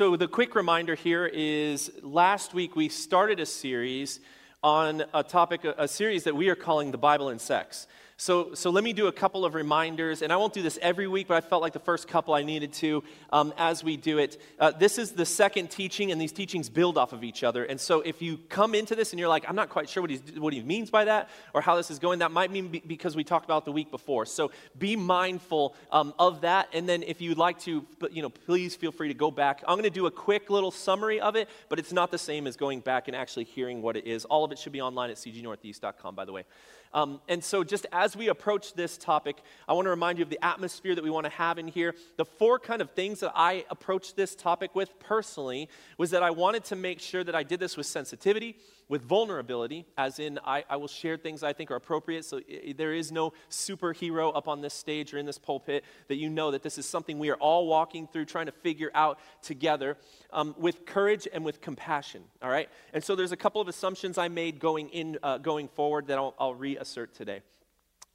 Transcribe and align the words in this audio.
So, 0.00 0.14
the 0.14 0.28
quick 0.28 0.54
reminder 0.54 0.94
here 0.94 1.26
is 1.26 1.90
last 2.04 2.54
week 2.54 2.76
we 2.76 2.88
started 2.88 3.40
a 3.40 3.46
series 3.46 4.20
on 4.62 5.02
a 5.12 5.24
topic, 5.24 5.64
a 5.64 5.88
series 5.88 6.22
that 6.22 6.36
we 6.36 6.50
are 6.50 6.54
calling 6.54 6.92
The 6.92 6.98
Bible 6.98 7.30
and 7.30 7.40
Sex. 7.40 7.88
So, 8.20 8.52
so 8.54 8.70
let 8.70 8.82
me 8.82 8.92
do 8.92 9.06
a 9.06 9.12
couple 9.12 9.44
of 9.44 9.54
reminders, 9.54 10.22
and 10.22 10.32
I 10.32 10.36
won't 10.36 10.52
do 10.52 10.60
this 10.60 10.76
every 10.82 11.06
week, 11.06 11.28
but 11.28 11.36
I 11.36 11.40
felt 11.40 11.62
like 11.62 11.72
the 11.72 11.78
first 11.78 12.08
couple 12.08 12.34
I 12.34 12.42
needed 12.42 12.72
to 12.74 13.04
um, 13.30 13.54
as 13.56 13.84
we 13.84 13.96
do 13.96 14.18
it. 14.18 14.42
Uh, 14.58 14.72
this 14.72 14.98
is 14.98 15.12
the 15.12 15.24
second 15.24 15.70
teaching, 15.70 16.10
and 16.10 16.20
these 16.20 16.32
teachings 16.32 16.68
build 16.68 16.98
off 16.98 17.12
of 17.12 17.22
each 17.22 17.44
other. 17.44 17.62
And 17.62 17.80
so 17.80 18.00
if 18.00 18.20
you 18.20 18.38
come 18.48 18.74
into 18.74 18.96
this 18.96 19.12
and 19.12 19.20
you're 19.20 19.28
like, 19.28 19.48
I'm 19.48 19.54
not 19.54 19.68
quite 19.68 19.88
sure 19.88 20.00
what, 20.00 20.10
he's, 20.10 20.20
what 20.36 20.52
he 20.52 20.60
means 20.64 20.90
by 20.90 21.04
that 21.04 21.28
or 21.54 21.60
how 21.60 21.76
this 21.76 21.92
is 21.92 22.00
going, 22.00 22.18
that 22.18 22.32
might 22.32 22.50
mean 22.50 22.66
be 22.66 22.80
because 22.80 23.14
we 23.14 23.22
talked 23.22 23.44
about 23.44 23.64
the 23.64 23.70
week 23.70 23.92
before. 23.92 24.26
So 24.26 24.50
be 24.76 24.96
mindful 24.96 25.76
um, 25.92 26.12
of 26.18 26.40
that. 26.40 26.70
And 26.72 26.88
then 26.88 27.04
if 27.04 27.20
you'd 27.20 27.38
like 27.38 27.60
to, 27.60 27.86
you 28.10 28.22
know, 28.22 28.30
please 28.30 28.74
feel 28.74 28.90
free 28.90 29.06
to 29.06 29.14
go 29.14 29.30
back. 29.30 29.62
I'm 29.68 29.76
going 29.76 29.84
to 29.84 29.90
do 29.90 30.06
a 30.06 30.10
quick 30.10 30.50
little 30.50 30.72
summary 30.72 31.20
of 31.20 31.36
it, 31.36 31.48
but 31.68 31.78
it's 31.78 31.92
not 31.92 32.10
the 32.10 32.18
same 32.18 32.48
as 32.48 32.56
going 32.56 32.80
back 32.80 33.06
and 33.06 33.16
actually 33.16 33.44
hearing 33.44 33.80
what 33.80 33.96
it 33.96 34.08
is. 34.08 34.24
All 34.24 34.42
of 34.42 34.50
it 34.50 34.58
should 34.58 34.72
be 34.72 34.80
online 34.80 35.10
at 35.10 35.18
cgnortheast.com, 35.18 36.16
by 36.16 36.24
the 36.24 36.32
way. 36.32 36.42
Um, 36.92 37.20
and 37.28 37.42
so, 37.42 37.64
just 37.64 37.86
as 37.92 38.16
we 38.16 38.28
approach 38.28 38.74
this 38.74 38.96
topic, 38.96 39.42
I 39.68 39.72
want 39.72 39.86
to 39.86 39.90
remind 39.90 40.18
you 40.18 40.24
of 40.24 40.30
the 40.30 40.42
atmosphere 40.44 40.94
that 40.94 41.04
we 41.04 41.10
want 41.10 41.24
to 41.24 41.30
have 41.30 41.58
in 41.58 41.68
here. 41.68 41.94
The 42.16 42.24
four 42.24 42.58
kind 42.58 42.80
of 42.80 42.90
things 42.90 43.20
that 43.20 43.32
I 43.34 43.64
approached 43.70 44.16
this 44.16 44.34
topic 44.34 44.74
with 44.74 44.98
personally 44.98 45.68
was 45.98 46.10
that 46.10 46.22
I 46.22 46.30
wanted 46.30 46.64
to 46.64 46.76
make 46.76 47.00
sure 47.00 47.22
that 47.24 47.34
I 47.34 47.42
did 47.42 47.60
this 47.60 47.76
with 47.76 47.86
sensitivity 47.86 48.56
with 48.88 49.02
vulnerability, 49.02 49.86
as 49.96 50.18
in, 50.18 50.38
I, 50.44 50.64
I 50.68 50.76
will 50.76 50.88
share 50.88 51.16
things 51.16 51.42
I 51.42 51.52
think 51.52 51.70
are 51.70 51.76
appropriate. 51.76 52.24
So 52.24 52.40
I, 52.48 52.72
there 52.76 52.94
is 52.94 53.12
no 53.12 53.32
superhero 53.50 54.34
up 54.34 54.48
on 54.48 54.60
this 54.60 54.74
stage 54.74 55.12
or 55.12 55.18
in 55.18 55.26
this 55.26 55.38
pulpit 55.38 55.84
that 56.08 56.16
you 56.16 56.30
know 56.30 56.50
that 56.50 56.62
this 56.62 56.78
is 56.78 56.86
something 56.86 57.18
we 57.18 57.30
are 57.30 57.36
all 57.36 57.66
walking 57.66 58.06
through, 58.06 58.24
trying 58.24 58.46
to 58.46 58.52
figure 58.52 58.90
out 58.94 59.18
together 59.42 59.96
um, 60.32 60.54
with 60.58 60.86
courage 60.86 61.28
and 61.32 61.44
with 61.44 61.60
compassion. 61.60 62.24
All 62.42 62.50
right? 62.50 62.68
And 62.92 63.04
so 63.04 63.14
there's 63.14 63.32
a 63.32 63.36
couple 63.36 63.60
of 63.60 63.68
assumptions 63.68 64.16
I 64.16 64.28
made 64.28 64.58
going, 64.58 64.88
in, 64.88 65.18
uh, 65.22 65.38
going 65.38 65.68
forward 65.68 66.06
that 66.06 66.18
I'll, 66.18 66.34
I'll 66.38 66.54
reassert 66.54 67.14
today. 67.14 67.42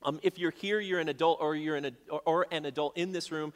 Um, 0.01 0.19
if 0.21 0.37
you're 0.37 0.51
here, 0.51 0.79
you're 0.79 0.99
an 0.99 1.07
adult, 1.07 1.39
or 1.39 1.55
you're 1.55 1.75
an, 1.75 1.95
or, 2.09 2.21
or 2.25 2.47
an 2.51 2.65
adult 2.65 2.97
in 2.97 3.11
this 3.11 3.31
room 3.31 3.53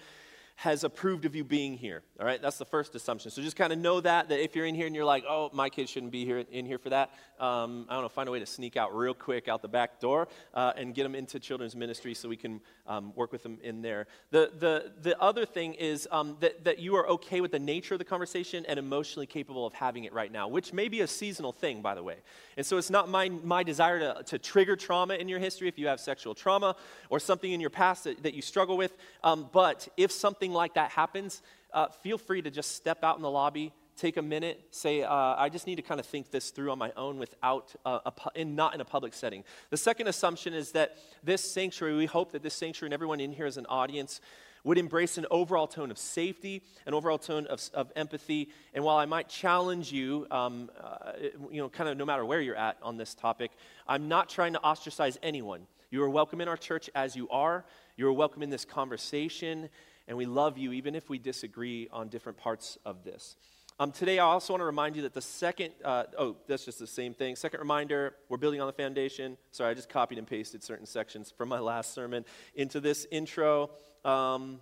has 0.57 0.83
approved 0.83 1.23
of 1.25 1.35
you 1.35 1.43
being 1.43 1.77
here. 1.77 2.01
All 2.19 2.25
right, 2.25 2.41
that's 2.41 2.57
the 2.57 2.65
first 2.65 2.95
assumption. 2.95 3.29
So 3.29 3.43
just 3.43 3.55
kind 3.55 3.71
of 3.71 3.77
know 3.77 4.01
that, 4.01 4.29
that 4.29 4.43
if 4.43 4.55
you're 4.55 4.65
in 4.65 4.73
here 4.73 4.87
and 4.87 4.95
you're 4.95 5.05
like, 5.05 5.23
oh, 5.29 5.51
my 5.53 5.69
kids 5.69 5.91
shouldn't 5.91 6.11
be 6.11 6.25
here 6.25 6.45
in 6.51 6.65
here 6.65 6.79
for 6.79 6.89
that, 6.89 7.11
um, 7.39 7.85
I 7.87 7.93
don't 7.93 8.01
know, 8.01 8.09
find 8.09 8.27
a 8.27 8.31
way 8.31 8.39
to 8.39 8.45
sneak 8.47 8.75
out 8.75 8.97
real 8.97 9.13
quick 9.13 9.47
out 9.47 9.61
the 9.61 9.67
back 9.67 9.99
door 9.99 10.27
uh, 10.55 10.73
and 10.75 10.95
get 10.95 11.03
them 11.03 11.13
into 11.13 11.39
children's 11.39 11.75
ministry 11.75 12.15
so 12.15 12.27
we 12.27 12.37
can 12.37 12.59
um, 12.87 13.13
work 13.15 13.31
with 13.31 13.43
them 13.43 13.59
in 13.61 13.83
there. 13.83 14.07
The, 14.31 14.51
the, 14.57 14.93
the 14.99 15.21
other 15.21 15.45
thing 15.45 15.75
is 15.75 16.07
um, 16.09 16.37
that, 16.39 16.63
that 16.63 16.79
you 16.79 16.95
are 16.95 17.07
okay 17.07 17.39
with 17.39 17.51
the 17.51 17.59
nature 17.59 17.93
of 17.93 17.99
the 17.99 18.05
conversation 18.05 18.65
and 18.65 18.79
emotionally 18.79 19.27
capable 19.27 19.67
of 19.67 19.73
having 19.73 20.05
it 20.05 20.13
right 20.13 20.31
now, 20.31 20.47
which 20.47 20.73
may 20.73 20.87
be 20.87 21.01
a 21.01 21.07
seasonal 21.07 21.51
thing, 21.51 21.83
by 21.83 21.93
the 21.93 22.01
way. 22.01 22.15
And 22.57 22.65
so 22.65 22.77
it's 22.77 22.89
not 22.89 23.09
my, 23.09 23.29
my 23.29 23.61
desire 23.61 23.99
to, 23.99 24.23
to 24.23 24.39
trigger 24.39 24.75
trauma 24.75 25.13
in 25.13 25.29
your 25.29 25.37
history 25.37 25.67
if 25.67 25.77
you 25.77 25.85
have 25.85 25.99
sexual 25.99 26.33
trauma 26.33 26.75
or 27.11 27.19
something 27.19 27.51
in 27.51 27.61
your 27.61 27.69
past 27.69 28.05
that, 28.05 28.23
that 28.23 28.33
you 28.33 28.41
struggle 28.41 28.75
with. 28.75 28.97
Um, 29.23 29.49
but 29.53 29.87
if 29.97 30.11
something 30.11 30.46
something 30.47 30.55
like 30.55 30.75
that 30.75 30.91
happens, 30.91 31.41
uh, 31.73 31.89
feel 31.89 32.17
free 32.17 32.41
to 32.41 32.49
just 32.49 32.73
step 32.73 33.03
out 33.03 33.17
in 33.17 33.21
the 33.21 33.29
lobby, 33.29 33.73
take 33.97 34.15
a 34.15 34.21
minute, 34.21 34.57
say, 34.71 35.03
uh, 35.03 35.13
I 35.13 35.49
just 35.49 35.67
need 35.67 35.75
to 35.75 35.81
kind 35.81 35.99
of 35.99 36.05
think 36.05 36.31
this 36.31 36.51
through 36.51 36.71
on 36.71 36.77
my 36.77 36.93
own 36.95 37.19
without, 37.19 37.75
uh, 37.85 37.99
a, 38.05 38.13
in, 38.33 38.55
not 38.55 38.73
in 38.73 38.79
a 38.79 38.85
public 38.85 39.13
setting. 39.13 39.43
The 39.71 39.77
second 39.77 40.07
assumption 40.07 40.53
is 40.53 40.71
that 40.71 40.99
this 41.21 41.41
sanctuary, 41.41 41.97
we 41.97 42.05
hope 42.05 42.31
that 42.31 42.43
this 42.43 42.53
sanctuary 42.53 42.87
and 42.87 42.93
everyone 42.93 43.19
in 43.19 43.33
here 43.33 43.45
as 43.45 43.57
an 43.57 43.65
audience 43.65 44.21
would 44.63 44.77
embrace 44.77 45.17
an 45.17 45.25
overall 45.29 45.67
tone 45.67 45.91
of 45.91 45.97
safety, 45.97 46.61
an 46.85 46.93
overall 46.93 47.17
tone 47.17 47.45
of, 47.47 47.59
of 47.73 47.91
empathy. 47.97 48.47
And 48.73 48.85
while 48.85 48.97
I 48.97 49.05
might 49.05 49.27
challenge 49.27 49.91
you, 49.91 50.27
um, 50.31 50.69
uh, 50.81 51.11
you 51.51 51.61
know, 51.61 51.67
kind 51.67 51.89
of 51.89 51.97
no 51.97 52.05
matter 52.05 52.23
where 52.23 52.39
you're 52.39 52.55
at 52.55 52.77
on 52.81 52.95
this 52.95 53.13
topic, 53.13 53.51
I'm 53.85 54.07
not 54.07 54.29
trying 54.29 54.53
to 54.53 54.61
ostracize 54.63 55.17
anyone. 55.21 55.67
You 55.89 56.03
are 56.03 56.09
welcome 56.09 56.39
in 56.39 56.47
our 56.47 56.57
church 56.57 56.89
as 56.95 57.15
you 57.15 57.27
are. 57.29 57.65
You 57.97 58.07
are 58.07 58.13
welcome 58.13 58.43
in 58.43 58.49
this 58.49 58.65
conversation 58.65 59.69
and 60.07 60.17
we 60.17 60.25
love 60.25 60.57
you 60.57 60.71
even 60.73 60.95
if 60.95 61.09
we 61.09 61.19
disagree 61.19 61.87
on 61.91 62.07
different 62.07 62.37
parts 62.37 62.77
of 62.85 63.03
this. 63.03 63.35
Um, 63.79 63.91
today, 63.91 64.17
I 64.17 64.25
also 64.25 64.53
want 64.53 64.61
to 64.61 64.65
remind 64.65 64.95
you 64.95 65.03
that 65.03 65.13
the 65.13 65.21
second, 65.21 65.71
uh, 65.85 66.05
oh, 66.17 66.35
that's 66.47 66.65
just 66.65 66.79
the 66.79 66.87
same 66.87 67.13
thing. 67.13 67.35
Second 67.35 67.59
reminder, 67.59 68.15
we're 68.27 68.37
building 68.37 68.59
on 68.59 68.65
the 68.65 68.73
foundation. 68.73 69.37
Sorry, 69.51 69.69
I 69.69 69.75
just 69.75 69.87
copied 69.87 70.17
and 70.17 70.25
pasted 70.25 70.63
certain 70.63 70.87
sections 70.87 71.29
from 71.29 71.47
my 71.47 71.59
last 71.59 71.93
sermon 71.93 72.25
into 72.55 72.79
this 72.79 73.05
intro. 73.11 73.69
Um, 74.03 74.61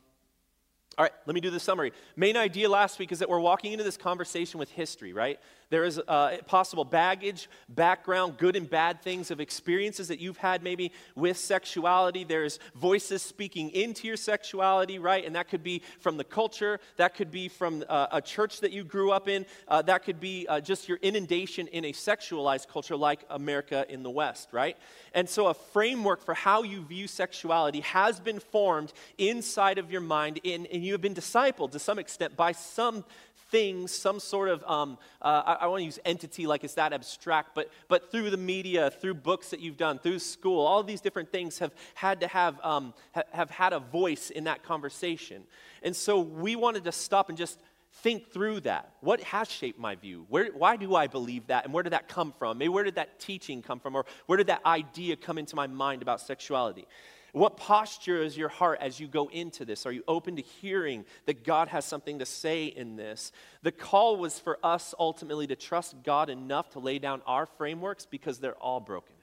all 0.97 1.03
right, 1.03 1.13
let 1.25 1.33
me 1.33 1.39
do 1.39 1.49
the 1.49 1.59
summary. 1.59 1.93
Main 2.17 2.35
idea 2.35 2.69
last 2.69 2.99
week 2.99 3.11
is 3.13 3.19
that 3.19 3.29
we're 3.29 3.39
walking 3.39 3.71
into 3.71 3.83
this 3.83 3.95
conversation 3.97 4.59
with 4.59 4.69
history, 4.71 5.13
right? 5.13 5.39
There 5.69 5.83
is 5.83 5.99
uh, 6.07 6.37
possible 6.45 6.85
baggage, 6.85 7.49
background, 7.69 8.37
good 8.37 8.55
and 8.55 8.69
bad 8.69 9.01
things 9.01 9.31
of 9.31 9.39
experiences 9.39 10.07
that 10.07 10.19
you've 10.19 10.37
had 10.37 10.63
maybe 10.63 10.91
with 11.15 11.37
sexuality. 11.37 12.23
There's 12.23 12.59
voices 12.75 13.21
speaking 13.21 13.71
into 13.71 14.07
your 14.07 14.17
sexuality, 14.17 14.99
right? 14.99 15.25
And 15.25 15.35
that 15.35 15.49
could 15.49 15.63
be 15.63 15.81
from 15.99 16.17
the 16.17 16.23
culture, 16.23 16.79
that 16.97 17.15
could 17.15 17.31
be 17.31 17.47
from 17.47 17.83
uh, 17.89 18.07
a 18.11 18.21
church 18.21 18.59
that 18.61 18.71
you 18.71 18.83
grew 18.83 19.11
up 19.11 19.27
in, 19.27 19.45
uh, 19.67 19.81
that 19.83 20.03
could 20.03 20.19
be 20.19 20.45
uh, 20.47 20.59
just 20.59 20.87
your 20.87 20.99
inundation 21.01 21.67
in 21.67 21.85
a 21.85 21.91
sexualized 21.91 22.67
culture 22.67 22.95
like 22.95 23.25
America 23.29 23.85
in 23.89 24.03
the 24.03 24.09
West, 24.09 24.49
right? 24.51 24.77
And 25.13 25.27
so 25.29 25.47
a 25.47 25.53
framework 25.53 26.23
for 26.23 26.33
how 26.33 26.63
you 26.63 26.83
view 26.83 27.07
sexuality 27.07 27.81
has 27.81 28.19
been 28.19 28.39
formed 28.39 28.93
inside 29.17 29.77
of 29.77 29.91
your 29.91 30.01
mind, 30.01 30.39
in, 30.43 30.65
and 30.67 30.83
you 30.83 30.91
have 30.91 31.01
been 31.01 31.15
discipled 31.15 31.71
to 31.71 31.79
some 31.79 31.99
extent 31.99 32.35
by 32.35 32.51
some 32.51 33.03
things, 33.51 33.91
some 33.91 34.19
sort 34.19 34.49
of, 34.49 34.63
um, 34.63 34.97
uh, 35.21 35.54
I, 35.59 35.67
want 35.67 35.81
to 35.81 35.85
use 35.85 35.99
entity 36.05 36.47
like 36.47 36.63
it's 36.63 36.75
that 36.75 36.93
abstract, 36.93 37.55
but, 37.55 37.69
but 37.87 38.11
through 38.11 38.29
the 38.29 38.37
media, 38.37 38.91
through 38.91 39.15
books 39.15 39.49
that 39.49 39.59
you've 39.59 39.77
done, 39.77 39.99
through 39.99 40.19
school, 40.19 40.65
all 40.65 40.83
these 40.83 41.01
different 41.01 41.31
things 41.31 41.59
have 41.59 41.73
had 41.93 42.21
to 42.21 42.27
have, 42.27 42.59
um, 42.63 42.93
ha- 43.13 43.23
have 43.31 43.49
had 43.49 43.73
a 43.73 43.79
voice 43.79 44.29
in 44.29 44.45
that 44.45 44.63
conversation. 44.63 45.43
And 45.83 45.95
so 45.95 46.19
we 46.19 46.55
wanted 46.55 46.83
to 46.85 46.91
stop 46.91 47.29
and 47.29 47.37
just 47.37 47.59
think 48.01 48.31
through 48.31 48.61
that. 48.61 48.91
What 49.01 49.21
has 49.21 49.49
shaped 49.49 49.79
my 49.79 49.95
view? 49.95 50.25
Where, 50.29 50.47
why 50.51 50.75
do 50.75 50.95
I 50.95 51.07
believe 51.07 51.47
that? 51.47 51.65
And 51.65 51.73
where 51.73 51.83
did 51.83 51.93
that 51.93 52.07
come 52.07 52.33
from? 52.37 52.57
Maybe 52.57 52.69
where 52.69 52.83
did 52.83 52.95
that 52.95 53.19
teaching 53.19 53.61
come 53.61 53.79
from? 53.79 53.95
Or 53.95 54.05
where 54.25 54.37
did 54.37 54.47
that 54.47 54.65
idea 54.65 55.15
come 55.15 55.37
into 55.37 55.55
my 55.55 55.67
mind 55.67 56.01
about 56.01 56.21
sexuality? 56.21 56.87
What 57.35 57.57
posture 57.57 58.23
is 58.23 58.37
your 58.37 58.47
heart 58.47 58.77
as 58.79 58.97
you 58.97 59.09
go 59.09 59.29
into 59.29 59.65
this? 59.65 59.85
Are 59.85 59.91
you 59.91 60.05
open 60.07 60.37
to 60.37 60.41
hearing 60.41 61.03
that 61.25 61.43
God 61.43 61.67
has 61.67 61.83
something 61.83 62.19
to 62.19 62.25
say 62.25 62.67
in 62.67 62.95
this? 62.95 63.33
The 63.61 63.73
call 63.73 64.15
was 64.15 64.39
for 64.39 64.57
us 64.63 64.95
ultimately 64.97 65.45
to 65.47 65.57
trust 65.57 66.01
God 66.01 66.29
enough 66.29 66.69
to 66.69 66.79
lay 66.79 66.97
down 66.97 67.21
our 67.27 67.45
frameworks 67.45 68.05
because 68.05 68.39
they're 68.39 68.55
all 68.55 68.79
broken. 68.79 69.13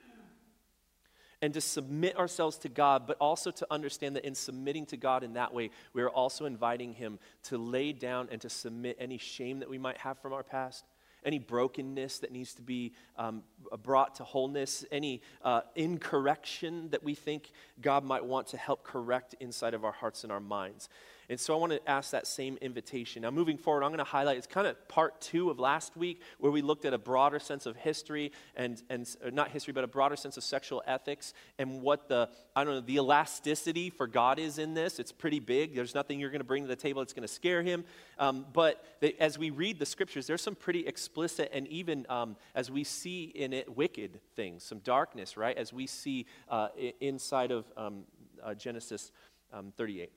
And 1.41 1.55
to 1.55 1.63
submit 1.63 2.19
ourselves 2.19 2.59
to 2.59 2.69
God, 2.69 3.07
but 3.07 3.17
also 3.19 3.51
to 3.51 3.67
understand 3.71 4.17
that 4.17 4.27
in 4.27 4.35
submitting 4.35 4.85
to 4.87 4.99
God 4.99 5.25
in 5.25 5.33
that 5.33 5.55
way, 5.55 5.71
we 5.95 6.03
are 6.03 6.11
also 6.11 6.45
inviting 6.45 6.93
Him 6.93 7.19
to 7.45 7.57
lay 7.57 7.95
down 7.95 8.29
and 8.31 8.43
to 8.43 8.51
submit 8.51 8.99
any 9.01 9.17
shame 9.17 9.61
that 9.61 9.71
we 9.71 9.79
might 9.79 9.97
have 9.97 10.19
from 10.19 10.35
our 10.35 10.43
past, 10.43 10.85
any 11.25 11.39
brokenness 11.39 12.19
that 12.21 12.33
needs 12.33 12.55
to 12.55 12.63
be 12.63 12.93
um, 13.17 13.43
brought 13.83 14.17
to 14.17 14.25
wholeness, 14.25 14.85
any 14.91 15.23
uh, 15.43 15.63
incorrection 15.75 16.89
that 16.91 17.03
we 17.03 17.15
think 17.15 17.51
God 17.81 18.05
might 18.05 18.25
want 18.25 18.49
to 18.49 18.57
help 18.57 18.85
correct 18.85 19.35
inside 19.41 19.75
of 19.75 19.85
our 19.85 19.93
hearts 19.93 20.25
and 20.25 20.33
our 20.33 20.41
minds. 20.41 20.89
And 21.33 21.41
so 21.41 21.55
I 21.55 21.57
want 21.57 21.73
to 21.73 21.89
ask 21.89 22.11
that 22.11 22.27
same 22.27 22.59
invitation. 22.61 23.23
Now, 23.23 23.31
moving 23.31 23.57
forward, 23.57 23.85
I'm 23.85 23.89
going 23.89 24.05
to 24.05 24.05
highlight 24.05 24.37
it's 24.37 24.47
kind 24.47 24.67
of 24.67 24.87
part 24.87 25.19
two 25.23 25.49
of 25.49 25.59
last 25.59 25.97
week 25.97 26.21
where 26.37 26.53
we 26.53 26.61
looked 26.61 26.85
at 26.85 26.93
a 26.93 26.99
broader 26.99 27.39
sense 27.39 27.65
of 27.65 27.75
history 27.75 28.33
and, 28.55 28.83
and 28.91 29.09
uh, 29.25 29.31
not 29.31 29.49
history, 29.49 29.73
but 29.73 29.83
a 29.83 29.87
broader 29.87 30.15
sense 30.15 30.37
of 30.37 30.45
sexual 30.45 30.83
ethics 30.87 31.33
and 31.59 31.81
what 31.81 32.07
the, 32.07 32.29
I 32.55 32.65
don't 32.65 32.75
know, 32.75 32.81
the 32.83 32.97
elasticity 32.97 33.89
for 33.89 34.07
God 34.07 34.39
is 34.39 34.59
in 34.59 34.75
this. 34.75 34.99
It's 34.99 35.11
pretty 35.11 35.41
big. 35.41 35.75
There's 35.75 35.95
nothing 35.95 36.21
you're 36.21 36.29
going 36.29 36.41
to 36.41 36.47
bring 36.47 36.65
to 36.65 36.69
the 36.69 36.77
table 36.77 37.01
that's 37.01 37.15
going 37.15 37.27
to 37.27 37.33
scare 37.33 37.63
him. 37.63 37.87
Um, 38.19 38.45
but 38.53 38.85
the, 39.01 39.19
as 39.19 39.39
we 39.39 39.49
read 39.49 39.79
the 39.79 39.87
scriptures, 39.87 40.27
there's 40.27 40.43
some 40.43 40.55
pretty 40.55 40.87
explicit 40.87 41.51
and 41.55 41.67
even 41.69 42.05
um, 42.11 42.37
as 42.55 42.71
we 42.71 42.85
see 42.85 43.33
in 43.35 43.55
it, 43.55 43.75
wicked 43.75 44.21
things, 44.37 44.65
some 44.65 44.81
darkness, 44.81 45.39
right? 45.39 45.57
As 45.57 45.73
we 45.73 45.87
see 45.87 46.27
uh, 46.51 46.69
inside 47.01 47.53
of 47.53 47.65
um, 47.79 48.03
uh, 48.45 48.53
Genesis 48.53 49.13
um, 49.51 49.73
38. 49.79 50.13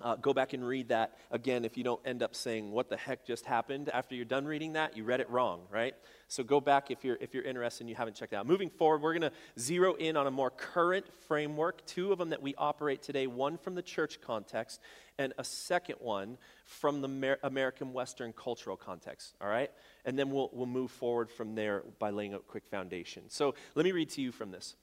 Uh, 0.00 0.16
go 0.16 0.32
back 0.32 0.52
and 0.52 0.66
read 0.66 0.88
that 0.88 1.16
again 1.30 1.64
if 1.64 1.76
you 1.76 1.84
don't 1.84 2.00
end 2.04 2.22
up 2.22 2.34
saying 2.34 2.72
what 2.72 2.88
the 2.88 2.96
heck 2.96 3.24
just 3.24 3.44
happened? 3.44 3.88
After 3.90 4.14
you're 4.14 4.24
done 4.24 4.46
reading 4.46 4.72
that 4.72 4.96
you 4.96 5.04
read 5.04 5.20
it 5.20 5.30
wrong 5.30 5.60
right? 5.70 5.94
So 6.28 6.42
go 6.42 6.60
back 6.60 6.90
if 6.90 7.04
you're 7.04 7.18
if 7.20 7.34
you're 7.34 7.44
interested 7.44 7.82
and 7.82 7.90
you 7.90 7.94
haven't 7.94 8.16
checked 8.16 8.32
out. 8.32 8.46
Moving 8.46 8.70
forward 8.70 9.02
we're 9.02 9.12
going 9.12 9.30
to 9.30 9.60
zero 9.60 9.94
in 9.94 10.16
on 10.16 10.26
a 10.26 10.30
more 10.30 10.50
current 10.50 11.06
framework 11.28 11.84
two 11.86 12.10
of 12.10 12.18
them 12.18 12.30
that 12.30 12.42
we 12.42 12.54
operate 12.56 13.02
today 13.02 13.26
one 13.26 13.58
from 13.58 13.74
the 13.74 13.82
church 13.82 14.20
context 14.20 14.80
and 15.18 15.34
a 15.38 15.44
second 15.44 15.96
one 16.00 16.38
from 16.64 17.00
the 17.00 17.08
Mer- 17.08 17.38
american 17.42 17.92
western 17.92 18.32
cultural 18.32 18.76
context 18.76 19.36
all 19.40 19.48
right? 19.48 19.70
And 20.04 20.18
then 20.18 20.30
we'll, 20.30 20.50
we'll 20.52 20.66
move 20.66 20.90
forward 20.90 21.30
from 21.30 21.54
there 21.54 21.84
by 21.98 22.10
laying 22.10 22.34
a 22.34 22.40
quick 22.40 22.66
foundation. 22.66 23.24
So 23.28 23.54
let 23.76 23.84
me 23.84 23.92
read 23.92 24.10
to 24.10 24.20
you 24.20 24.32
from 24.32 24.50
this. 24.50 24.74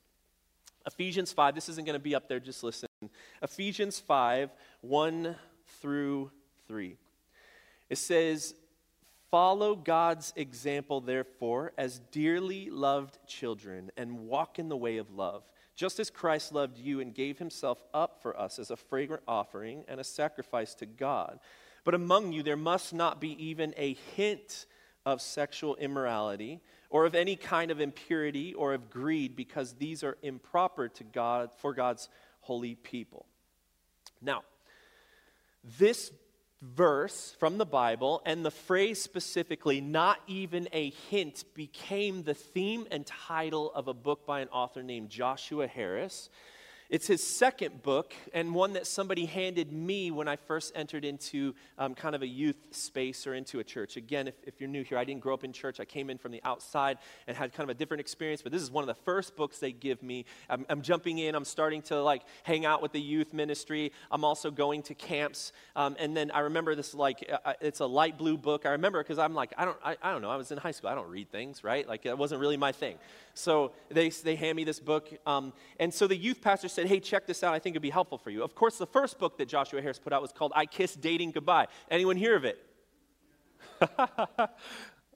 Ephesians 0.86 1.34
5 1.34 1.56
this 1.56 1.68
isn't 1.68 1.86
going 1.86 1.98
to 1.98 2.00
be 2.00 2.16
up 2.16 2.30
there 2.30 2.40
just 2.40 2.64
listen 2.64 2.89
Ephesians 3.42 4.00
5 4.00 4.50
1 4.82 5.36
through 5.82 6.32
3. 6.68 6.98
It 7.90 7.98
says, 7.98 8.54
Follow 9.32 9.76
God's 9.76 10.34
example, 10.36 11.02
therefore, 11.02 11.72
as 11.78 12.00
dearly 12.12 12.70
loved 12.70 13.20
children, 13.28 13.92
and 13.96 14.28
walk 14.28 14.58
in 14.58 14.70
the 14.70 14.78
way 14.78 14.98
of 14.98 15.12
love, 15.12 15.44
just 15.76 16.00
as 16.00 16.10
Christ 16.10 16.52
loved 16.52 16.78
you 16.80 17.00
and 17.00 17.14
gave 17.14 17.38
himself 17.38 17.84
up 17.94 18.22
for 18.22 18.38
us 18.40 18.58
as 18.58 18.72
a 18.72 18.76
fragrant 18.76 19.24
offering 19.28 19.84
and 19.88 20.00
a 20.00 20.04
sacrifice 20.04 20.74
to 20.76 20.88
God. 20.88 21.40
But 21.84 21.94
among 21.94 22.34
you 22.34 22.44
there 22.44 22.58
must 22.58 22.94
not 22.94 23.22
be 23.22 23.42
even 23.44 23.74
a 23.78 23.94
hint 24.16 24.66
of 25.06 25.22
sexual 25.22 25.76
immorality 25.76 26.60
or 26.90 27.06
of 27.06 27.14
any 27.14 27.36
kind 27.36 27.70
of 27.70 27.80
impurity 27.80 28.54
or 28.56 28.74
of 28.74 28.90
greed, 28.90 29.36
because 29.36 29.74
these 29.74 30.04
are 30.04 30.18
improper 30.24 30.90
to 30.90 31.04
God 31.04 31.52
for 31.58 31.74
God's 31.74 32.10
holy 32.40 32.76
people. 32.76 33.26
Now, 34.22 34.44
this 35.78 36.12
verse 36.62 37.36
from 37.40 37.58
the 37.58 37.66
Bible 37.66 38.22
and 38.26 38.44
the 38.44 38.52
phrase 38.52 39.02
specifically, 39.02 39.82
not 39.82 40.20
even 40.28 40.68
a 40.74 40.90
hint, 41.10 41.46
became 41.54 42.24
the 42.24 42.34
theme 42.34 42.86
and 42.92 43.06
title 43.06 43.72
of 43.74 43.88
a 43.88 43.94
book 43.94 44.26
by 44.26 44.42
an 44.42 44.50
author 44.50 44.84
named 44.84 45.10
Joshua 45.10 45.68
Harris. 45.68 46.30
It's 46.90 47.06
his 47.06 47.22
second 47.22 47.84
book, 47.84 48.16
and 48.34 48.56
one 48.56 48.74
that 48.74 48.88
somebody 48.88 49.26
handed 49.26 49.72
me 49.72 50.10
when 50.10 50.28
I 50.28 50.38
first 50.38 50.72
entered 50.74 51.06
into 51.06 51.54
um, 51.78 51.94
kind 51.94 52.16
of 52.16 52.24
a 52.24 52.28
youth 52.28 52.56
space 52.72 53.28
or 53.28 53.36
into 53.36 53.60
a 53.60 53.64
church. 53.64 53.96
Again, 53.96 54.28
if, 54.28 54.34
if 54.44 54.60
you're 54.60 54.70
new 54.70 54.84
here, 54.84 54.98
I 54.98 55.04
didn't 55.04 55.22
grow 55.22 55.36
up 55.36 55.44
in 55.44 55.54
church. 55.54 55.80
I 55.80 55.86
came 55.86 56.10
in 56.10 56.18
from 56.18 56.32
the 56.32 56.42
outside 56.44 56.98
and 57.28 57.38
had 57.38 57.54
kind 57.54 57.70
of 57.70 57.76
a 57.76 57.78
different 57.78 58.02
experience, 58.02 58.42
but 58.42 58.52
this 58.52 58.64
is 58.64 58.72
one 58.72 58.82
of 58.82 58.88
the 58.88 59.00
first 59.04 59.36
books 59.36 59.60
they 59.60 59.72
give 59.72 60.02
me. 60.02 60.26
I'm, 60.50 60.66
I'm 60.68 60.82
jumping 60.82 61.20
in, 61.20 61.36
I'm 61.36 61.46
starting 61.46 61.84
to 61.84 62.02
like 62.02 62.24
hang 62.42 62.66
out 62.66 62.82
with 62.82 62.92
the 62.92 63.02
youth 63.02 63.34
ministry. 63.34 63.92
I'm 64.10 64.24
also 64.24 64.50
going 64.50 64.82
to 64.84 64.96
camps. 64.96 65.52
Um, 65.76 65.96
and 66.00 66.18
then 66.18 66.32
I 66.32 66.40
remember 66.40 66.74
this 66.74 66.96
like, 66.96 67.24
uh, 67.32 67.38
uh 67.46 67.54
it's 67.62 67.82
a 67.82 67.86
light 67.86 68.18
blue 68.18 68.36
book. 68.36 68.66
I 68.66 68.72
remember 68.72 69.04
because 69.04 69.20
I'm 69.20 69.36
like, 69.36 69.54
I 69.60 69.66
don't, 69.66 69.78
I, 69.86 69.96
I 70.02 70.12
don't 70.12 70.24
know, 70.24 70.32
I 70.32 70.38
was 70.38 70.52
in 70.52 70.58
high 70.58 70.72
school. 70.72 70.90
I 70.90 70.96
don't 70.96 71.10
read 71.10 71.32
things, 71.32 71.64
right? 71.64 71.88
Like, 71.88 72.08
it 72.08 72.18
wasn't 72.18 72.42
really 72.42 72.58
my 72.58 72.72
thing. 72.72 72.98
So 73.36 73.74
they, 73.90 74.10
they 74.10 74.36
hand 74.36 74.56
me 74.56 74.64
this 74.64 74.80
book. 74.80 75.08
Um, 75.28 75.54
and 75.80 75.94
so 75.94 76.08
the 76.08 76.18
youth 76.18 76.42
pastor 76.42 76.68
said, 76.68 76.79
Hey, 76.88 77.00
check 77.00 77.26
this 77.26 77.44
out. 77.44 77.54
I 77.54 77.60
think 77.60 77.74
it'd 77.74 77.82
be 77.82 77.90
helpful 77.90 78.18
for 78.18 78.30
you. 78.30 78.44
Of 78.44 78.56
course, 78.56 78.78
the 78.78 78.88
first 78.88 79.20
book 79.20 79.38
that 79.38 79.48
Joshua 79.48 79.82
Harris 79.82 80.00
put 80.00 80.14
out 80.14 80.22
was 80.22 80.32
called 80.32 80.52
I 80.56 80.66
Kissed 80.66 81.02
Dating 81.02 81.32
Goodbye. 81.32 81.68
Anyone 81.90 82.18
hear 82.18 82.36
of 82.36 82.46
it? 82.46 82.66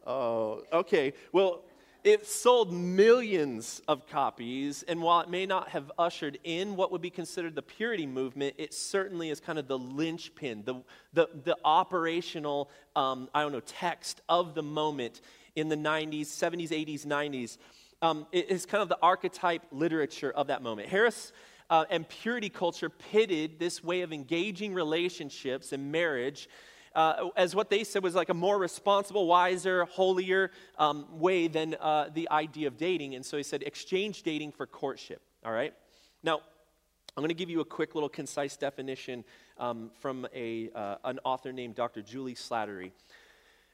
oh, 0.07 0.63
okay. 0.71 1.13
Well, 1.31 1.63
it 2.04 2.25
sold 2.27 2.74
millions 2.74 3.81
of 3.88 4.07
copies, 4.07 4.83
and 4.83 5.01
while 5.01 5.21
it 5.21 5.30
may 5.30 5.45
not 5.45 5.69
have 5.69 5.89
ushered 5.98 6.38
in 6.44 6.75
what 6.75 6.92
would 6.92 7.01
be 7.01 7.10
considered 7.10 7.56
the 7.56 7.62
purity 7.62 8.06
movement, 8.06 8.56
it 8.57 8.74
certainly 8.74 9.30
is 9.30 9.39
kind 9.39 9.57
of 9.57 9.69
the 9.69 9.77
linchpin, 9.77 10.63
the, 10.65 10.83
the, 11.13 11.30
the 11.45 11.57
operational, 11.63 12.69
um, 12.98 13.30
I 13.33 13.42
don't 13.42 13.54
know, 13.54 13.62
text 13.62 14.21
of 14.27 14.54
the 14.54 14.63
moment 14.63 15.21
in 15.56 15.69
the 15.69 15.77
90s, 15.77 16.24
70s, 16.24 16.69
80s, 16.69 17.06
90s 17.06 17.57
um, 18.04 18.27
is 18.33 18.65
kind 18.65 18.81
of 18.81 18.89
the 18.89 18.98
archetype 19.01 19.63
literature 19.71 20.31
of 20.31 20.48
that 20.48 20.62
moment. 20.62 20.89
Harris 20.89 21.31
uh, 21.69 21.86
and 21.89 22.07
purity 22.07 22.50
culture 22.50 22.89
pitted 22.89 23.60
this 23.60 23.83
way 23.83 24.01
of 24.01 24.13
engaging 24.13 24.74
relationships 24.74 25.71
and 25.71 25.92
marriage 25.92 26.48
uh, 26.95 27.30
as 27.36 27.56
what 27.56 27.69
they 27.69 27.83
said 27.83 28.04
was 28.04 28.15
like 28.15 28.30
a 28.30 28.33
more 28.33 28.57
responsible, 28.57 29.25
wiser, 29.25 29.86
holier 29.86 30.51
um, 30.77 31.07
way 31.12 31.48
than 31.48 31.75
uh, 31.80 32.10
the 32.13 32.30
idea 32.30 32.68
of 32.68 32.77
dating. 32.77 33.15
And 33.15 33.25
so 33.25 33.38
he 33.38 33.44
said, 33.44 33.63
exchange 33.63 34.24
dating 34.24 34.51
for 34.51 34.68
courtship. 34.68 35.21
All 35.44 35.51
right? 35.51 35.74
Now, 36.21 36.42
I'm 37.15 37.21
going 37.21 37.30
to 37.30 37.36
give 37.36 37.50
you 37.50 37.62
a 37.62 37.65
quick 37.65 37.95
little 37.95 38.10
concise 38.10 38.57
definition 38.57 39.24
um, 39.57 39.92
from 40.00 40.27
a, 40.33 40.69
uh, 40.74 40.95
an 41.04 41.19
author 41.24 41.51
named 41.51 41.75
Dr. 41.75 42.01
Juli 42.01 42.36
Slattery. 42.36 42.92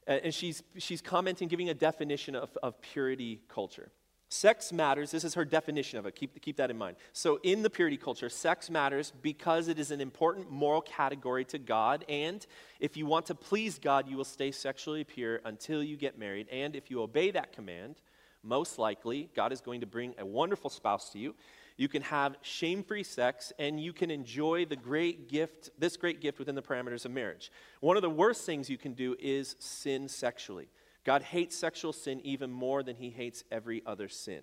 and 0.07 0.33
she's, 0.33 0.63
she's 0.77 1.01
commenting, 1.01 1.47
giving 1.47 1.69
a 1.69 1.73
definition 1.73 2.35
of, 2.35 2.57
of 2.63 2.81
purity 2.81 3.41
culture. 3.49 3.91
Sex 4.31 4.71
matters. 4.71 5.09
This 5.09 5.23
is 5.23 5.33
her 5.33 5.43
definition 5.43 5.97
of 5.97 6.05
it. 6.05 6.15
Keep, 6.15 6.39
keep 6.41 6.57
that 6.57 6.69
in 6.69 6.77
mind. 6.77 6.97
So, 7.13 7.39
in 7.41 7.63
the 7.63 7.69
purity 7.69 7.97
culture, 7.97 8.29
sex 8.29 8.69
matters 8.69 9.11
because 9.23 9.67
it 9.67 9.79
is 9.79 9.89
an 9.89 9.99
important 9.99 10.51
moral 10.51 10.81
category 10.81 11.43
to 11.45 11.57
God. 11.57 12.05
And 12.07 12.45
if 12.79 12.95
you 12.95 13.07
want 13.07 13.25
to 13.27 13.35
please 13.35 13.79
God, 13.79 14.07
you 14.07 14.15
will 14.17 14.23
stay 14.23 14.51
sexually 14.51 15.03
pure 15.03 15.41
until 15.45 15.81
you 15.81 15.97
get 15.97 16.19
married. 16.19 16.47
And 16.51 16.75
if 16.75 16.91
you 16.91 17.01
obey 17.01 17.31
that 17.31 17.53
command, 17.53 17.95
most 18.43 18.77
likely, 18.77 19.31
God 19.35 19.51
is 19.51 19.61
going 19.61 19.81
to 19.81 19.87
bring 19.87 20.13
a 20.19 20.25
wonderful 20.25 20.69
spouse 20.69 21.09
to 21.11 21.19
you. 21.19 21.33
You 21.75 21.87
can 21.87 22.01
have 22.03 22.35
shame 22.41 22.83
free 22.83 23.03
sex 23.03 23.53
and 23.57 23.79
you 23.79 23.93
can 23.93 24.11
enjoy 24.11 24.65
the 24.65 24.75
great 24.75 25.29
gift, 25.29 25.69
this 25.79 25.97
great 25.97 26.21
gift 26.21 26.37
within 26.37 26.53
the 26.53 26.61
parameters 26.61 27.05
of 27.05 27.11
marriage. 27.11 27.51
One 27.79 27.95
of 27.95 28.01
the 28.01 28.09
worst 28.09 28.45
things 28.45 28.69
you 28.69 28.77
can 28.77 28.93
do 28.93 29.15
is 29.17 29.55
sin 29.59 30.07
sexually. 30.07 30.67
God 31.05 31.21
hates 31.21 31.55
sexual 31.55 31.93
sin 31.93 32.21
even 32.23 32.51
more 32.51 32.83
than 32.83 32.95
he 32.95 33.09
hates 33.09 33.43
every 33.51 33.81
other 33.85 34.09
sin. 34.09 34.41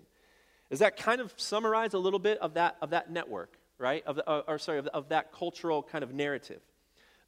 Does 0.69 0.79
that 0.79 0.97
kind 0.97 1.21
of 1.21 1.33
summarize 1.37 1.93
a 1.93 1.99
little 1.99 2.19
bit 2.19 2.37
of 2.39 2.55
that, 2.55 2.77
of 2.81 2.89
that 2.89 3.11
network, 3.11 3.57
right? 3.77 4.03
Of 4.05 4.17
the, 4.17 4.29
uh, 4.29 4.43
or 4.47 4.57
sorry, 4.57 4.79
of, 4.79 4.85
the, 4.85 4.93
of 4.93 5.09
that 5.09 5.31
cultural 5.31 5.81
kind 5.81 6.03
of 6.03 6.13
narrative. 6.13 6.61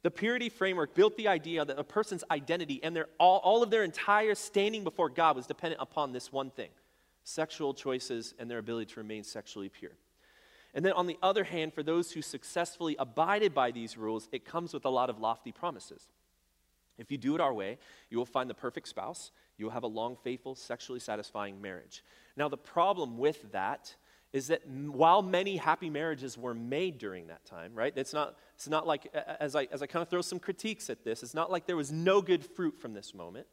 The 0.02 0.10
purity 0.10 0.48
framework 0.48 0.94
built 0.94 1.16
the 1.16 1.28
idea 1.28 1.64
that 1.64 1.78
a 1.78 1.84
person's 1.84 2.24
identity 2.30 2.80
and 2.82 2.96
their, 2.96 3.06
all, 3.18 3.38
all 3.38 3.62
of 3.62 3.70
their 3.70 3.84
entire 3.84 4.34
standing 4.34 4.82
before 4.82 5.10
God 5.10 5.36
was 5.36 5.46
dependent 5.46 5.80
upon 5.82 6.12
this 6.12 6.32
one 6.32 6.50
thing 6.50 6.70
sexual 7.22 7.74
choices 7.74 8.34
and 8.38 8.50
their 8.50 8.58
ability 8.58 8.92
to 8.92 9.00
remain 9.00 9.22
sexually 9.22 9.68
pure. 9.68 9.92
And 10.72 10.84
then, 10.84 10.92
on 10.92 11.06
the 11.06 11.18
other 11.22 11.44
hand, 11.44 11.74
for 11.74 11.82
those 11.82 12.12
who 12.12 12.22
successfully 12.22 12.96
abided 12.98 13.54
by 13.54 13.72
these 13.72 13.96
rules, 13.96 14.28
it 14.32 14.44
comes 14.44 14.72
with 14.72 14.84
a 14.84 14.88
lot 14.88 15.10
of 15.10 15.18
lofty 15.18 15.52
promises. 15.52 16.08
If 17.00 17.10
you 17.10 17.18
do 17.18 17.34
it 17.34 17.40
our 17.40 17.52
way, 17.52 17.78
you 18.10 18.18
will 18.18 18.26
find 18.26 18.48
the 18.48 18.54
perfect 18.54 18.88
spouse. 18.88 19.32
You 19.56 19.66
will 19.66 19.72
have 19.72 19.82
a 19.82 19.88
long, 19.88 20.16
faithful, 20.22 20.54
sexually 20.54 21.00
satisfying 21.00 21.60
marriage. 21.60 22.04
Now, 22.36 22.48
the 22.48 22.56
problem 22.56 23.18
with 23.18 23.52
that 23.52 23.94
is 24.32 24.46
that 24.46 24.66
while 24.68 25.22
many 25.22 25.56
happy 25.56 25.90
marriages 25.90 26.38
were 26.38 26.54
made 26.54 26.98
during 26.98 27.26
that 27.26 27.44
time, 27.44 27.72
right? 27.74 27.92
It's 27.96 28.12
not, 28.12 28.36
it's 28.54 28.68
not 28.68 28.86
like, 28.86 29.12
as 29.40 29.56
I, 29.56 29.66
as 29.72 29.82
I 29.82 29.86
kind 29.86 30.02
of 30.02 30.08
throw 30.08 30.22
some 30.22 30.38
critiques 30.38 30.88
at 30.88 31.04
this, 31.04 31.22
it's 31.22 31.34
not 31.34 31.50
like 31.50 31.66
there 31.66 31.76
was 31.76 31.90
no 31.90 32.22
good 32.22 32.44
fruit 32.44 32.78
from 32.80 32.94
this 32.94 33.12
moment, 33.12 33.48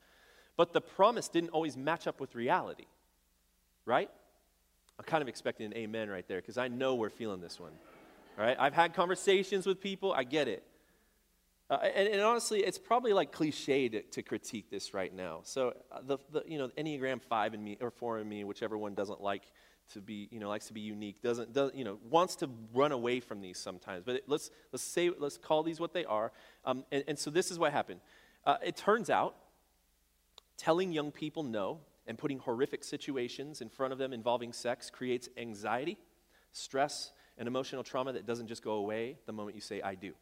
but 0.56 0.74
the 0.74 0.82
promise 0.82 1.30
didn't 1.30 1.50
always 1.50 1.76
match 1.76 2.06
up 2.06 2.20
with 2.20 2.36
reality, 2.36 2.86
right? 3.86 4.10
I'm 5.00 5.06
kind 5.06 5.22
of 5.24 5.28
expecting 5.28 5.66
an 5.66 5.74
amen 5.76 6.10
right 6.10 6.28
there 6.28 6.42
because 6.42 6.58
I 6.60 6.68
know 6.68 6.94
we're 6.94 7.10
feeling 7.10 7.42
this 7.42 7.60
one, 7.60 7.74
right? 8.38 8.56
I've 8.60 8.74
had 8.74 8.94
conversations 8.94 9.66
with 9.66 9.82
people, 9.82 10.14
I 10.14 10.24
get 10.24 10.48
it. 10.48 10.64
Uh, 11.70 11.80
and, 11.96 12.08
and, 12.08 12.22
honestly, 12.22 12.62
it's 12.62 12.78
probably 12.78 13.12
like 13.12 13.34
cliche 13.34 13.90
to, 13.90 14.02
to 14.02 14.22
critique 14.22 14.70
this 14.72 14.94
right 14.94 15.14
now. 15.14 15.42
So 15.44 15.74
uh, 15.92 16.00
the, 16.02 16.18
the, 16.32 16.44
you 16.48 16.58
know 16.58 16.70
Enneagram 16.78 17.22
five 17.22 17.54
in 17.54 17.62
me 17.62 17.78
or 17.82 17.92
four 17.92 18.20
in 18.20 18.30
me, 18.30 18.46
whichever 18.46 18.78
one 18.78 18.94
doesn't 18.94 19.22
like 19.22 19.44
to 19.94 20.02
be 20.02 20.30
you 20.32 20.40
know 20.40 20.48
likes 20.48 20.68
to 20.68 20.74
be 20.74 20.80
unique, 20.80 21.22
doesn't 21.22 21.52
does 21.52 21.72
you 21.74 21.84
know 21.84 22.00
wants 22.10 22.38
to 22.38 22.50
run 22.74 22.94
away 22.94 23.20
from 23.20 23.42
these 23.42 23.58
sometimes. 23.58 24.04
But 24.06 24.16
it, 24.16 24.24
let's 24.28 24.50
let's 24.72 24.84
say 24.84 25.12
let's 25.18 25.38
call 25.38 25.62
these 25.62 25.78
what 25.78 25.94
they 25.94 26.06
are. 26.06 26.32
Um, 26.64 26.86
and, 26.90 27.04
and, 27.06 27.20
so 27.20 27.30
this 27.30 27.52
is 27.52 27.60
what 27.60 27.74
happened. 27.74 28.00
Uh, 28.46 28.56
it 28.64 28.78
turns 28.78 29.10
out, 29.10 29.36
telling 30.56 30.94
young 30.94 31.12
people 31.12 31.44
no 31.44 31.82
and 32.08 32.18
putting 32.18 32.40
horrific 32.40 32.86
situations 32.86 33.60
in 33.60 33.68
front 33.68 33.92
of 33.92 34.00
them 34.00 34.14
involving 34.14 34.54
sex 34.54 34.90
creates 34.90 35.28
anxiety, 35.36 35.98
stress, 36.54 37.12
and 37.38 37.46
emotional 37.46 37.84
trauma 37.84 38.14
that 38.14 38.26
doesn't 38.26 38.48
just 38.48 38.64
go 38.64 38.76
away 38.76 39.18
the 39.26 39.34
moment 39.34 39.56
you 39.56 39.62
say 39.62 39.82
I 39.82 39.96
do. 39.96 40.14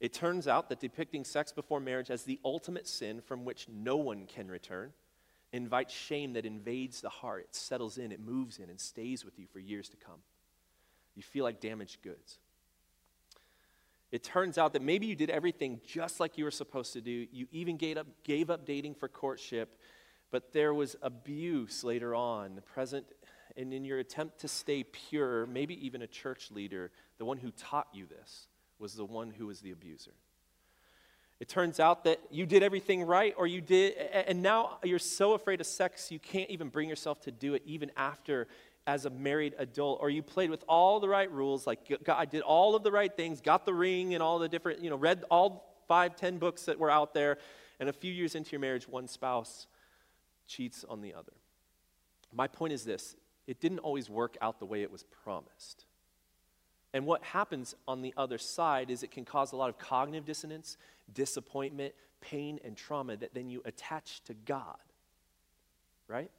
It 0.00 0.14
turns 0.14 0.48
out 0.48 0.70
that 0.70 0.80
depicting 0.80 1.24
sex 1.24 1.52
before 1.52 1.78
marriage 1.78 2.10
as 2.10 2.24
the 2.24 2.40
ultimate 2.44 2.88
sin 2.88 3.20
from 3.20 3.44
which 3.44 3.68
no 3.68 3.96
one 3.96 4.26
can 4.26 4.50
return 4.50 4.92
invites 5.52 5.92
shame 5.92 6.32
that 6.34 6.46
invades 6.46 7.00
the 7.00 7.08
heart. 7.08 7.46
It 7.48 7.54
settles 7.54 7.98
in, 7.98 8.12
it 8.12 8.20
moves 8.20 8.58
in, 8.58 8.70
and 8.70 8.80
stays 8.80 9.24
with 9.24 9.38
you 9.38 9.46
for 9.52 9.58
years 9.58 9.88
to 9.90 9.96
come. 9.96 10.20
You 11.16 11.22
feel 11.22 11.44
like 11.44 11.60
damaged 11.60 12.02
goods. 12.02 12.38
It 14.12 14.24
turns 14.24 14.58
out 14.58 14.72
that 14.72 14.82
maybe 14.82 15.06
you 15.06 15.14
did 15.14 15.30
everything 15.30 15.80
just 15.86 16.18
like 16.18 16.38
you 16.38 16.44
were 16.44 16.50
supposed 16.50 16.92
to 16.94 17.00
do. 17.00 17.26
You 17.32 17.46
even 17.52 17.76
gave 17.76 17.96
up, 17.96 18.06
gave 18.24 18.50
up 18.50 18.64
dating 18.64 18.94
for 18.94 19.08
courtship, 19.08 19.78
but 20.30 20.52
there 20.52 20.72
was 20.72 20.96
abuse 21.02 21.84
later 21.84 22.14
on, 22.14 22.60
present. 22.72 23.06
And 23.56 23.74
in 23.74 23.84
your 23.84 23.98
attempt 23.98 24.40
to 24.40 24.48
stay 24.48 24.84
pure, 24.84 25.46
maybe 25.46 25.84
even 25.84 26.02
a 26.02 26.06
church 26.06 26.50
leader, 26.50 26.90
the 27.18 27.24
one 27.24 27.38
who 27.38 27.50
taught 27.50 27.88
you 27.92 28.06
this, 28.06 28.46
was 28.80 28.94
the 28.94 29.04
one 29.04 29.30
who 29.30 29.46
was 29.46 29.60
the 29.60 29.70
abuser. 29.70 30.12
It 31.38 31.48
turns 31.48 31.80
out 31.80 32.04
that 32.04 32.20
you 32.30 32.44
did 32.44 32.62
everything 32.62 33.02
right, 33.02 33.34
or 33.36 33.46
you 33.46 33.60
did, 33.60 33.94
and 33.96 34.42
now 34.42 34.78
you're 34.82 34.98
so 34.98 35.32
afraid 35.32 35.60
of 35.60 35.66
sex, 35.66 36.10
you 36.10 36.18
can't 36.18 36.50
even 36.50 36.68
bring 36.68 36.88
yourself 36.88 37.20
to 37.22 37.30
do 37.30 37.54
it 37.54 37.62
even 37.64 37.90
after 37.96 38.46
as 38.86 39.04
a 39.04 39.10
married 39.10 39.54
adult, 39.58 39.98
or 40.02 40.10
you 40.10 40.22
played 40.22 40.50
with 40.50 40.64
all 40.68 41.00
the 41.00 41.08
right 41.08 41.30
rules, 41.30 41.66
like 41.66 41.80
I 42.08 42.24
did 42.24 42.42
all 42.42 42.74
of 42.74 42.82
the 42.82 42.90
right 42.90 43.14
things, 43.14 43.40
got 43.40 43.64
the 43.64 43.74
ring 43.74 44.14
and 44.14 44.22
all 44.22 44.38
the 44.38 44.48
different, 44.48 44.82
you 44.82 44.90
know, 44.90 44.96
read 44.96 45.24
all 45.30 45.82
five, 45.86 46.16
ten 46.16 46.38
books 46.38 46.64
that 46.64 46.78
were 46.78 46.90
out 46.90 47.14
there, 47.14 47.38
and 47.78 47.88
a 47.88 47.92
few 47.92 48.12
years 48.12 48.34
into 48.34 48.52
your 48.52 48.60
marriage, 48.60 48.88
one 48.88 49.06
spouse 49.06 49.66
cheats 50.46 50.84
on 50.88 51.00
the 51.00 51.14
other. 51.14 51.32
My 52.32 52.48
point 52.48 52.72
is 52.72 52.84
this 52.84 53.16
it 53.46 53.60
didn't 53.60 53.80
always 53.80 54.10
work 54.10 54.36
out 54.40 54.58
the 54.58 54.66
way 54.66 54.82
it 54.82 54.90
was 54.90 55.04
promised. 55.24 55.86
And 56.92 57.06
what 57.06 57.22
happens 57.22 57.74
on 57.86 58.02
the 58.02 58.12
other 58.16 58.38
side 58.38 58.90
is 58.90 59.02
it 59.02 59.10
can 59.10 59.24
cause 59.24 59.52
a 59.52 59.56
lot 59.56 59.68
of 59.68 59.78
cognitive 59.78 60.24
dissonance, 60.24 60.76
disappointment, 61.12 61.94
pain 62.20 62.58
and 62.64 62.76
trauma 62.76 63.16
that 63.16 63.34
then 63.34 63.48
you 63.48 63.62
attach 63.64 64.22
to 64.24 64.34
God. 64.34 64.76
Right? 66.08 66.30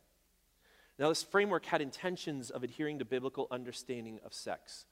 Now, 0.99 1.09
this 1.09 1.23
framework 1.23 1.65
had 1.65 1.81
intentions 1.81 2.49
of 2.49 2.63
adhering 2.63 2.99
to 2.99 3.05
biblical 3.05 3.47
understanding 3.49 4.19
of 4.25 4.33
sex, 4.33 4.85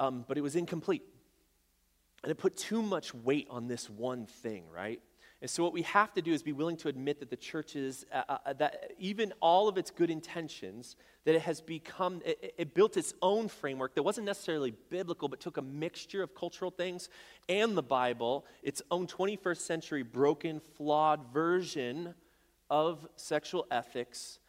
um, 0.00 0.24
but 0.26 0.38
it 0.38 0.40
was 0.40 0.56
incomplete. 0.56 1.04
And 2.22 2.30
it 2.30 2.36
put 2.36 2.56
too 2.56 2.82
much 2.82 3.14
weight 3.14 3.46
on 3.50 3.68
this 3.68 3.88
one 3.88 4.26
thing, 4.26 4.64
right? 4.74 5.00
And 5.42 5.48
so, 5.48 5.62
what 5.62 5.72
we 5.72 5.82
have 5.82 6.12
to 6.14 6.22
do 6.22 6.32
is 6.32 6.42
be 6.42 6.52
willing 6.52 6.76
to 6.78 6.88
admit 6.88 7.18
that 7.20 7.30
the 7.30 7.36
church 7.36 7.74
is, 7.74 8.04
uh, 8.12 8.22
uh, 8.28 8.38
uh, 8.44 8.52
that 8.54 8.92
even 8.98 9.32
all 9.40 9.68
of 9.68 9.78
its 9.78 9.90
good 9.90 10.10
intentions, 10.10 10.96
that 11.24 11.34
it 11.34 11.40
has 11.42 11.62
become, 11.62 12.20
it, 12.26 12.54
it, 12.58 12.74
built 12.74 12.98
its 12.98 13.14
own 13.22 13.48
framework 13.48 13.94
that 13.94 14.02
wasn't 14.02 14.26
necessarily 14.26 14.74
biblical, 14.90 15.28
but 15.28 15.40
took 15.40 15.56
a 15.56 15.62
mixture 15.62 16.22
of 16.22 16.34
cultural 16.34 16.70
things 16.70 17.08
and 17.48 17.74
the 17.74 17.82
Bible, 17.82 18.44
its 18.62 18.82
own 18.90 19.06
21st 19.06 19.58
century 19.58 20.02
broken, 20.02 20.60
flawed 20.76 21.32
version 21.32 22.14
of 22.68 23.08
sexual 23.16 23.66
ethics, 23.70 24.40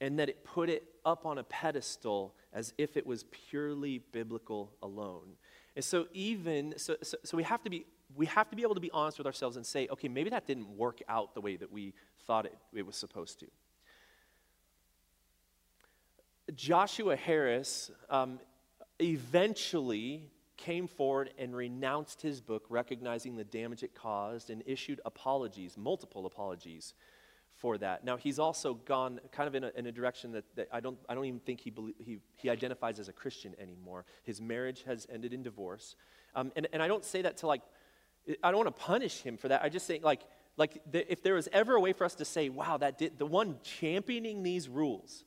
and 0.00 0.18
that 0.18 0.30
it 0.30 0.44
put 0.44 0.70
it 0.70 0.84
up 1.04 1.26
on 1.26 1.38
a 1.38 1.44
pedestal 1.44 2.34
as 2.54 2.72
if 2.78 2.96
it 2.96 3.06
was 3.06 3.24
purely 3.50 3.98
biblical 4.12 4.72
alone. 4.82 5.36
And 5.76 5.84
so, 5.84 6.06
even, 6.12 6.74
so, 6.78 6.96
so, 7.02 7.16
so 7.22 7.36
we 7.36 7.42
have 7.42 7.62
to 7.64 7.70
be 7.70 7.86
we 8.16 8.26
have 8.26 8.48
to 8.50 8.56
be 8.56 8.62
able 8.62 8.74
to 8.74 8.80
be 8.80 8.90
honest 8.92 9.18
with 9.18 9.26
ourselves 9.26 9.56
and 9.56 9.64
say, 9.64 9.88
okay, 9.90 10.08
maybe 10.08 10.30
that 10.30 10.46
didn't 10.46 10.68
work 10.68 11.00
out 11.08 11.34
the 11.34 11.40
way 11.40 11.56
that 11.56 11.72
we 11.72 11.94
thought 12.26 12.46
it, 12.46 12.56
it 12.74 12.86
was 12.86 12.96
supposed 12.96 13.40
to. 13.40 13.46
Joshua 16.54 17.16
Harris 17.16 17.90
um, 18.10 18.38
eventually 19.00 20.30
came 20.56 20.86
forward 20.86 21.30
and 21.38 21.56
renounced 21.56 22.22
his 22.22 22.40
book, 22.40 22.64
recognizing 22.68 23.36
the 23.36 23.44
damage 23.44 23.82
it 23.82 23.94
caused, 23.94 24.50
and 24.50 24.62
issued 24.66 25.00
apologies, 25.04 25.76
multiple 25.76 26.26
apologies 26.26 26.94
for 27.56 27.78
that. 27.78 28.04
Now, 28.04 28.16
he's 28.16 28.38
also 28.38 28.74
gone 28.74 29.20
kind 29.30 29.48
of 29.48 29.54
in 29.54 29.64
a, 29.64 29.70
in 29.76 29.86
a 29.86 29.92
direction 29.92 30.32
that, 30.32 30.44
that, 30.56 30.68
I, 30.72 30.80
don't, 30.80 30.98
I 31.08 31.14
don't 31.14 31.24
even 31.24 31.40
think 31.40 31.60
he, 31.60 31.72
he, 31.98 32.18
he 32.36 32.50
identifies 32.50 32.98
as 32.98 33.08
a 33.08 33.12
Christian 33.12 33.54
anymore. 33.60 34.04
His 34.22 34.40
marriage 34.40 34.84
has 34.84 35.06
ended 35.12 35.32
in 35.32 35.42
divorce. 35.42 35.96
Um, 36.34 36.52
and, 36.56 36.66
and 36.72 36.82
I 36.82 36.88
don't 36.88 37.04
say 37.04 37.22
that 37.22 37.38
to 37.38 37.46
like 37.46 37.62
I 38.42 38.50
don't 38.50 38.64
want 38.64 38.76
to 38.76 38.82
punish 38.82 39.20
him 39.20 39.36
for 39.36 39.48
that. 39.48 39.62
I 39.62 39.68
just 39.68 39.86
think, 39.86 40.04
like, 40.04 40.22
like 40.56 40.80
the, 40.90 41.10
if 41.10 41.22
there 41.22 41.34
was 41.34 41.48
ever 41.52 41.74
a 41.74 41.80
way 41.80 41.92
for 41.92 42.04
us 42.04 42.14
to 42.16 42.24
say, 42.24 42.48
wow, 42.48 42.76
that 42.76 42.98
did, 42.98 43.18
the 43.18 43.26
one 43.26 43.56
championing 43.62 44.42
these 44.42 44.68
rules, 44.68 45.24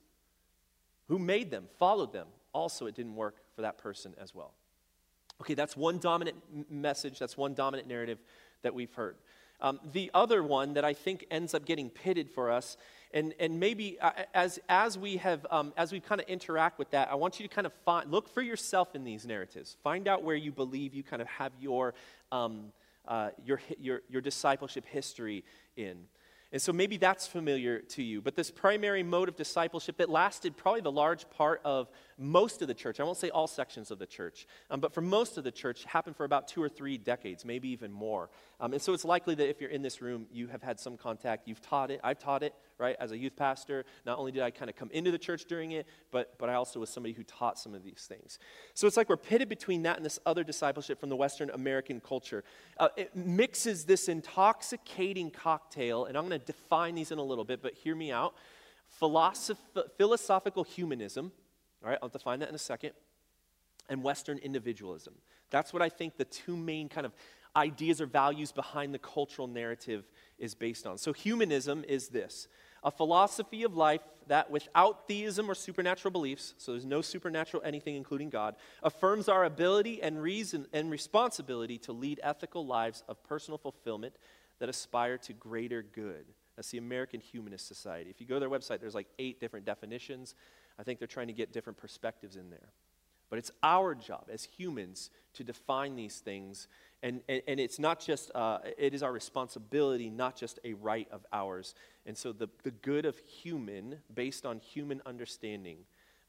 who 1.08 1.20
made 1.20 1.52
them, 1.52 1.66
followed 1.78 2.14
them, 2.14 2.28
also 2.54 2.86
it 2.86 2.96
didn't 2.96 3.16
work 3.16 3.36
for 3.56 3.62
that 3.62 3.78
person 3.78 4.14
as 4.20 4.34
well. 4.34 4.54
Okay, 5.42 5.54
that's 5.54 5.76
one 5.76 6.00
dominant 6.00 6.38
message, 6.70 7.20
that's 7.20 7.38
one 7.38 7.54
dominant 7.54 7.88
narrative 7.88 8.20
that 8.62 8.74
we've 8.74 8.94
heard. 8.94 9.18
Um, 9.62 9.80
the 9.92 10.12
other 10.14 10.44
one 10.44 10.74
that 10.74 10.84
I 10.84 10.94
think 10.94 11.26
ends 11.32 11.54
up 11.54 11.66
getting 11.66 11.90
pitted 11.90 12.30
for 12.30 12.52
us, 12.52 12.78
and, 13.14 13.34
and 13.40 13.60
maybe 13.60 13.98
uh, 14.00 14.12
as, 14.34 14.60
as 14.68 14.98
we 14.98 15.18
have, 15.18 15.46
um, 15.50 15.74
as 15.78 15.92
we 15.92 16.00
kind 16.00 16.20
of 16.20 16.28
interact 16.28 16.80
with 16.80 16.92
that, 16.92 17.10
I 17.12 17.16
want 17.16 17.40
you 17.40 17.48
to 17.48 17.54
kind 17.54 17.66
of 17.66 17.74
find, 17.86 18.12
look 18.12 18.28
for 18.28 18.42
yourself 18.42 18.96
in 18.96 19.04
these 19.04 19.26
narratives. 19.26 19.78
Find 19.84 20.08
out 20.08 20.24
where 20.24 20.36
you 20.36 20.52
believe 20.52 20.94
you 20.94 21.04
kind 21.04 21.22
of 21.22 21.28
have 21.28 21.52
your, 21.60 21.94
um, 22.32 22.72
uh, 23.08 23.30
your, 23.44 23.62
your, 23.80 24.02
your 24.10 24.22
discipleship 24.22 24.86
history 24.86 25.44
in. 25.76 26.08
And 26.52 26.62
so 26.62 26.72
maybe 26.72 26.96
that's 26.96 27.28
familiar 27.28 27.80
to 27.80 28.04
you. 28.04 28.22
But 28.22 28.36
this 28.36 28.50
primary 28.50 29.04
mode 29.04 29.28
of 29.28 29.36
discipleship 29.36 29.98
that 29.98 30.10
lasted 30.10 30.56
probably 30.56 30.80
the 30.80 30.92
large 30.92 31.30
part 31.30 31.60
of 31.66 31.90
most 32.18 32.62
of 32.62 32.70
the 32.70 32.74
church, 32.74 33.00
I 33.00 33.04
won't 33.04 33.18
say 33.18 33.30
all 33.30 33.48
sections 33.48 33.92
of 33.92 34.00
the 34.00 34.06
church, 34.06 34.48
um, 34.70 34.80
but 34.80 34.94
for 34.94 35.02
most 35.02 35.38
of 35.38 35.44
the 35.44 35.52
church, 35.52 35.84
happened 35.84 36.16
for 36.16 36.24
about 36.24 36.48
two 36.48 36.64
or 36.64 36.70
three 36.70 36.98
decades, 36.98 37.44
maybe 37.44 37.68
even 37.70 37.92
more. 37.92 38.30
Um, 38.62 38.72
and 38.72 38.82
so 38.82 38.94
it's 38.94 39.04
likely 39.04 39.36
that 39.36 39.50
if 39.50 39.60
you're 39.60 39.70
in 39.70 39.82
this 39.82 40.02
room, 40.02 40.28
you 40.32 40.48
have 40.48 40.62
had 40.62 40.80
some 40.80 40.96
contact, 40.96 41.48
you've 41.48 41.62
taught 41.62 41.92
it, 41.92 42.00
I've 42.04 42.20
taught 42.20 42.42
it, 42.42 42.54
right, 42.78 42.96
as 43.00 43.12
a 43.12 43.18
youth 43.18 43.36
pastor. 43.36 43.86
Not 44.06 44.18
only 44.18 44.32
did 44.32 44.42
I 44.44 44.52
kind 44.52 44.70
of 44.70 44.76
come 44.76 44.90
into 44.92 45.12
the 45.12 45.18
church 45.18 45.46
during 45.46 45.72
it, 45.72 45.88
but, 46.12 46.38
but 46.38 46.50
I 46.50 46.56
also 46.56 46.80
was 46.80 46.90
somebody 46.90 47.14
who 47.14 47.24
taught 47.24 47.58
some 47.58 47.74
of 47.74 47.84
these 47.84 48.06
things. 48.08 48.40
So 48.74 48.88
it's 48.88 48.98
like 48.98 49.10
we're 49.10 49.18
pitted 49.18 49.50
between 49.50 49.84
that 49.84 49.98
and 49.98 50.06
this 50.06 50.20
other 50.26 50.44
discipleship 50.44 51.00
from 51.00 51.10
the 51.10 51.16
Western 51.16 51.50
American 51.52 52.00
culture. 52.02 52.44
Uh, 52.78 52.90
it 52.98 53.16
mixes 53.16 53.86
this 53.86 54.10
intoxicating 54.10 55.32
cocktail, 55.32 56.06
and 56.06 56.18
I'm 56.18 56.28
going 56.28 56.40
to 56.40 56.46
define 56.46 56.96
these 56.96 57.12
in 57.12 57.18
a 57.18 57.24
little 57.24 57.46
bit, 57.46 57.62
but 57.62 57.74
hear 57.74 57.96
me 57.96 58.12
out. 58.12 58.36
Philosoph- 59.02 59.58
philosophical 59.98 60.64
humanism 60.64 61.32
all 61.86 61.92
right, 61.92 62.00
I'll 62.02 62.10
define 62.10 62.40
that 62.40 62.50
in 62.50 62.56
a 62.56 62.60
second. 62.60 62.92
And 63.90 64.02
Western 64.02 64.40
individualism. 64.40 65.14
That's 65.52 65.72
what 65.72 65.84
I 65.84 65.90
think 65.90 66.18
the 66.18 66.26
two 66.26 66.58
main 66.58 66.90
kind 66.90 67.06
of 67.06 67.14
ideas 67.56 68.02
or 68.02 68.08
values 68.08 68.52
behind 68.52 68.94
the 68.94 69.00
cultural 69.00 69.48
narrative 69.48 70.10
is 70.40 70.56
based 70.56 70.88
on. 70.88 70.98
So, 70.98 71.14
humanism 71.14 71.86
is 71.88 72.08
this 72.08 72.48
a 72.86 72.92
philosophy 72.92 73.64
of 73.64 73.76
life 73.76 74.02
that, 74.28 74.50
without 74.50 75.08
theism 75.08 75.50
or 75.50 75.56
supernatural 75.56 76.12
beliefs, 76.12 76.54
so 76.58 76.72
there's 76.72 76.86
no 76.86 77.02
supernatural 77.02 77.62
anything, 77.66 77.96
including 77.96 78.30
God, 78.30 78.56
affirms 78.84 79.28
our 79.28 79.44
ability 79.44 80.02
and 80.02 80.22
reason 80.22 80.68
and 80.72 80.90
responsibility 80.90 81.78
to 81.80 81.92
lead 81.92 82.20
ethical 82.24 82.66
lives 82.66 83.04
of 83.10 83.22
personal 83.24 83.58
fulfillment 83.58 84.16
that 84.60 84.70
aspire 84.70 85.18
to 85.18 85.34
greater 85.34 85.84
good. 85.84 86.26
That's 86.56 86.70
the 86.70 86.78
American 86.78 87.20
Humanist 87.20 87.68
Society. 87.68 88.10
If 88.10 88.22
you 88.22 88.28
go 88.28 88.36
to 88.36 88.40
their 88.40 88.50
website, 88.50 88.80
there's 88.80 88.96
like 88.96 89.10
eight 89.20 89.40
different 89.40 89.66
definitions. 89.66 90.36
I 90.80 90.84
think 90.84 91.00
they're 91.00 91.08
trying 91.08 91.28
to 91.28 91.34
get 91.34 91.52
different 91.52 91.78
perspectives 91.78 92.36
in 92.36 92.50
there. 92.50 92.70
But 93.30 93.40
it's 93.40 93.52
our 93.64 93.96
job 93.96 94.30
as 94.32 94.44
humans 94.44 95.10
to 95.34 95.44
define 95.44 95.96
these 95.96 96.20
things. 96.20 96.68
And, 97.06 97.22
and, 97.30 97.44
and 97.48 97.60
it's 97.60 97.78
not 97.78 98.00
just, 98.00 98.32
uh, 98.34 98.58
it 98.80 98.96
is 98.96 99.04
our 99.04 99.12
responsibility, 99.14 100.10
not 100.10 100.36
just 100.36 100.60
a 100.64 100.74
right 100.74 101.08
of 101.12 101.24
ours. 101.32 101.76
And 102.08 102.18
so 102.18 102.34
the, 102.34 102.48
the 102.64 102.72
good 102.72 103.06
of 103.06 103.16
human, 103.20 103.98
based 104.12 104.44
on 104.44 104.58
human 104.58 105.04
understanding, 105.06 105.78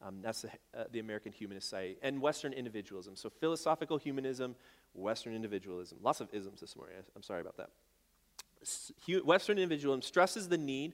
um, 0.03 0.17
that's 0.21 0.43
the, 0.43 0.51
uh, 0.77 0.85
the 0.93 0.99
American 0.99 1.33
Humanist 1.33 1.71
Society. 1.71 1.97
And 2.03 2.21
Western 2.21 2.53
individualism. 2.53 3.17
So 3.17 3.31
philosophical 3.31 3.97
humanism, 3.97 4.55
Western 4.93 5.35
individualism. 5.35 5.97
Lots 6.03 6.21
of 6.21 6.29
isms 6.35 6.61
this 6.61 6.77
morning. 6.77 6.97
I'm 7.17 7.23
sorry 7.23 7.41
about 7.41 7.57
that. 7.57 7.71
Western 9.25 9.57
individualism 9.57 10.03
stresses 10.03 10.47
the 10.47 10.59
need 10.59 10.93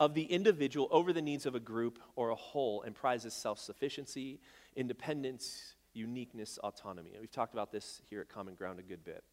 of 0.00 0.14
the 0.14 0.24
individual 0.24 0.88
over 0.90 1.12
the 1.12 1.20
needs 1.20 1.44
of 1.44 1.54
a 1.54 1.60
group 1.60 1.98
or 2.16 2.30
a 2.30 2.34
whole 2.34 2.80
and 2.80 2.94
prizes 2.94 3.34
self 3.34 3.58
sufficiency, 3.58 4.40
independence, 4.74 5.74
uniqueness, 5.98 6.58
autonomy. 6.62 7.10
we've 7.20 7.30
talked 7.30 7.52
about 7.52 7.72
this 7.72 8.00
here 8.08 8.20
at 8.20 8.28
Common 8.28 8.54
Ground 8.54 8.78
a 8.78 8.82
good 8.82 9.04
bit. 9.04 9.24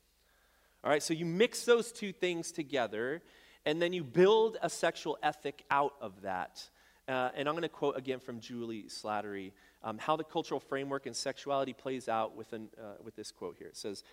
All 0.84 0.90
right, 0.90 1.02
so 1.02 1.14
you 1.14 1.26
mix 1.26 1.64
those 1.64 1.92
two 1.92 2.12
things 2.12 2.52
together, 2.52 3.22
and 3.66 3.82
then 3.82 3.94
you 3.94 4.04
build 4.04 4.58
a 4.62 4.70
sexual 4.70 5.18
ethic 5.24 5.64
out 5.70 5.94
of 6.02 6.22
that. 6.22 6.68
Uh, 7.08 7.30
and 7.36 7.48
I'm 7.48 7.54
going 7.54 7.62
to 7.62 7.70
quote 7.70 7.98
again 7.98 8.20
from 8.20 8.40
Juli 8.40 8.86
Slattery 8.90 9.52
um, 9.84 10.00
how 10.00 10.16
the 10.16 10.24
cultural 10.24 10.60
framework 10.60 11.06
and 11.06 11.16
sexuality 11.16 11.74
plays 11.74 12.10
out 12.10 12.36
with, 12.36 12.52
an, 12.54 12.70
uh, 12.80 12.96
with 13.04 13.16
this 13.16 13.32
quote 13.32 13.56
here. 13.58 13.68
It 13.68 13.78
says, 13.78 14.04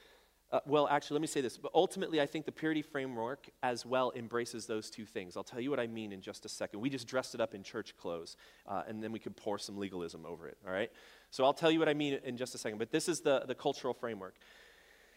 uh, 0.52 0.60
well, 0.66 0.86
actually, 0.88 1.14
let 1.14 1.22
me 1.22 1.26
say 1.26 1.40
this. 1.40 1.56
But 1.56 1.72
ultimately, 1.74 2.20
I 2.20 2.26
think 2.26 2.44
the 2.44 2.52
purity 2.52 2.82
framework 2.82 3.48
as 3.62 3.86
well 3.86 4.12
embraces 4.14 4.66
those 4.66 4.90
two 4.90 5.06
things. 5.06 5.34
I'll 5.34 5.42
tell 5.42 5.60
you 5.60 5.70
what 5.70 5.80
I 5.80 5.86
mean 5.86 6.12
in 6.12 6.20
just 6.20 6.44
a 6.44 6.48
second. 6.48 6.80
We 6.80 6.90
just 6.90 7.08
dressed 7.08 7.34
it 7.34 7.40
up 7.40 7.54
in 7.54 7.62
church 7.62 7.96
clothes, 7.96 8.36
uh, 8.66 8.82
and 8.86 9.02
then 9.02 9.12
we 9.12 9.18
could 9.18 9.34
pour 9.34 9.58
some 9.58 9.78
legalism 9.78 10.26
over 10.26 10.46
it, 10.48 10.58
all 10.66 10.72
right? 10.72 10.90
So 11.32 11.44
I'll 11.44 11.54
tell 11.54 11.70
you 11.70 11.78
what 11.78 11.88
I 11.88 11.94
mean 11.94 12.20
in 12.24 12.36
just 12.36 12.54
a 12.54 12.58
second. 12.58 12.78
But 12.78 12.92
this 12.92 13.08
is 13.08 13.20
the, 13.20 13.44
the 13.46 13.54
cultural 13.54 13.94
framework. 13.94 14.36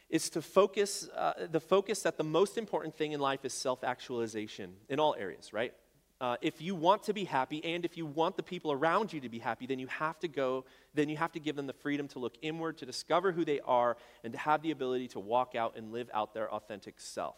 It's 0.10 0.30
to 0.30 0.42
focus, 0.42 1.10
uh, 1.14 1.34
the 1.52 1.60
focus 1.60 2.04
that 2.04 2.18
the 2.18 2.24
most 2.24 2.58
important 2.58 2.96
thing 2.96 3.12
in 3.12 3.20
life 3.20 3.44
is 3.44 3.52
self 3.52 3.84
actualization 3.84 4.76
in 4.88 4.98
all 4.98 5.14
areas, 5.20 5.52
right? 5.52 5.74
Uh, 6.22 6.38
if 6.42 6.62
you 6.62 6.74
want 6.74 7.04
to 7.04 7.14
be 7.14 7.26
happy 7.26 7.62
and 7.66 7.84
if 7.84 7.98
you 7.98 8.06
want 8.06 8.38
the 8.38 8.44
people 8.44 8.72
around 8.72 9.12
you 9.12 9.20
to 9.20 9.28
be 9.28 9.40
happy, 9.40 9.66
then 9.66 9.78
you 9.78 9.88
have 9.88 10.18
to 10.20 10.30
go, 10.30 10.64
then 10.94 11.10
you 11.10 11.18
have 11.18 11.34
to 11.34 11.40
give 11.42 11.58
them 11.58 11.68
the 11.68 11.74
freedom 11.74 12.08
to 12.08 12.20
look 12.20 12.36
inward, 12.42 12.78
to 12.78 12.86
discover 12.86 13.34
who 13.34 13.44
they 13.44 13.60
are, 13.60 13.98
and 14.24 14.32
to 14.32 14.40
have 14.40 14.62
the 14.62 14.72
ability 14.72 15.10
to 15.10 15.20
walk 15.20 15.54
out 15.54 15.76
and 15.76 15.92
live 15.92 16.10
out 16.14 16.34
their 16.34 16.50
authentic 16.50 17.02
self. 17.02 17.36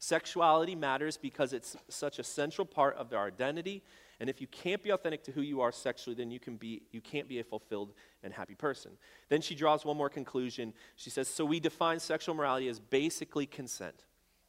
Sexuality 0.00 0.74
matters 0.74 1.16
because 1.16 1.52
it's 1.52 1.76
such 1.88 2.18
a 2.18 2.24
central 2.24 2.66
part 2.66 2.96
of 2.96 3.08
their 3.08 3.20
identity. 3.20 3.84
And 4.18 4.30
if 4.30 4.40
you 4.40 4.46
can't 4.46 4.82
be 4.82 4.90
authentic 4.90 5.22
to 5.24 5.32
who 5.32 5.42
you 5.42 5.60
are 5.60 5.72
sexually, 5.72 6.14
then 6.14 6.30
you, 6.30 6.40
can 6.40 6.56
be, 6.56 6.82
you 6.90 7.00
can't 7.00 7.28
be 7.28 7.38
a 7.38 7.44
fulfilled 7.44 7.92
and 8.22 8.32
happy 8.32 8.54
person. 8.54 8.92
Then 9.28 9.42
she 9.42 9.54
draws 9.54 9.84
one 9.84 9.96
more 9.96 10.08
conclusion. 10.08 10.72
She 10.96 11.10
says, 11.10 11.28
So 11.28 11.44
we 11.44 11.60
define 11.60 12.00
sexual 12.00 12.34
morality 12.34 12.68
as 12.68 12.80
basically 12.80 13.46
consent. 13.46 14.04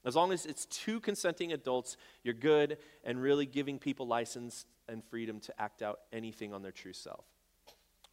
As 0.06 0.16
long 0.16 0.32
as 0.32 0.46
it's 0.46 0.66
two 0.68 1.02
consenting 1.02 1.52
adults, 1.52 1.98
you're 2.24 2.34
good 2.34 2.78
and 3.04 3.22
really 3.22 3.46
giving 3.46 3.78
people 3.78 4.08
license 4.08 4.66
and 4.88 5.04
freedom 5.04 5.42
to 5.42 5.62
act 5.62 5.82
out 5.82 6.00
anything 6.14 6.54
on 6.54 6.62
their 6.62 6.72
true 6.72 6.94
self. 6.94 7.26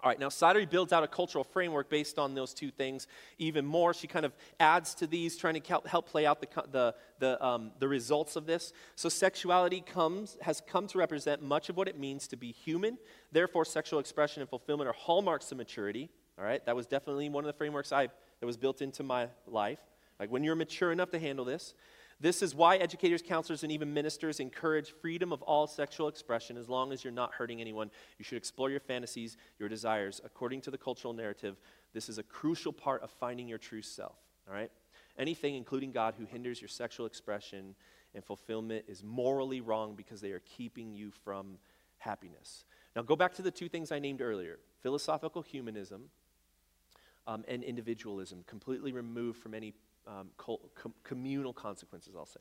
All 0.04 0.10
right, 0.10 0.20
now 0.20 0.28
Slattery 0.28 0.68
builds 0.68 0.92
out 0.92 1.02
a 1.02 1.08
cultural 1.08 1.44
framework 1.44 1.88
based 1.88 2.18
on 2.18 2.34
those 2.34 2.52
two 2.52 2.70
things 2.70 3.06
even 3.38 3.64
more. 3.64 3.94
She 3.94 4.06
kind 4.06 4.26
of 4.26 4.34
adds 4.60 4.94
to 4.96 5.06
these, 5.06 5.34
trying 5.38 5.58
to 5.58 5.80
help 5.86 6.10
play 6.10 6.26
out 6.26 6.42
the, 6.42 6.62
the, 6.70 6.94
the, 7.20 7.42
um, 7.42 7.70
the 7.78 7.88
results 7.88 8.36
of 8.36 8.44
this. 8.44 8.74
So, 8.96 9.08
sexuality 9.08 9.80
comes, 9.80 10.36
has 10.42 10.60
come 10.60 10.86
to 10.88 10.98
represent 10.98 11.42
much 11.42 11.70
of 11.70 11.78
what 11.78 11.88
it 11.88 11.98
means 11.98 12.28
to 12.28 12.36
be 12.36 12.52
human. 12.52 12.98
Therefore, 13.32 13.64
sexual 13.64 13.98
expression 13.98 14.42
and 14.42 14.50
fulfillment 14.50 14.90
are 14.90 14.92
hallmarks 14.92 15.50
of 15.52 15.56
maturity. 15.56 16.10
All 16.38 16.44
right, 16.44 16.62
that 16.66 16.76
was 16.76 16.86
definitely 16.86 17.30
one 17.30 17.42
of 17.42 17.46
the 17.46 17.56
frameworks 17.56 17.90
I, 17.90 18.08
that 18.40 18.46
was 18.46 18.58
built 18.58 18.82
into 18.82 19.02
my 19.02 19.28
life. 19.46 19.78
Like 20.20 20.30
when 20.30 20.44
you're 20.44 20.54
mature 20.54 20.92
enough 20.92 21.12
to 21.12 21.18
handle 21.18 21.46
this, 21.46 21.72
This 22.24 22.40
is 22.40 22.54
why 22.54 22.76
educators, 22.76 23.20
counselors, 23.20 23.64
and 23.64 23.70
even 23.70 23.92
ministers 23.92 24.40
encourage 24.40 24.94
freedom 25.02 25.30
of 25.30 25.42
all 25.42 25.66
sexual 25.66 26.08
expression 26.08 26.56
as 26.56 26.70
long 26.70 26.90
as 26.90 27.04
you're 27.04 27.12
not 27.12 27.34
hurting 27.34 27.60
anyone. 27.60 27.90
You 28.18 28.24
should 28.24 28.38
explore 28.38 28.70
your 28.70 28.80
fantasies, 28.80 29.36
your 29.58 29.68
desires. 29.68 30.22
According 30.24 30.62
to 30.62 30.70
the 30.70 30.78
cultural 30.78 31.12
narrative, 31.12 31.60
this 31.92 32.08
is 32.08 32.16
a 32.16 32.22
crucial 32.22 32.72
part 32.72 33.02
of 33.02 33.10
finding 33.10 33.46
your 33.46 33.58
true 33.58 33.82
self. 33.82 34.16
All 34.48 34.54
right? 34.54 34.70
Anything, 35.18 35.54
including 35.54 35.92
God, 35.92 36.14
who 36.16 36.24
hinders 36.24 36.62
your 36.62 36.68
sexual 36.68 37.04
expression 37.04 37.74
and 38.14 38.24
fulfillment 38.24 38.86
is 38.88 39.02
morally 39.04 39.60
wrong 39.60 39.94
because 39.94 40.22
they 40.22 40.32
are 40.32 40.40
keeping 40.46 40.94
you 40.94 41.10
from 41.10 41.58
happiness. 41.98 42.64
Now, 42.96 43.02
go 43.02 43.16
back 43.16 43.34
to 43.34 43.42
the 43.42 43.50
two 43.50 43.68
things 43.68 43.92
I 43.92 43.98
named 43.98 44.22
earlier 44.22 44.60
philosophical 44.80 45.42
humanism 45.42 46.04
um, 47.26 47.44
and 47.48 47.62
individualism, 47.62 48.44
completely 48.46 48.92
removed 48.92 49.42
from 49.42 49.52
any 49.52 49.74
um, 50.06 50.28
com- 50.36 50.94
communal 51.02 51.52
consequences, 51.52 52.14
I'll 52.16 52.26
say. 52.26 52.40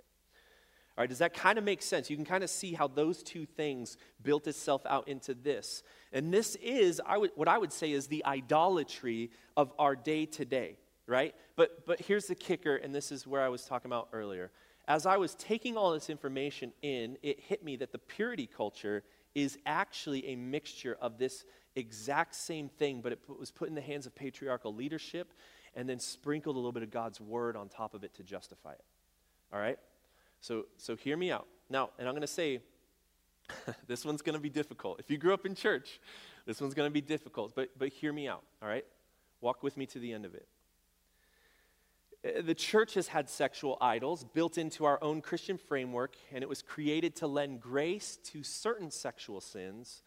All 0.96 1.01
right, 1.01 1.10
does 1.10 1.20
that 1.20 1.34
kind 1.34 1.58
of 1.58 1.63
make 1.63 1.82
sense? 1.82 2.10
You 2.10 2.15
can 2.15 2.25
kind 2.25 2.43
of 2.43 2.51
see 2.51 2.74
how 2.74 2.88
those 2.88 3.24
two 3.24 3.48
things 3.48 3.98
built 4.22 4.48
itself 4.48 4.86
out 4.86 5.08
into 5.08 5.34
this. 5.34 5.82
And 6.12 6.32
this 6.32 6.55
is 6.55 7.01
I 7.03 7.17
would, 7.17 7.32
what 7.36 7.48
I 7.48 7.58
would 7.58 7.74
say 7.74 7.91
is 7.91 8.05
the 8.08 8.24
idolatry 8.25 9.32
of 9.58 9.74
our 9.79 9.96
day 9.96 10.27
to 10.27 10.46
day, 10.46 10.77
right? 11.08 11.34
But, 11.55 11.88
but 11.88 12.00
here's 12.00 12.27
the 12.27 12.36
kicker, 12.36 12.75
and 12.75 12.93
this 12.93 13.12
is 13.12 13.25
where 13.25 13.41
I 13.41 13.50
was 13.50 13.65
talking 13.65 13.89
about 13.89 14.10
earlier. 14.13 14.51
As 14.88 15.08
I 15.08 15.17
was 15.17 15.34
taking 15.34 15.77
all 15.77 15.93
this 15.93 16.12
information 16.12 16.72
in, 16.84 17.17
it 17.24 17.39
hit 17.39 17.63
me 17.63 17.75
that 17.77 17.91
the 17.91 17.98
purity 17.98 18.46
culture 18.46 19.03
is 19.34 19.58
actually 19.65 20.27
a 20.27 20.36
mixture 20.36 20.96
of 21.01 21.17
this 21.17 21.43
exact 21.75 22.36
same 22.36 22.70
thing, 22.70 23.01
but 23.01 23.12
it 23.12 23.20
was 23.27 23.50
put 23.50 23.67
in 23.67 23.74
the 23.74 23.82
hands 23.82 24.05
of 24.05 24.13
patriarchal 24.13 24.75
leadership 24.75 25.34
and 25.75 25.88
then 25.88 26.00
sprinkled 26.00 26.56
a 26.56 26.60
little 26.60 26.72
bit 26.72 26.84
of 26.84 26.92
God's 26.92 27.20
word 27.20 27.56
on 27.56 27.70
top 27.70 27.94
of 27.94 28.03
it 28.03 28.13
to 28.15 28.24
justify 28.24 28.74
it. 28.74 28.84
All 29.51 29.60
right? 29.60 29.77
So, 30.42 30.65
so 30.77 30.96
hear 30.96 31.18
me 31.18 31.32
out. 31.32 31.48
Now, 31.70 31.92
and 31.98 32.08
I'm 32.08 32.13
going 32.13 32.22
to 32.22 32.27
say, 32.27 32.60
this 33.88 34.06
one's 34.06 34.22
going 34.22 34.36
to 34.36 34.42
be 34.42 34.50
difficult. 34.50 35.00
If 35.00 35.10
you 35.10 35.18
grew 35.18 35.34
up 35.34 35.46
in 35.46 35.56
church, 35.56 36.00
this 36.46 36.60
one's 36.60 36.74
going 36.74 36.89
to 36.89 36.94
be 36.94 37.01
difficult, 37.01 37.56
but, 37.56 37.70
but 37.77 37.89
hear 37.89 38.12
me 38.12 38.27
out, 38.27 38.44
all 38.62 38.68
right? 38.68 38.86
Walk 39.42 39.63
with 39.63 39.77
me 39.77 39.86
to 39.88 40.00
the 40.00 40.13
end 40.13 40.25
of 40.25 40.36
it. 40.36 40.48
Uh, 42.25 42.42
the 42.42 42.56
church 42.56 42.94
has 42.94 43.08
had 43.08 43.30
sexual 43.30 43.77
idols 43.82 44.24
built 44.24 44.58
into 44.58 44.86
our 44.86 45.01
own 45.03 45.22
Christian 45.22 45.58
framework, 45.58 46.15
and 46.32 46.44
it 46.44 46.50
was 46.50 46.62
created 46.62 47.15
to 47.18 47.27
lend 47.27 47.62
grace 47.62 48.18
to 48.25 48.44
certain 48.44 48.92
sexual 48.92 49.42
sins, 49.42 50.01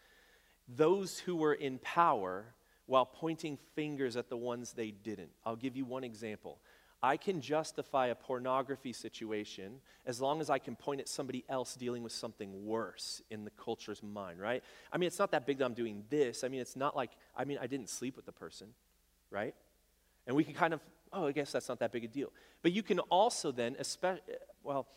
those 0.68 1.18
who 1.20 1.36
were 1.36 1.54
in 1.54 1.78
power, 1.78 2.54
while 2.86 3.04
pointing 3.06 3.58
fingers 3.74 4.16
at 4.16 4.28
the 4.28 4.36
ones 4.36 4.72
they 4.72 4.90
didn't. 4.90 5.30
I'll 5.44 5.56
give 5.56 5.76
you 5.76 5.84
one 5.84 6.04
example. 6.04 6.58
I 7.02 7.16
can 7.16 7.40
justify 7.40 8.06
a 8.06 8.14
pornography 8.14 8.92
situation 8.92 9.80
as 10.06 10.20
long 10.20 10.40
as 10.40 10.48
I 10.48 10.58
can 10.58 10.74
point 10.74 11.00
at 11.00 11.08
somebody 11.08 11.44
else 11.48 11.74
dealing 11.74 12.02
with 12.02 12.12
something 12.12 12.64
worse 12.64 13.20
in 13.30 13.44
the 13.44 13.50
culture's 13.50 14.02
mind, 14.02 14.40
right? 14.40 14.64
I 14.92 14.96
mean, 14.96 15.06
it's 15.06 15.18
not 15.18 15.30
that 15.32 15.46
big 15.46 15.58
that 15.58 15.66
I'm 15.66 15.74
doing 15.74 16.04
this. 16.08 16.42
I 16.42 16.48
mean, 16.48 16.60
it's 16.60 16.74
not 16.74 16.96
like, 16.96 17.10
I 17.36 17.44
mean, 17.44 17.58
I 17.60 17.66
didn't 17.66 17.90
sleep 17.90 18.16
with 18.16 18.24
the 18.24 18.32
person, 18.32 18.68
right? 19.30 19.54
And 20.26 20.34
we 20.34 20.42
can 20.42 20.54
kind 20.54 20.72
of, 20.72 20.80
oh, 21.12 21.26
I 21.26 21.32
guess 21.32 21.52
that's 21.52 21.68
not 21.68 21.78
that 21.80 21.92
big 21.92 22.04
a 22.04 22.08
deal. 22.08 22.32
But 22.62 22.72
you 22.72 22.82
can 22.82 22.98
also 22.98 23.52
then, 23.52 23.76
well, 24.64 24.88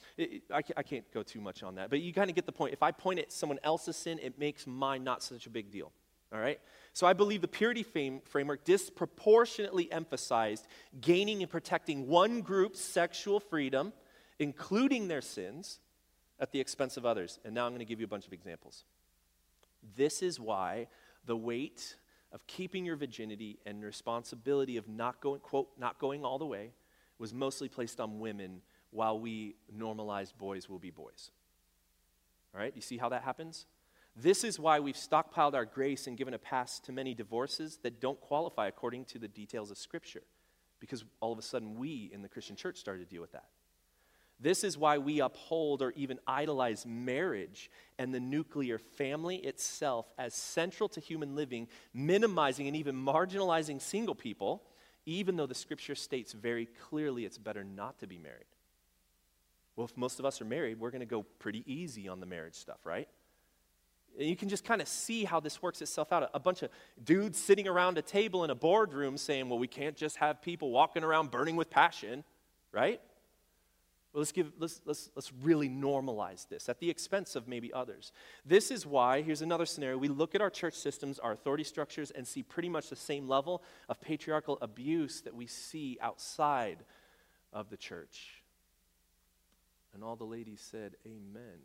I 0.52 0.62
can't 0.62 1.12
go 1.14 1.22
too 1.22 1.42
much 1.42 1.64
on 1.64 1.76
that, 1.76 1.90
but 1.90 2.00
you 2.00 2.14
kind 2.14 2.30
of 2.30 2.36
get 2.36 2.46
the 2.46 2.52
point. 2.52 2.74
If 2.74 2.82
I 2.82 2.92
point 2.92 3.20
at 3.20 3.32
someone 3.32 3.60
else's 3.62 3.98
sin, 3.98 4.20
it 4.24 4.40
makes 4.40 4.66
mine 4.66 5.04
not 5.04 5.22
such 5.22 5.48
a 5.48 5.50
big 5.50 5.70
deal. 5.70 5.92
All 6.32 6.40
right? 6.40 6.60
So 7.00 7.08
I 7.08 7.14
believe 7.14 7.40
the 7.40 7.48
purity 7.48 7.84
framework 8.26 8.66
disproportionately 8.66 9.90
emphasized 9.90 10.68
gaining 11.00 11.42
and 11.42 11.50
protecting 11.50 12.10
one 12.10 12.42
group's 12.42 12.82
sexual 12.82 13.40
freedom, 13.40 13.94
including 14.38 15.08
their 15.08 15.22
sins, 15.22 15.80
at 16.42 16.52
the 16.52 16.60
expense 16.60 16.98
of 16.98 17.06
others. 17.06 17.40
And 17.46 17.56
now 17.56 17.66
I'm 17.66 17.72
going 17.72 17.80
to 17.80 17.86
give 17.86 18.02
you 18.02 18.06
a 18.06 18.10
bunch 18.10 18.28
of 18.28 18.34
examples. 18.34 18.84
This 19.96 20.22
is 20.22 20.42
why 20.42 20.88
the 21.26 21.38
weight 21.38 21.96
of 22.34 22.46
keeping 22.48 22.84
your 22.84 22.98
virginity 22.98 23.60
and 23.66 23.82
responsibility 23.82 24.76
of 24.76 24.90
not 24.90 25.22
going, 25.22 25.40
quote, 25.40 25.70
not 25.78 26.00
going 26.00 26.26
all 26.26 26.38
the 26.38 26.46
way 26.46 26.74
was 27.18 27.34
mostly 27.34 27.70
placed 27.70 28.02
on 28.02 28.20
women 28.20 28.62
while 28.92 29.18
we 29.18 29.56
normalized 29.74 30.38
boys 30.38 30.68
will 30.68 30.80
be 30.80 30.92
boys. 30.92 31.32
All 32.54 32.60
right, 32.60 32.74
you 32.76 32.82
see 32.82 32.98
how 32.98 33.08
that 33.08 33.24
happens? 33.24 33.68
This 34.22 34.44
is 34.44 34.60
why 34.60 34.80
we've 34.80 34.96
stockpiled 34.96 35.54
our 35.54 35.66
grace 35.66 36.08
and 36.08 36.18
given 36.18 36.34
a 36.34 36.40
pass 36.40 36.80
to 36.82 36.92
many 36.92 37.14
divorces 37.14 37.80
that 37.84 38.02
don't 38.02 38.20
qualify 38.20 38.68
according 38.68 39.06
to 39.06 39.20
the 39.20 39.28
details 39.30 39.72
of 39.72 39.78
Scripture, 39.78 40.24
because 40.80 41.06
all 41.22 41.32
of 41.32 41.40
a 41.40 41.42
sudden 41.42 41.76
we 41.76 42.10
in 42.14 42.22
the 42.22 42.28
Christian 42.28 42.58
church 42.58 42.78
started 42.78 43.08
to 43.08 43.10
deal 43.10 43.22
with 43.22 43.32
that. 43.32 43.46
This 44.42 44.64
is 44.64 44.78
why 44.78 44.98
we 44.98 45.20
uphold 45.20 45.82
or 45.82 45.92
even 45.96 46.20
idolize 46.26 46.86
marriage 46.86 47.70
and 47.98 48.14
the 48.14 48.20
nuclear 48.20 48.78
family 48.78 49.38
itself 49.38 50.12
as 50.18 50.34
central 50.34 50.90
to 50.90 51.00
human 51.00 51.36
living, 51.36 51.68
minimizing 51.94 52.68
and 52.68 52.76
even 52.76 52.96
marginalizing 52.96 53.82
single 53.82 54.16
people, 54.16 54.64
even 55.06 55.36
though 55.36 55.46
the 55.46 55.56
scripture 55.56 55.96
states 55.96 56.32
very 56.32 56.66
clearly 56.90 57.26
it's 57.26 57.38
better 57.38 57.64
not 57.64 58.00
to 58.00 58.08
be 58.08 58.18
married. 58.18 58.46
Well, 59.76 59.86
if 59.86 59.96
most 59.98 60.20
of 60.20 60.26
us 60.26 60.42
are 60.42 60.46
married, 60.46 60.80
we're 60.80 60.92
going 60.92 61.00
to 61.02 61.06
go 61.06 61.24
pretty 61.24 61.64
easy 61.66 62.08
on 62.08 62.20
the 62.20 62.26
marriage 62.26 62.56
stuff, 62.56 62.86
right? 62.86 63.08
And 64.18 64.28
you 64.28 64.36
can 64.36 64.50
just 64.50 64.66
kind 64.66 64.82
of 64.82 64.88
see 64.88 65.24
how 65.24 65.40
this 65.40 65.62
works 65.62 65.82
itself 65.82 66.12
out. 66.12 66.30
A 66.34 66.40
bunch 66.40 66.64
of 66.64 66.70
dudes 67.04 67.38
sitting 67.38 67.68
around 67.68 67.98
a 67.98 68.02
table 68.02 68.44
in 68.44 68.50
a 68.50 68.56
boardroom 68.56 69.18
saying, 69.18 69.50
well, 69.50 69.60
we 69.60 69.68
can't 69.68 69.96
just 69.96 70.18
have 70.18 70.42
people 70.42 70.72
walking 70.72 71.04
around 71.04 71.32
burning 71.32 71.56
with 71.56 71.70
passion, 71.70 72.24
right? 72.72 73.00
Well, 74.12 74.22
let's, 74.22 74.32
give, 74.32 74.52
let's, 74.58 74.82
let's, 74.86 75.12
let's 75.16 75.32
really 75.42 75.70
normalize 75.70 76.48
this 76.50 76.68
at 76.68 76.80
the 76.80 76.90
expense 76.90 77.36
of 77.36 77.48
maybe 77.48 77.72
others. 77.72 78.12
This 78.44 78.72
is 78.72 78.86
why, 78.86 79.22
here's 79.22 79.44
another 79.44 79.68
scenario. 79.68 79.98
We 79.98 80.08
look 80.08 80.34
at 80.34 80.42
our 80.42 80.50
church 80.50 80.74
systems, 80.74 81.20
our 81.20 81.32
authority 81.32 81.64
structures, 81.64 82.10
and 82.10 82.28
see 82.28 82.42
pretty 82.42 82.70
much 82.70 82.90
the 82.90 82.96
same 82.96 83.28
level 83.28 83.62
of 83.88 84.02
patriarchal 84.02 84.58
abuse 84.62 85.22
that 85.22 85.36
we 85.36 85.46
see 85.46 86.00
outside 86.02 86.80
of 87.54 87.70
the 87.70 87.78
church. 87.78 88.42
And 89.94 90.04
all 90.04 90.16
the 90.16 90.24
ladies 90.24 90.62
said, 90.62 90.96
Amen. 91.06 91.60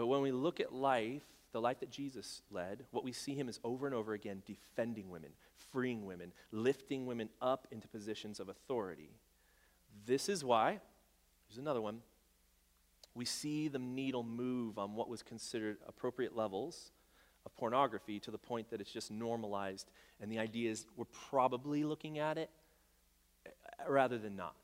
But 0.00 0.06
when 0.06 0.22
we 0.22 0.32
look 0.32 0.60
at 0.60 0.72
life, 0.72 1.24
the 1.52 1.60
life 1.60 1.80
that 1.80 1.90
Jesus 1.90 2.40
led, 2.50 2.86
what 2.90 3.04
we 3.04 3.12
see 3.12 3.34
him 3.34 3.50
is 3.50 3.60
over 3.62 3.84
and 3.84 3.94
over 3.94 4.14
again 4.14 4.42
defending 4.46 5.10
women, 5.10 5.28
freeing 5.70 6.06
women, 6.06 6.32
lifting 6.52 7.04
women 7.04 7.28
up 7.42 7.68
into 7.70 7.86
positions 7.86 8.40
of 8.40 8.48
authority. 8.48 9.10
This 10.06 10.30
is 10.30 10.42
why, 10.42 10.80
here's 11.46 11.58
another 11.58 11.82
one, 11.82 12.00
we 13.14 13.26
see 13.26 13.68
the 13.68 13.78
needle 13.78 14.22
move 14.22 14.78
on 14.78 14.94
what 14.94 15.10
was 15.10 15.22
considered 15.22 15.76
appropriate 15.86 16.34
levels 16.34 16.92
of 17.44 17.54
pornography 17.54 18.18
to 18.20 18.30
the 18.30 18.38
point 18.38 18.70
that 18.70 18.80
it's 18.80 18.90
just 18.90 19.10
normalized. 19.10 19.90
And 20.18 20.32
the 20.32 20.38
idea 20.38 20.70
is 20.70 20.86
we're 20.96 21.04
probably 21.28 21.84
looking 21.84 22.18
at 22.18 22.38
it 22.38 22.48
eh, 23.44 23.50
rather 23.86 24.16
than 24.16 24.34
not. 24.34 24.54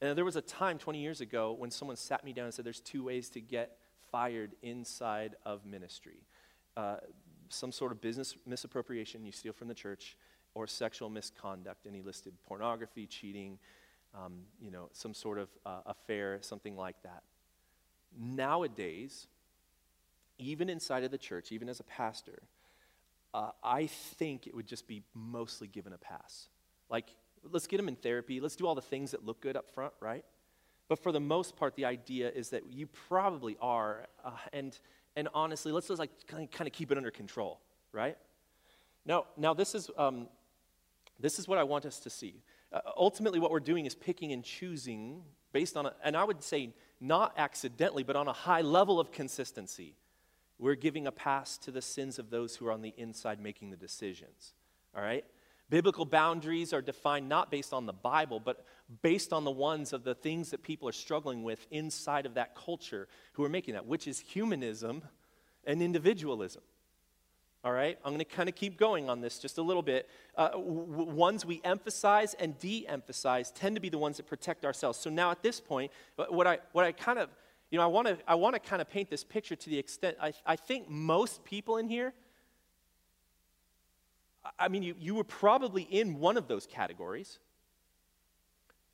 And 0.00 0.16
there 0.16 0.24
was 0.24 0.36
a 0.36 0.40
time 0.40 0.78
20 0.78 0.98
years 0.98 1.20
ago 1.20 1.52
when 1.52 1.70
someone 1.70 1.98
sat 1.98 2.24
me 2.24 2.32
down 2.32 2.46
and 2.46 2.54
said 2.54 2.64
there's 2.64 2.80
two 2.80 3.04
ways 3.04 3.28
to 3.28 3.42
get 3.42 3.76
fired 4.10 4.52
inside 4.62 5.36
of 5.44 5.64
ministry 5.64 6.22
uh, 6.76 6.96
some 7.50 7.72
sort 7.72 7.92
of 7.92 8.00
business 8.00 8.36
misappropriation 8.46 9.24
you 9.24 9.32
steal 9.32 9.52
from 9.52 9.68
the 9.68 9.74
church, 9.74 10.16
or 10.54 10.66
sexual 10.66 11.10
misconduct. 11.10 11.86
And 11.86 11.94
he 11.94 12.02
listed 12.02 12.32
pornography, 12.46 13.06
cheating, 13.06 13.58
um, 14.14 14.40
you 14.60 14.70
know, 14.70 14.88
some 14.92 15.14
sort 15.14 15.38
of 15.38 15.48
uh, 15.66 15.80
affair, 15.86 16.38
something 16.40 16.76
like 16.76 16.96
that. 17.02 17.22
Nowadays, 18.18 19.26
even 20.38 20.68
inside 20.68 21.04
of 21.04 21.10
the 21.10 21.18
church, 21.18 21.52
even 21.52 21.68
as 21.68 21.80
a 21.80 21.84
pastor, 21.84 22.42
uh, 23.32 23.50
I 23.62 23.86
think 23.86 24.46
it 24.46 24.54
would 24.54 24.66
just 24.66 24.88
be 24.88 25.02
mostly 25.14 25.68
given 25.68 25.92
a 25.92 25.98
pass. 25.98 26.48
Like, 26.88 27.06
let's 27.48 27.68
get 27.68 27.76
them 27.76 27.88
in 27.88 27.94
therapy. 27.94 28.40
Let's 28.40 28.56
do 28.56 28.66
all 28.66 28.74
the 28.74 28.80
things 28.80 29.12
that 29.12 29.24
look 29.24 29.40
good 29.40 29.56
up 29.56 29.70
front, 29.70 29.92
right? 30.00 30.24
But 30.90 30.98
for 30.98 31.12
the 31.12 31.20
most 31.20 31.54
part, 31.54 31.76
the 31.76 31.84
idea 31.84 32.32
is 32.32 32.50
that 32.50 32.72
you 32.72 32.88
probably 32.88 33.56
are. 33.60 34.08
Uh, 34.24 34.32
and, 34.52 34.76
and 35.14 35.28
honestly, 35.32 35.70
let's 35.70 35.86
just 35.86 36.00
like 36.00 36.10
kind 36.26 36.66
of 36.66 36.72
keep 36.72 36.90
it 36.90 36.98
under 36.98 37.12
control, 37.12 37.60
right? 37.92 38.18
Now, 39.06 39.26
now 39.36 39.54
this, 39.54 39.76
is, 39.76 39.88
um, 39.96 40.26
this 41.20 41.38
is 41.38 41.46
what 41.46 41.58
I 41.58 41.62
want 41.62 41.86
us 41.86 42.00
to 42.00 42.10
see. 42.10 42.42
Uh, 42.72 42.80
ultimately, 42.96 43.38
what 43.38 43.52
we're 43.52 43.60
doing 43.60 43.86
is 43.86 43.94
picking 43.94 44.32
and 44.32 44.42
choosing 44.42 45.22
based 45.52 45.76
on, 45.76 45.86
a, 45.86 45.94
and 46.02 46.16
I 46.16 46.24
would 46.24 46.42
say 46.42 46.74
not 47.00 47.34
accidentally, 47.36 48.02
but 48.02 48.16
on 48.16 48.26
a 48.26 48.32
high 48.32 48.62
level 48.62 48.98
of 48.98 49.12
consistency. 49.12 49.94
We're 50.58 50.74
giving 50.74 51.06
a 51.06 51.12
pass 51.12 51.56
to 51.58 51.70
the 51.70 51.82
sins 51.82 52.18
of 52.18 52.30
those 52.30 52.56
who 52.56 52.66
are 52.66 52.72
on 52.72 52.82
the 52.82 52.94
inside 52.96 53.40
making 53.40 53.70
the 53.70 53.76
decisions. 53.76 54.54
All 54.96 55.02
right? 55.02 55.24
Biblical 55.70 56.04
boundaries 56.04 56.72
are 56.72 56.82
defined 56.82 57.28
not 57.28 57.50
based 57.50 57.72
on 57.72 57.86
the 57.86 57.92
Bible, 57.92 58.40
but 58.40 58.66
based 59.02 59.32
on 59.32 59.44
the 59.44 59.50
ones 59.52 59.92
of 59.92 60.02
the 60.02 60.16
things 60.16 60.50
that 60.50 60.62
people 60.64 60.88
are 60.88 60.92
struggling 60.92 61.44
with 61.44 61.66
inside 61.70 62.26
of 62.26 62.34
that 62.34 62.56
culture 62.56 63.06
who 63.34 63.44
are 63.44 63.48
making 63.48 63.74
that, 63.74 63.86
which 63.86 64.08
is 64.08 64.18
humanism 64.18 65.02
and 65.64 65.80
individualism. 65.80 66.62
All 67.62 67.72
right, 67.72 67.98
I'm 68.04 68.12
going 68.12 68.18
to 68.18 68.24
kind 68.24 68.48
of 68.48 68.54
keep 68.54 68.78
going 68.78 69.10
on 69.10 69.20
this 69.20 69.38
just 69.38 69.58
a 69.58 69.62
little 69.62 69.82
bit. 69.82 70.08
Uh, 70.34 70.48
w- 70.48 71.04
ones 71.04 71.44
we 71.44 71.60
emphasize 71.62 72.32
and 72.34 72.58
de 72.58 72.86
emphasize 72.88 73.50
tend 73.50 73.76
to 73.76 73.80
be 73.80 73.90
the 73.90 73.98
ones 73.98 74.16
that 74.16 74.26
protect 74.26 74.64
ourselves. 74.64 74.98
So 74.98 75.10
now 75.10 75.30
at 75.30 75.42
this 75.42 75.60
point, 75.60 75.92
what 76.16 76.46
I, 76.46 76.58
what 76.72 76.86
I 76.86 76.92
kind 76.92 77.18
of, 77.18 77.28
you 77.70 77.78
know, 77.78 77.84
I 77.84 77.86
want 77.86 78.08
to 78.08 78.18
I 78.26 78.34
wanna 78.34 78.58
kind 78.58 78.80
of 78.80 78.88
paint 78.88 79.10
this 79.10 79.22
picture 79.22 79.54
to 79.54 79.70
the 79.70 79.78
extent 79.78 80.16
I, 80.20 80.32
I 80.46 80.56
think 80.56 80.88
most 80.88 81.44
people 81.44 81.76
in 81.76 81.88
here, 81.88 82.14
I 84.58 84.68
mean, 84.68 84.82
you, 84.82 84.94
you 84.98 85.14
were 85.14 85.24
probably 85.24 85.82
in 85.82 86.18
one 86.18 86.36
of 86.36 86.48
those 86.48 86.66
categories. 86.66 87.38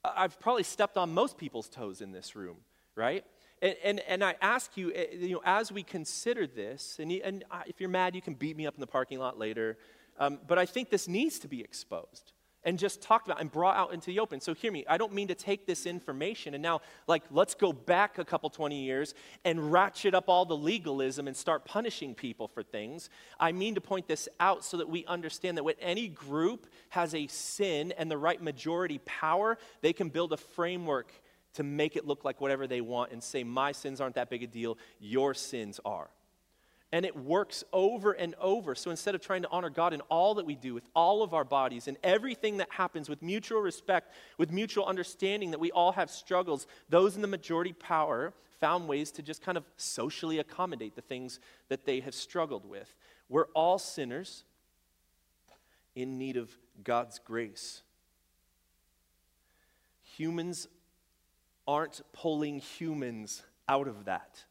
I've 0.05 0.39
probably 0.41 0.63
stepped 0.63 0.97
on 0.97 1.13
most 1.13 1.39
people's 1.39 1.69
toes 1.69 2.01
in 2.01 2.13
this 2.13 2.37
room, 2.37 2.59
right? 2.95 3.25
And, 3.63 3.75
and, 3.83 4.01
and, 4.01 4.25
I 4.25 4.37
ask 4.43 4.77
you, 4.77 4.93
eh, 4.95 5.07
you 5.13 5.35
know, 5.35 5.43
as 5.45 5.73
we 5.73 5.83
consider 5.83 6.47
this, 6.47 6.99
and, 7.01 7.11
and 7.11 7.45
if 7.67 7.81
you're 7.81 7.89
mad, 7.89 8.15
you 8.15 8.21
can 8.21 8.35
beat 8.35 8.57
me 8.57 8.67
up 8.67 8.75
in 8.75 8.81
the 8.81 8.87
parking 8.87 9.19
lot 9.19 9.39
later, 9.39 9.79
um, 10.19 10.39
but 10.47 10.59
I 10.59 10.67
think 10.67 10.91
this 10.91 11.09
needs 11.09 11.39
to 11.41 11.49
be 11.49 11.61
exposed 11.61 12.33
and 12.67 12.81
just 12.81 13.01
talked 13.01 13.29
about 13.29 13.41
and 13.41 13.51
brought 13.51 13.77
out 13.77 13.95
into 13.95 14.07
the 14.07 14.19
open. 14.19 14.41
So 14.41 14.53
hear 14.53 14.73
me, 14.73 14.85
I 14.89 14.99
don't 14.99 15.15
mean 15.15 15.29
to 15.29 15.37
take 15.37 15.67
this 15.67 15.87
information 15.87 16.53
and 16.53 16.63
now, 16.63 16.81
like, 17.07 17.23
let's 17.31 17.55
go 17.55 17.73
back 17.73 18.19
a 18.19 18.25
couple 18.25 18.51
20 18.51 18.83
years 18.83 19.15
and 19.45 19.73
ratchet 19.73 20.15
up 20.15 20.29
all 20.29 20.45
the 20.45 20.57
legalism 20.57 21.29
and 21.29 21.37
start 21.37 21.65
punishing 21.65 22.15
people 22.15 22.49
for 22.49 22.65
things. 22.65 23.09
I 23.39 23.53
mean 23.53 23.77
to 23.77 23.81
point 23.81 24.09
this 24.09 24.29
out 24.41 24.65
so 24.65 24.79
that 24.79 24.89
we 24.89 25.07
understand 25.07 25.57
that 25.57 25.63
when 25.63 25.77
any 25.81 26.09
group 26.09 26.67
has 26.89 27.15
a 27.15 27.29
sin 27.29 27.93
and 27.97 28.11
the 28.11 28.19
right 28.19 28.43
majority 28.43 28.99
power, 29.05 29.57
they 29.81 29.93
can 29.93 30.09
build 30.09 30.33
a 30.33 30.37
framework 30.37 31.13
to 31.55 31.63
make 31.63 31.95
it 31.95 32.05
look 32.05 32.25
like 32.25 32.41
whatever 32.41 32.67
they 32.67 32.81
want 32.81 33.13
and 33.13 33.23
say, 33.23 33.45
My 33.45 33.71
sins 33.71 34.01
aren't 34.01 34.17
that 34.17 34.29
big 34.29 34.43
a 34.43 34.47
deal, 34.47 34.77
your 34.99 35.35
sins 35.35 35.79
are. 35.85 36.11
And 36.93 37.05
it 37.05 37.17
works 37.17 37.65
over 37.73 38.13
and 38.13 38.35
over. 38.41 38.75
So 38.75 38.91
instead 38.91 39.15
of 39.15 39.21
trying 39.21 39.43
to 39.43 39.49
honor 39.51 39.71
God 39.71 39.93
in 39.93 40.01
all 40.03 40.35
that 40.35 40.47
we 40.47 40.55
do, 40.55 40.73
with 40.73 40.89
all 40.95 41.23
of 41.23 41.35
our 41.35 41.45
bodies, 41.45 41.89
and 41.89 41.97
everything 42.03 42.59
that 42.59 42.69
happens 42.71 43.09
with 43.09 43.23
mutual 43.23 43.61
respect, 43.61 44.15
with 44.39 44.53
mutual 44.53 44.87
understanding 44.87 45.51
that 45.51 45.61
we 45.61 45.73
all 45.73 45.93
have 45.93 46.11
struggles, 46.11 46.67
those 46.89 47.17
in 47.17 47.23
the 47.23 47.29
majority 47.29 47.73
power 47.73 48.33
found 48.61 48.89
ways 48.89 49.11
to 49.13 49.23
just 49.23 49.43
kind 49.43 49.59
of 49.59 49.65
socially 49.77 50.39
accommodate 50.39 50.95
the 50.95 51.03
things 51.03 51.41
that 51.69 51.85
they 51.85 52.01
have 52.01 52.15
struggled 52.15 52.65
with. 52.65 52.95
We're 53.29 53.49
all 53.55 53.79
sinners 53.79 54.45
in 55.95 56.19
need 56.19 56.37
of 56.37 56.51
God's 56.85 57.19
grace. 57.19 57.83
Humans 60.17 60.69
aren't 61.67 62.01
pulling 62.13 62.61
humans 62.61 63.43
out 63.69 63.89
of 63.89 64.05
that. 64.05 64.45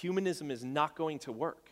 Humanism 0.00 0.50
is 0.50 0.64
not 0.64 0.96
going 0.96 1.18
to 1.20 1.32
work. 1.32 1.70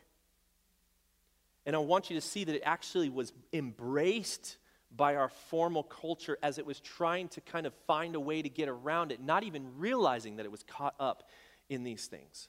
And 1.66 1.74
I 1.74 1.78
want 1.78 2.10
you 2.10 2.16
to 2.16 2.20
see 2.20 2.44
that 2.44 2.54
it 2.54 2.62
actually 2.64 3.08
was 3.08 3.32
embraced 3.52 4.58
by 4.94 5.16
our 5.16 5.28
formal 5.28 5.82
culture 5.82 6.38
as 6.42 6.58
it 6.58 6.66
was 6.66 6.78
trying 6.78 7.28
to 7.28 7.40
kind 7.40 7.66
of 7.66 7.74
find 7.86 8.14
a 8.14 8.20
way 8.20 8.42
to 8.42 8.48
get 8.48 8.68
around 8.68 9.12
it, 9.12 9.20
not 9.20 9.42
even 9.42 9.78
realizing 9.78 10.36
that 10.36 10.46
it 10.46 10.52
was 10.52 10.62
caught 10.62 10.94
up 11.00 11.28
in 11.68 11.82
these 11.82 12.06
things. 12.06 12.48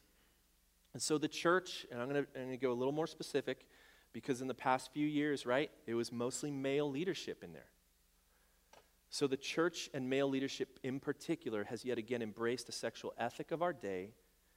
And 0.93 1.01
so 1.01 1.17
the 1.17 1.27
church, 1.27 1.85
and 1.91 2.01
I'm 2.01 2.09
going 2.09 2.25
to 2.49 2.57
go 2.57 2.71
a 2.71 2.73
little 2.73 2.93
more 2.93 3.07
specific 3.07 3.65
because 4.13 4.41
in 4.41 4.47
the 4.47 4.53
past 4.53 4.93
few 4.93 5.07
years, 5.07 5.45
right, 5.45 5.71
it 5.87 5.93
was 5.93 6.11
mostly 6.11 6.51
male 6.51 6.89
leadership 6.89 7.43
in 7.43 7.51
there. 7.53 7.67
So, 9.09 9.27
the 9.27 9.37
church 9.37 9.89
and 9.93 10.09
male 10.09 10.29
leadership 10.29 10.79
in 10.83 10.99
particular 10.99 11.63
has 11.65 11.85
yet 11.85 11.97
again 11.97 12.21
embraced 12.21 12.65
the 12.65 12.73
sexual 12.73 13.13
ethic 13.17 13.51
of 13.51 13.61
our 13.61 13.71
day, 13.71 14.09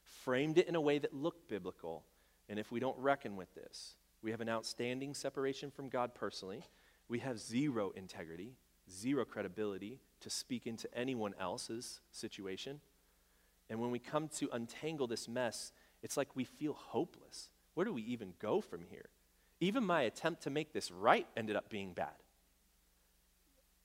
framed 0.09 0.59
it 0.59 0.69
in 0.69 0.75
a 0.75 0.81
way 0.81 0.99
that 0.99 1.15
looked 1.15 1.49
biblical. 1.49 2.05
And 2.49 2.59
if 2.59 2.73
we 2.73 2.81
don't 2.81 2.99
reckon 2.99 3.37
with 3.37 3.55
this, 3.55 3.95
we 4.23 4.31
have 4.31 4.41
an 4.41 4.49
outstanding 4.49 5.15
separation 5.15 5.71
from 5.71 5.89
God 5.89 6.15
personally. 6.15 6.65
We 7.09 7.21
have 7.21 7.39
zero 7.39 7.93
integrity, 7.95 8.55
zero 8.91 9.25
credibility 9.25 10.01
to 10.21 10.31
speak 10.31 10.67
into 10.67 10.93
anyone 10.97 11.35
else's 11.39 12.01
situation. 12.11 12.81
And 13.71 13.81
when 13.81 13.91
we 13.91 13.99
come 13.99 14.29
to 14.39 14.49
untangle 14.53 15.07
this 15.07 15.29
mess, 15.29 15.73
it's 16.03 16.17
like 16.17 16.35
we 16.35 16.45
feel 16.45 16.73
hopeless. 16.73 17.51
Where 17.75 17.85
do 17.85 17.93
we 17.93 18.03
even 18.03 18.33
go 18.41 18.61
from 18.61 18.83
here? 18.89 19.07
Even 19.61 19.85
my 19.85 20.03
attempt 20.03 20.43
to 20.43 20.51
make 20.51 20.73
this 20.73 20.91
right 20.91 21.27
ended 21.37 21.57
up 21.57 21.69
being 21.69 21.93
bad. 21.93 22.15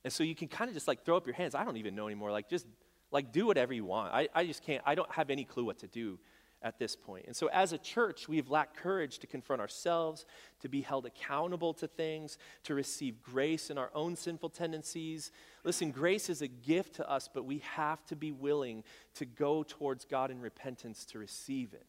And 0.03 0.11
so 0.11 0.23
you 0.23 0.35
can 0.35 0.47
kind 0.47 0.69
of 0.69 0.73
just 0.73 0.87
like 0.87 1.05
throw 1.05 1.17
up 1.17 1.25
your 1.25 1.35
hands. 1.35 1.55
I 1.55 1.63
don't 1.63 1.77
even 1.77 1.95
know 1.95 2.07
anymore. 2.07 2.31
Like, 2.31 2.49
just 2.49 2.65
like 3.13 3.31
do 3.31 3.45
whatever 3.45 3.73
you 3.73 3.85
want. 3.85 4.13
I, 4.13 4.27
I 4.33 4.45
just 4.45 4.63
can't, 4.63 4.83
I 4.85 4.95
don't 4.95 5.11
have 5.11 5.29
any 5.29 5.45
clue 5.45 5.63
what 5.63 5.79
to 5.79 5.87
do 5.87 6.19
at 6.63 6.79
this 6.79 6.95
point. 6.95 7.25
And 7.27 7.35
so 7.35 7.47
as 7.47 7.73
a 7.73 7.77
church, 7.77 8.27
we've 8.27 8.49
lacked 8.49 8.77
courage 8.77 9.19
to 9.19 9.27
confront 9.27 9.61
ourselves, 9.61 10.25
to 10.61 10.69
be 10.69 10.81
held 10.81 11.05
accountable 11.05 11.73
to 11.75 11.87
things, 11.87 12.37
to 12.63 12.73
receive 12.73 13.21
grace 13.21 13.69
in 13.69 13.77
our 13.77 13.91
own 13.93 14.15
sinful 14.15 14.49
tendencies. 14.49 15.31
Listen, 15.63 15.91
grace 15.91 16.29
is 16.29 16.41
a 16.41 16.47
gift 16.47 16.95
to 16.95 17.09
us, 17.09 17.29
but 17.31 17.45
we 17.45 17.59
have 17.75 18.03
to 18.07 18.15
be 18.15 18.31
willing 18.31 18.83
to 19.15 19.25
go 19.25 19.63
towards 19.63 20.05
God 20.05 20.31
in 20.31 20.41
repentance 20.41 21.05
to 21.07 21.19
receive 21.19 21.73
it. 21.73 21.85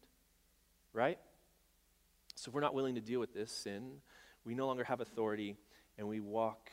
Right? 0.93 1.19
So 2.35 2.51
if 2.51 2.55
we're 2.55 2.61
not 2.61 2.75
willing 2.75 2.97
to 2.97 3.01
deal 3.01 3.21
with 3.21 3.33
this 3.33 3.51
sin, 3.51 4.01
we 4.45 4.55
no 4.55 4.67
longer 4.67 4.85
have 4.85 5.01
authority 5.01 5.57
and 5.97 6.09
we 6.09 6.21
walk 6.21 6.71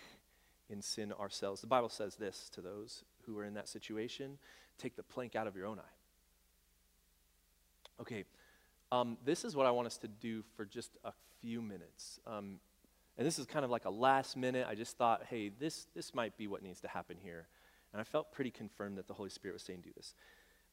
in 0.69 0.81
sin 0.81 1.13
ourselves. 1.13 1.61
The 1.61 1.67
Bible 1.67 1.89
says 1.89 2.15
this 2.15 2.49
to 2.55 2.61
those 2.61 3.03
who 3.25 3.37
are 3.37 3.45
in 3.45 3.53
that 3.55 3.67
situation 3.67 4.37
take 4.77 4.95
the 4.95 5.03
plank 5.03 5.35
out 5.35 5.47
of 5.47 5.55
your 5.55 5.67
own 5.67 5.79
eye. 5.79 5.95
Okay, 8.01 8.23
um, 8.91 9.17
this 9.23 9.45
is 9.45 9.55
what 9.55 9.65
I 9.65 9.71
want 9.71 9.87
us 9.87 9.97
to 9.97 10.07
do 10.07 10.43
for 10.55 10.65
just 10.65 10.97
a 11.03 11.13
few 11.39 11.61
minutes. 11.61 12.19
Um, 12.25 12.59
and 13.17 13.27
this 13.27 13.37
is 13.37 13.45
kind 13.45 13.63
of 13.63 13.71
like 13.71 13.85
a 13.85 13.89
last 13.89 14.35
minute. 14.35 14.65
I 14.67 14.75
just 14.75 14.97
thought, 14.97 15.23
hey, 15.29 15.49
this, 15.49 15.87
this 15.93 16.15
might 16.15 16.37
be 16.37 16.47
what 16.47 16.63
needs 16.63 16.81
to 16.81 16.87
happen 16.87 17.17
here. 17.21 17.47
And 17.93 18.01
I 18.01 18.03
felt 18.03 18.31
pretty 18.31 18.51
confirmed 18.51 18.97
that 18.97 19.07
the 19.07 19.13
Holy 19.13 19.29
Spirit 19.29 19.53
was 19.53 19.63
saying, 19.63 19.81
do 19.83 19.91
this. 19.95 20.15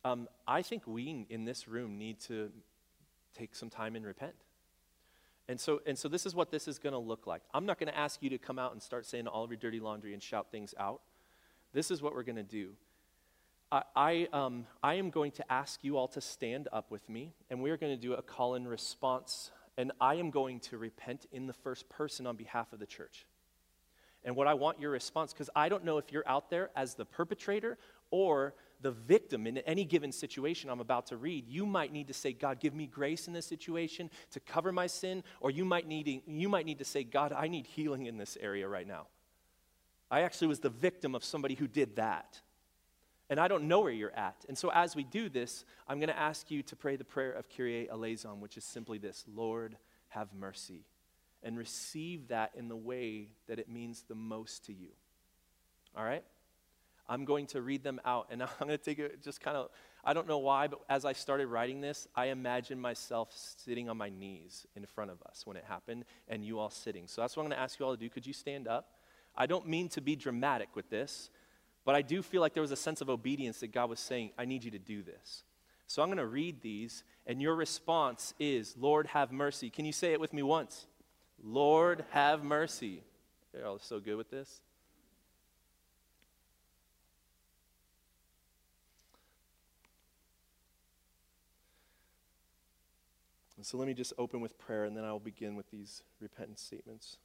Um, 0.05 0.29
I 0.47 0.63
think 0.63 0.87
we 0.87 1.27
in 1.29 1.45
this 1.45 1.69
room 1.69 1.99
need 1.99 2.21
to 2.21 2.51
take 3.37 3.55
some 3.55 3.69
time 3.69 3.97
and 3.97 4.07
repent. 4.07 4.35
And 5.49 5.59
so, 5.59 5.81
and 5.87 5.99
so 5.99 6.09
this 6.09 6.27
is 6.27 6.35
what 6.35 6.51
this 6.51 6.69
is 6.69 6.79
going 6.79 6.93
to 6.93 6.99
look 6.99 7.27
like. 7.27 7.43
I'm 7.55 7.67
not 7.67 7.79
going 7.79 7.91
to 7.91 7.99
ask 7.99 8.23
you 8.23 8.31
to 8.31 8.39
come 8.39 8.59
out 8.59 8.73
and 8.73 8.83
start 8.83 9.07
saying 9.07 9.27
all 9.27 9.45
of 9.45 9.51
your 9.51 9.57
dirty 9.57 9.81
laundry 9.81 10.13
and 10.13 10.23
shout 10.23 10.51
things 10.51 10.75
out. 10.79 11.01
This 11.79 11.93
is 11.93 12.03
what 12.03 12.13
we're 12.13 12.25
going 12.25 12.35
to 12.35 12.43
do. 12.43 12.71
I, 13.71 13.83
I, 13.95 14.29
um, 14.33 14.67
I 14.83 14.95
am 14.95 15.11
going 15.11 15.31
to 15.31 15.53
ask 15.53 15.85
you 15.85 15.97
all 15.97 16.09
to 16.09 16.21
stand 16.21 16.67
up 16.73 16.91
with 16.91 17.09
me, 17.09 17.35
and 17.51 17.63
we 17.63 17.71
are 17.71 17.77
going 17.77 17.95
to 17.95 18.03
do 18.03 18.15
a 18.15 18.21
call 18.21 18.57
and 18.57 18.69
response. 18.69 19.53
And 19.77 19.93
I 20.01 20.17
am 20.17 20.31
going 20.31 20.59
to 20.59 20.77
repent 20.77 21.27
in 21.31 21.47
the 21.47 21.53
first 21.53 21.89
person 21.89 22.27
on 22.27 22.35
behalf 22.35 22.73
of 22.73 22.81
the 22.81 22.87
church. 22.87 23.27
And 24.25 24.35
what 24.35 24.49
I 24.49 24.55
want 24.55 24.81
your 24.81 24.91
response, 24.91 25.33
because 25.33 25.51
I 25.55 25.69
don't 25.69 25.85
know 25.85 25.99
if 25.99 26.11
you're 26.11 26.29
out 26.29 26.51
there 26.51 26.71
as 26.75 26.97
the 26.97 27.05
perpetrator 27.05 27.79
or 28.11 28.55
the 28.81 28.91
victim 28.91 29.47
in 29.47 29.59
any 29.59 29.85
given 29.85 30.11
situation 30.11 30.71
I'm 30.71 30.81
about 30.81 31.07
to 31.07 31.17
read, 31.17 31.47
you 31.47 31.65
might 31.65 31.93
need 31.93 32.09
to 32.09 32.13
say, 32.13 32.33
God, 32.33 32.59
give 32.59 32.75
me 32.75 32.89
grace 32.89 33.29
in 33.29 33.33
this 33.33 33.47
situation 33.47 34.11
to 34.33 34.41
cover 34.41 34.73
my 34.73 34.89
sin, 34.89 35.23
or 35.41 35.53
you 35.53 35.65
might 35.65 35.87
need, 35.87 36.23
you 36.27 36.49
might 36.49 36.67
need 36.67 36.79
to 36.79 36.85
say, 36.85 37.05
God, 37.05 37.33
I 37.33 37.47
need 37.47 37.69
healing 37.69 38.07
in 38.07 38.19
this 38.19 38.37
area 38.41 38.67
right 38.67 38.89
now. 38.89 39.07
I 40.11 40.23
actually 40.23 40.49
was 40.49 40.61
the 40.61 40.71
victim 40.71 41.15
of 41.15 41.25
somebody 41.25 41.55
who 41.55 41.67
did 41.67 41.97
that. 41.97 42.41
And 43.31 43.39
I 43.39 43.49
don't 43.49 43.65
know 43.65 43.81
where 43.81 43.93
you're 43.93 44.17
at. 44.17 44.45
And 44.49 44.57
so 44.57 44.71
as 44.73 44.97
we 44.97 45.05
do 45.05 45.29
this, 45.29 45.65
I'm 45.87 45.99
going 45.99 46.09
to 46.09 46.19
ask 46.19 46.51
you 46.51 46.63
to 46.63 46.77
pray 46.77 46.97
the 46.97 47.05
prayer 47.05 47.33
of 47.33 47.49
Kyrie 47.51 47.89
eleison, 47.91 48.41
which 48.41 48.57
is 48.57 48.65
simply 48.65 48.97
this 48.99 49.25
Lord, 49.33 49.77
have 50.09 50.33
mercy. 50.33 50.87
And 51.43 51.57
receive 51.57 52.29
that 52.29 52.53
in 52.57 52.69
the 52.69 52.77
way 52.77 53.29
that 53.47 53.59
it 53.59 53.69
means 53.69 54.05
the 54.09 54.15
most 54.15 54.65
to 54.67 54.73
you. 54.73 54.89
All 55.97 56.05
right? 56.05 56.25
I'm 57.09 57.25
going 57.25 57.47
to 57.49 57.61
read 57.61 57.83
them 57.83 58.01
out. 58.05 58.29
And 58.31 58.43
I'm 58.43 58.49
going 58.59 58.71
to 58.71 58.79
take 58.79 58.99
it 58.99 59.23
just 59.23 59.41
kind 59.41 59.57
of, 59.57 59.69
I 60.05 60.15
don't 60.15 60.27
know 60.27 60.39
why, 60.39 60.69
but 60.69 60.81
as 60.89 61.05
I 61.05 61.13
started 61.13 61.49
writing 61.49 61.83
this, 61.83 62.09
I 62.15 62.27
imagined 62.27 62.81
myself 62.81 63.33
sitting 63.35 63.91
on 63.91 63.99
my 63.99 64.09
knees 64.09 64.67
in 64.75 64.87
front 64.87 65.11
of 65.11 65.23
us 65.29 65.43
when 65.45 65.57
it 65.57 65.65
happened, 65.69 66.05
and 66.29 66.45
you 66.45 66.59
all 66.59 66.71
sitting. 66.71 67.07
So 67.09 67.21
that's 67.21 67.37
what 67.37 67.43
I'm 67.43 67.49
going 67.49 67.59
to 67.59 67.63
ask 67.63 67.79
you 67.79 67.85
all 67.85 67.93
to 67.93 68.01
do. 68.01 68.09
Could 68.09 68.27
you 68.27 68.33
stand 68.33 68.67
up? 68.67 68.89
I 69.39 69.47
don't 69.47 69.69
mean 69.69 69.89
to 69.91 70.01
be 70.01 70.17
dramatic 70.17 70.75
with 70.75 70.91
this, 70.91 71.31
but 71.85 71.95
I 71.95 72.03
do 72.03 72.23
feel 72.23 72.41
like 72.41 72.55
there 72.55 72.61
was 72.61 72.73
a 72.73 72.77
sense 72.77 73.01
of 73.01 73.09
obedience 73.09 73.61
that 73.61 73.69
God 73.69 73.89
was 73.89 74.01
saying, 74.01 74.33
I 74.37 74.45
need 74.45 74.65
you 74.65 74.73
to 74.73 74.79
do 74.81 75.03
this. 75.03 75.45
So 75.87 76.03
I'm 76.03 76.09
going 76.09 76.19
to 76.19 76.27
read 76.27 76.61
these, 76.61 77.05
and 77.25 77.41
your 77.41 77.55
response 77.55 78.35
is, 78.41 78.75
Lord, 78.77 79.07
have 79.07 79.31
mercy. 79.31 79.71
Can 79.71 79.85
you 79.85 79.93
say 79.93 80.13
it 80.13 80.21
with 80.21 80.33
me 80.33 80.43
once? 80.43 80.87
Lord, 81.43 82.05
have 82.11 82.43
mercy. 82.43 83.05
You're 83.55 83.65
all 83.65 83.79
so 83.79 84.01
good 84.01 84.17
with 84.17 84.31
this. 84.31 84.61
So 93.63 93.77
let 93.77 93.87
me 93.87 93.93
just 93.93 94.13
open 94.17 94.41
with 94.41 94.57
prayer 94.59 94.85
and 94.85 94.97
then 94.97 95.05
I'll 95.05 95.19
begin 95.19 95.55
with 95.55 95.71
these 95.71 96.03
repentance 96.21 96.63
statements. 96.63 97.19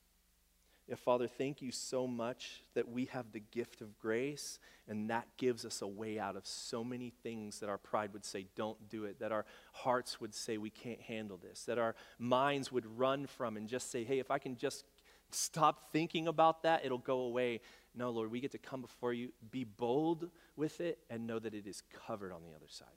Yeah, 0.87 0.95
Father, 0.95 1.27
thank 1.27 1.61
you 1.61 1.71
so 1.71 2.05
much 2.07 2.61
that 2.73 2.89
we 2.89 3.05
have 3.05 3.31
the 3.31 3.39
gift 3.39 3.81
of 3.81 3.97
grace, 3.99 4.59
and 4.87 5.09
that 5.09 5.25
gives 5.37 5.63
us 5.63 5.81
a 5.81 5.87
way 5.87 6.19
out 6.19 6.35
of 6.35 6.45
so 6.45 6.83
many 6.83 7.13
things 7.23 7.61
that 7.61 7.69
our 7.69 7.77
pride 7.77 8.11
would 8.11 8.25
say, 8.25 8.47
don't 8.55 8.89
do 8.89 9.05
it, 9.05 9.19
that 9.19 9.31
our 9.31 9.45
hearts 9.71 10.19
would 10.19 10.35
say, 10.35 10.57
we 10.57 10.69
can't 10.69 10.99
handle 10.99 11.37
this, 11.37 11.63
that 11.63 11.77
our 11.77 11.95
minds 12.19 12.69
would 12.69 12.85
run 12.97 13.27
from 13.27 13.55
and 13.55 13.69
just 13.69 13.91
say, 13.91 14.03
hey, 14.03 14.19
if 14.19 14.29
I 14.29 14.39
can 14.39 14.57
just 14.57 14.83
stop 15.31 15.91
thinking 15.93 16.27
about 16.27 16.63
that, 16.63 16.83
it'll 16.83 16.97
go 16.97 17.21
away. 17.21 17.61
No, 17.95 18.09
Lord, 18.09 18.29
we 18.29 18.41
get 18.41 18.51
to 18.51 18.57
come 18.57 18.81
before 18.81 19.13
you, 19.13 19.29
be 19.51 19.63
bold 19.63 20.29
with 20.57 20.81
it, 20.81 20.99
and 21.09 21.25
know 21.25 21.39
that 21.39 21.53
it 21.53 21.65
is 21.65 21.81
covered 22.07 22.33
on 22.33 22.41
the 22.41 22.53
other 22.53 22.67
side. 22.67 22.87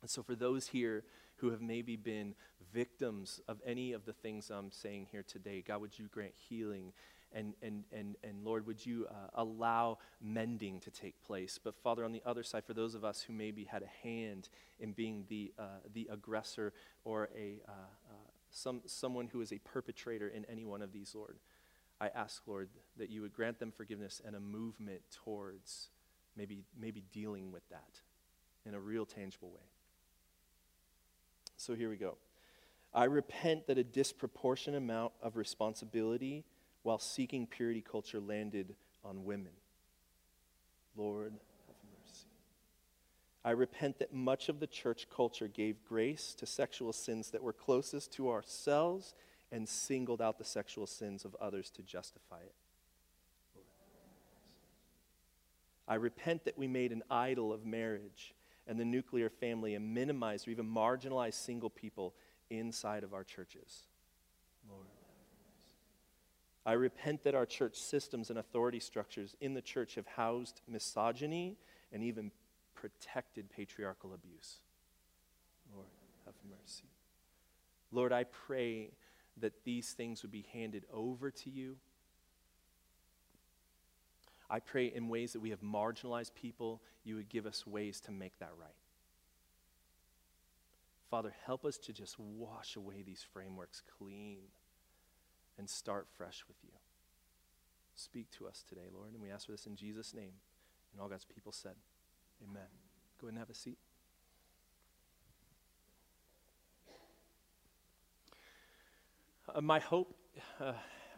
And 0.00 0.10
so, 0.10 0.24
for 0.24 0.34
those 0.34 0.66
here 0.66 1.04
who 1.42 1.50
have 1.50 1.60
maybe 1.60 1.96
been 1.96 2.36
victims 2.72 3.40
of 3.48 3.60
any 3.66 3.92
of 3.92 4.06
the 4.06 4.12
things 4.12 4.48
I'm 4.48 4.70
saying 4.70 5.08
here 5.10 5.24
today. 5.26 5.60
God, 5.66 5.80
would 5.80 5.98
you 5.98 6.06
grant 6.06 6.34
healing? 6.36 6.92
And, 7.32 7.54
and, 7.60 7.82
and, 7.92 8.14
and 8.22 8.44
Lord, 8.44 8.64
would 8.68 8.86
you 8.86 9.08
uh, 9.10 9.14
allow 9.34 9.98
mending 10.22 10.78
to 10.80 10.90
take 10.92 11.20
place? 11.20 11.58
But 11.62 11.74
Father, 11.74 12.04
on 12.04 12.12
the 12.12 12.22
other 12.24 12.44
side, 12.44 12.64
for 12.64 12.74
those 12.74 12.94
of 12.94 13.04
us 13.04 13.22
who 13.22 13.32
maybe 13.32 13.64
had 13.64 13.82
a 13.82 14.06
hand 14.06 14.50
in 14.78 14.92
being 14.92 15.24
the, 15.28 15.52
uh, 15.58 15.80
the 15.92 16.08
aggressor 16.12 16.72
or 17.04 17.28
a, 17.36 17.60
uh, 17.68 17.72
uh 17.72 18.14
some, 18.50 18.80
someone 18.86 19.26
who 19.26 19.40
is 19.40 19.52
a 19.52 19.58
perpetrator 19.58 20.28
in 20.28 20.44
any 20.44 20.64
one 20.64 20.80
of 20.80 20.92
these, 20.92 21.12
Lord, 21.12 21.38
I 22.00 22.08
ask, 22.14 22.42
Lord, 22.46 22.68
that 22.98 23.10
you 23.10 23.20
would 23.22 23.32
grant 23.32 23.58
them 23.58 23.72
forgiveness 23.72 24.22
and 24.24 24.36
a 24.36 24.40
movement 24.40 25.00
towards 25.24 25.88
maybe, 26.36 26.62
maybe 26.78 27.02
dealing 27.12 27.50
with 27.50 27.68
that 27.70 28.00
in 28.64 28.74
a 28.74 28.80
real, 28.80 29.04
tangible 29.06 29.50
way. 29.50 29.71
So 31.62 31.76
here 31.76 31.88
we 31.88 31.96
go. 31.96 32.16
I 32.92 33.04
repent 33.04 33.68
that 33.68 33.78
a 33.78 33.84
disproportionate 33.84 34.78
amount 34.82 35.12
of 35.22 35.36
responsibility 35.36 36.44
while 36.82 36.98
seeking 36.98 37.46
purity 37.46 37.80
culture 37.80 38.18
landed 38.18 38.74
on 39.04 39.24
women. 39.24 39.52
Lord, 40.96 41.34
have 41.68 41.76
mercy. 41.92 42.26
I 43.44 43.52
repent 43.52 44.00
that 44.00 44.12
much 44.12 44.48
of 44.48 44.58
the 44.58 44.66
church 44.66 45.06
culture 45.08 45.46
gave 45.46 45.84
grace 45.84 46.34
to 46.38 46.46
sexual 46.46 46.92
sins 46.92 47.30
that 47.30 47.44
were 47.44 47.52
closest 47.52 48.12
to 48.14 48.28
ourselves 48.28 49.14
and 49.52 49.68
singled 49.68 50.20
out 50.20 50.38
the 50.38 50.44
sexual 50.44 50.88
sins 50.88 51.24
of 51.24 51.36
others 51.40 51.70
to 51.76 51.82
justify 51.82 52.40
it. 52.40 52.54
I 55.86 55.94
repent 55.94 56.44
that 56.44 56.58
we 56.58 56.66
made 56.66 56.90
an 56.90 57.04
idol 57.08 57.52
of 57.52 57.64
marriage 57.64 58.34
and 58.66 58.78
the 58.78 58.84
nuclear 58.84 59.28
family 59.28 59.74
and 59.74 59.94
minimize 59.94 60.46
or 60.46 60.50
even 60.50 60.66
marginalize 60.66 61.34
single 61.34 61.70
people 61.70 62.14
inside 62.50 63.04
of 63.04 63.14
our 63.14 63.24
churches. 63.24 63.86
Lord. 64.68 64.86
I 66.64 66.72
repent 66.74 67.24
that 67.24 67.34
our 67.34 67.46
church 67.46 67.76
systems 67.76 68.30
and 68.30 68.38
authority 68.38 68.78
structures 68.78 69.34
in 69.40 69.54
the 69.54 69.62
church 69.62 69.96
have 69.96 70.06
housed 70.06 70.60
misogyny 70.68 71.56
and 71.92 72.04
even 72.04 72.30
protected 72.74 73.50
patriarchal 73.50 74.14
abuse. 74.14 74.58
Lord, 75.74 75.88
have 76.24 76.34
mercy. 76.48 76.84
Lord, 77.90 78.12
I 78.12 78.24
pray 78.24 78.90
that 79.40 79.64
these 79.64 79.92
things 79.92 80.22
would 80.22 80.30
be 80.30 80.46
handed 80.52 80.84
over 80.92 81.30
to 81.30 81.50
you. 81.50 81.76
I 84.52 84.60
pray 84.60 84.92
in 84.94 85.08
ways 85.08 85.32
that 85.32 85.40
we 85.40 85.48
have 85.48 85.62
marginalized 85.62 86.34
people, 86.34 86.82
you 87.04 87.16
would 87.16 87.30
give 87.30 87.46
us 87.46 87.66
ways 87.66 88.00
to 88.00 88.12
make 88.12 88.38
that 88.38 88.50
right. 88.60 88.68
Father, 91.10 91.32
help 91.46 91.64
us 91.64 91.78
to 91.78 91.92
just 91.94 92.18
wash 92.18 92.76
away 92.76 93.02
these 93.02 93.24
frameworks 93.32 93.82
clean 93.98 94.40
and 95.56 95.70
start 95.70 96.06
fresh 96.18 96.44
with 96.46 96.58
you. 96.62 96.70
Speak 97.94 98.30
to 98.32 98.46
us 98.46 98.62
today, 98.68 98.88
Lord, 98.94 99.14
and 99.14 99.22
we 99.22 99.30
ask 99.30 99.46
for 99.46 99.52
this 99.52 99.64
in 99.64 99.74
Jesus' 99.74 100.12
name. 100.12 100.32
And 100.92 101.00
all 101.00 101.08
God's 101.08 101.24
people 101.24 101.52
said, 101.52 101.74
Amen. 102.42 102.68
Go 103.18 103.28
ahead 103.28 103.32
and 103.32 103.38
have 103.38 103.50
a 103.50 103.54
seat. 103.54 103.78
Uh, 109.54 109.62
my 109.62 109.78
hope, 109.78 110.14
uh, 110.60 110.72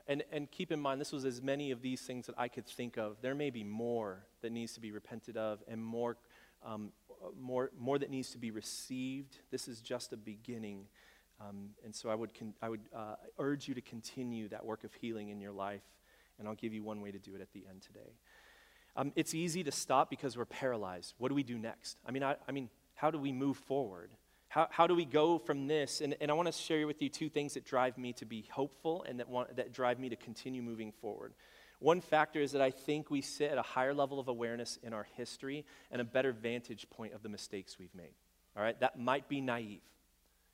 and, 0.06 0.22
and 0.30 0.50
keep 0.50 0.70
in 0.70 0.80
mind, 0.80 1.00
this 1.00 1.12
was 1.12 1.24
as 1.24 1.40
many 1.40 1.70
of 1.70 1.80
these 1.82 2.02
things 2.02 2.26
that 2.26 2.34
I 2.38 2.48
could 2.48 2.66
think 2.66 2.96
of. 2.96 3.16
There 3.22 3.34
may 3.34 3.50
be 3.50 3.64
more 3.64 4.26
that 4.42 4.52
needs 4.52 4.74
to 4.74 4.80
be 4.80 4.92
repented 4.92 5.36
of 5.36 5.62
and 5.68 5.82
more 5.82 6.16
um, 6.64 6.92
more, 7.40 7.70
more 7.78 7.98
that 7.98 8.10
needs 8.10 8.30
to 8.30 8.38
be 8.38 8.50
received. 8.50 9.38
This 9.50 9.68
is 9.68 9.80
just 9.80 10.12
a 10.12 10.16
beginning. 10.16 10.86
Um, 11.40 11.70
and 11.84 11.94
so 11.94 12.08
I 12.08 12.14
would, 12.14 12.36
con- 12.38 12.54
I 12.62 12.68
would 12.68 12.82
uh, 12.94 13.16
urge 13.38 13.68
you 13.68 13.74
to 13.74 13.80
continue 13.80 14.48
that 14.48 14.64
work 14.64 14.84
of 14.84 14.92
healing 14.94 15.28
in 15.30 15.40
your 15.40 15.52
life. 15.52 15.82
And 16.38 16.48
I'll 16.48 16.54
give 16.54 16.72
you 16.72 16.82
one 16.82 17.00
way 17.00 17.10
to 17.12 17.18
do 17.18 17.34
it 17.34 17.40
at 17.40 17.52
the 17.52 17.64
end 17.68 17.82
today. 17.82 18.12
Um, 18.96 19.12
it's 19.16 19.34
easy 19.34 19.62
to 19.64 19.72
stop 19.72 20.10
because 20.10 20.36
we're 20.36 20.44
paralyzed. 20.44 21.14
What 21.18 21.28
do 21.28 21.34
we 21.34 21.42
do 21.42 21.58
next? 21.58 21.98
I 22.06 22.12
mean, 22.12 22.22
I, 22.22 22.36
I 22.48 22.52
mean 22.52 22.70
how 22.94 23.10
do 23.10 23.18
we 23.18 23.32
move 23.32 23.56
forward? 23.56 24.10
How, 24.54 24.68
how 24.70 24.86
do 24.86 24.94
we 24.94 25.04
go 25.04 25.38
from 25.38 25.66
this? 25.66 26.00
And, 26.00 26.14
and 26.20 26.30
I 26.30 26.34
want 26.34 26.46
to 26.46 26.52
share 26.52 26.86
with 26.86 27.02
you 27.02 27.08
two 27.08 27.28
things 27.28 27.54
that 27.54 27.64
drive 27.64 27.98
me 27.98 28.12
to 28.12 28.24
be 28.24 28.46
hopeful 28.52 29.04
and 29.08 29.18
that, 29.18 29.28
want, 29.28 29.56
that 29.56 29.72
drive 29.72 29.98
me 29.98 30.10
to 30.10 30.14
continue 30.14 30.62
moving 30.62 30.92
forward. 30.92 31.34
One 31.80 32.00
factor 32.00 32.38
is 32.40 32.52
that 32.52 32.62
I 32.62 32.70
think 32.70 33.10
we 33.10 33.20
sit 33.20 33.50
at 33.50 33.58
a 33.58 33.62
higher 33.62 33.92
level 33.92 34.20
of 34.20 34.28
awareness 34.28 34.78
in 34.84 34.92
our 34.92 35.08
history 35.16 35.64
and 35.90 36.00
a 36.00 36.04
better 36.04 36.30
vantage 36.30 36.88
point 36.88 37.14
of 37.14 37.24
the 37.24 37.28
mistakes 37.28 37.80
we've 37.80 37.96
made. 37.96 38.14
All 38.56 38.62
right? 38.62 38.78
That 38.78 38.96
might 38.96 39.28
be 39.28 39.40
naive. 39.40 39.82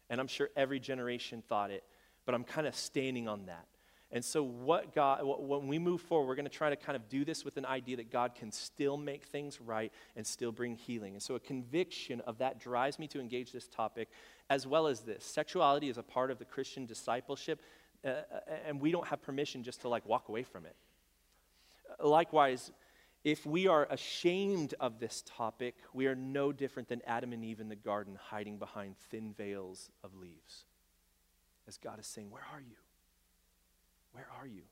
And 0.08 0.18
I'm 0.18 0.28
sure 0.28 0.48
every 0.56 0.80
generation 0.80 1.42
thought 1.46 1.70
it, 1.70 1.84
but 2.24 2.34
I'm 2.34 2.44
kind 2.44 2.66
of 2.66 2.74
standing 2.74 3.28
on 3.28 3.44
that. 3.46 3.66
And 4.12 4.24
so, 4.24 4.42
what 4.42 4.92
God, 4.92 5.20
when 5.22 5.68
we 5.68 5.78
move 5.78 6.00
forward, 6.00 6.26
we're 6.26 6.34
going 6.34 6.44
to 6.44 6.50
try 6.50 6.68
to 6.68 6.76
kind 6.76 6.96
of 6.96 7.08
do 7.08 7.24
this 7.24 7.44
with 7.44 7.56
an 7.56 7.64
idea 7.64 7.96
that 7.96 8.10
God 8.10 8.34
can 8.34 8.50
still 8.50 8.96
make 8.96 9.24
things 9.24 9.60
right 9.60 9.92
and 10.16 10.26
still 10.26 10.50
bring 10.50 10.74
healing. 10.74 11.12
And 11.12 11.22
so, 11.22 11.36
a 11.36 11.40
conviction 11.40 12.20
of 12.22 12.38
that 12.38 12.58
drives 12.58 12.98
me 12.98 13.06
to 13.08 13.20
engage 13.20 13.52
this 13.52 13.68
topic, 13.68 14.08
as 14.48 14.66
well 14.66 14.88
as 14.88 15.00
this. 15.00 15.24
Sexuality 15.24 15.88
is 15.88 15.96
a 15.96 16.02
part 16.02 16.32
of 16.32 16.40
the 16.40 16.44
Christian 16.44 16.86
discipleship, 16.86 17.60
uh, 18.04 18.08
uh 18.08 18.22
and 18.66 18.80
we 18.80 18.90
don't 18.90 19.06
have 19.06 19.22
permission 19.22 19.62
just 19.62 19.82
to 19.82 19.88
like 19.88 20.04
walk 20.06 20.28
away 20.28 20.42
from 20.42 20.66
it. 20.66 20.74
Likewise, 22.02 22.72
if 23.22 23.46
we 23.46 23.68
are 23.68 23.86
ashamed 23.90 24.74
of 24.80 24.98
this 24.98 25.22
topic, 25.24 25.76
we 25.92 26.06
are 26.06 26.16
no 26.16 26.52
different 26.52 26.88
than 26.88 27.00
Adam 27.06 27.32
and 27.32 27.44
Eve 27.44 27.60
in 27.60 27.68
the 27.68 27.76
garden 27.76 28.18
hiding 28.20 28.58
behind 28.58 28.96
thin 28.96 29.34
veils 29.34 29.90
of 30.02 30.16
leaves. 30.16 30.64
As 31.68 31.76
God 31.76 32.00
is 32.00 32.06
saying, 32.06 32.30
Where 32.30 32.46
are 32.52 32.60
you? 32.60 32.76
Where 34.12 34.26
are 34.40 34.46
you? 34.46 34.62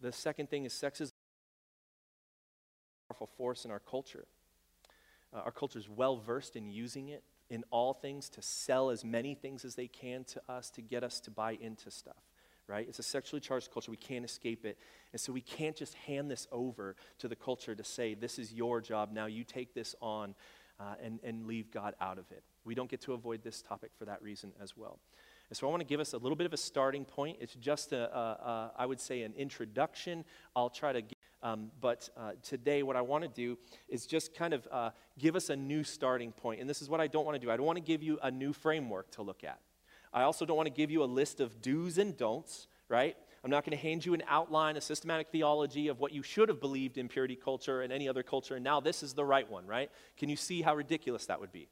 The 0.00 0.12
second 0.12 0.50
thing 0.50 0.64
is 0.64 0.72
sex 0.72 1.00
is 1.00 1.12
a 3.08 3.14
powerful 3.14 3.28
force 3.36 3.64
in 3.64 3.70
our 3.70 3.80
culture. 3.80 4.26
Uh, 5.32 5.38
our 5.38 5.52
culture 5.52 5.78
is 5.78 5.88
well 5.88 6.16
versed 6.18 6.56
in 6.56 6.70
using 6.70 7.08
it 7.08 7.22
in 7.48 7.64
all 7.70 7.94
things 7.94 8.28
to 8.28 8.42
sell 8.42 8.90
as 8.90 9.04
many 9.04 9.34
things 9.34 9.64
as 9.64 9.74
they 9.74 9.86
can 9.86 10.24
to 10.24 10.42
us 10.48 10.70
to 10.70 10.82
get 10.82 11.04
us 11.04 11.20
to 11.20 11.30
buy 11.30 11.52
into 11.60 11.90
stuff 11.90 12.16
right? 12.68 12.86
It's 12.88 12.98
a 12.98 13.02
sexually 13.02 13.40
charged 13.40 13.70
culture. 13.70 13.90
We 13.90 13.96
can't 13.96 14.24
escape 14.24 14.64
it. 14.64 14.78
And 15.12 15.20
so 15.20 15.32
we 15.32 15.40
can't 15.40 15.76
just 15.76 15.94
hand 15.94 16.30
this 16.30 16.46
over 16.50 16.96
to 17.18 17.28
the 17.28 17.36
culture 17.36 17.74
to 17.74 17.84
say, 17.84 18.14
this 18.14 18.38
is 18.38 18.52
your 18.52 18.80
job. 18.80 19.12
Now 19.12 19.26
you 19.26 19.44
take 19.44 19.74
this 19.74 19.94
on 20.00 20.34
uh, 20.80 20.94
and, 21.02 21.20
and 21.22 21.46
leave 21.46 21.70
God 21.70 21.94
out 22.00 22.18
of 22.18 22.30
it. 22.30 22.42
We 22.64 22.74
don't 22.74 22.90
get 22.90 23.00
to 23.02 23.12
avoid 23.12 23.42
this 23.42 23.62
topic 23.62 23.92
for 23.96 24.04
that 24.06 24.22
reason 24.22 24.52
as 24.60 24.76
well. 24.76 24.98
And 25.48 25.56
so 25.56 25.66
I 25.66 25.70
want 25.70 25.80
to 25.80 25.86
give 25.86 26.00
us 26.00 26.12
a 26.12 26.18
little 26.18 26.36
bit 26.36 26.46
of 26.46 26.52
a 26.52 26.56
starting 26.56 27.04
point. 27.04 27.38
It's 27.40 27.54
just, 27.54 27.92
a, 27.92 28.16
a, 28.16 28.20
a 28.20 28.72
I 28.78 28.86
would 28.86 29.00
say, 29.00 29.22
an 29.22 29.32
introduction. 29.36 30.24
I'll 30.54 30.70
try 30.70 30.92
to, 30.92 31.02
um, 31.42 31.70
but 31.80 32.08
uh, 32.16 32.32
today 32.42 32.82
what 32.82 32.96
I 32.96 33.02
want 33.02 33.22
to 33.24 33.28
do 33.28 33.56
is 33.88 34.06
just 34.06 34.34
kind 34.34 34.52
of 34.52 34.66
uh, 34.72 34.90
give 35.18 35.36
us 35.36 35.48
a 35.50 35.56
new 35.56 35.84
starting 35.84 36.32
point. 36.32 36.60
And 36.60 36.68
this 36.68 36.82
is 36.82 36.88
what 36.88 37.00
I 37.00 37.06
don't 37.06 37.24
want 37.24 37.36
to 37.40 37.44
do. 37.44 37.50
I 37.50 37.56
don't 37.56 37.66
want 37.66 37.76
to 37.76 37.84
give 37.84 38.02
you 38.02 38.18
a 38.22 38.30
new 38.30 38.52
framework 38.52 39.10
to 39.12 39.22
look 39.22 39.44
at. 39.44 39.60
I 40.12 40.22
also 40.22 40.44
don't 40.44 40.56
want 40.56 40.66
to 40.66 40.74
give 40.74 40.90
you 40.90 41.02
a 41.02 41.06
list 41.06 41.40
of 41.40 41.60
do's 41.60 41.98
and 41.98 42.16
don'ts, 42.16 42.66
right? 42.88 43.16
I'm 43.44 43.50
not 43.50 43.64
going 43.64 43.76
to 43.76 43.82
hand 43.82 44.04
you 44.04 44.14
an 44.14 44.24
outline, 44.26 44.76
a 44.76 44.80
systematic 44.80 45.28
theology 45.28 45.86
of 45.86 46.00
what 46.00 46.10
you 46.10 46.22
should 46.22 46.48
have 46.48 46.60
believed 46.60 46.98
in 46.98 47.06
purity 47.06 47.36
culture 47.36 47.82
and 47.82 47.92
any 47.92 48.08
other 48.08 48.24
culture, 48.24 48.56
and 48.56 48.64
now 48.64 48.80
this 48.80 49.04
is 49.04 49.14
the 49.14 49.24
right 49.24 49.48
one, 49.48 49.66
right? 49.66 49.90
Can 50.16 50.28
you 50.28 50.34
see 50.34 50.62
how 50.62 50.74
ridiculous 50.74 51.26
that 51.26 51.38
would 51.38 51.52
be? 51.52 51.68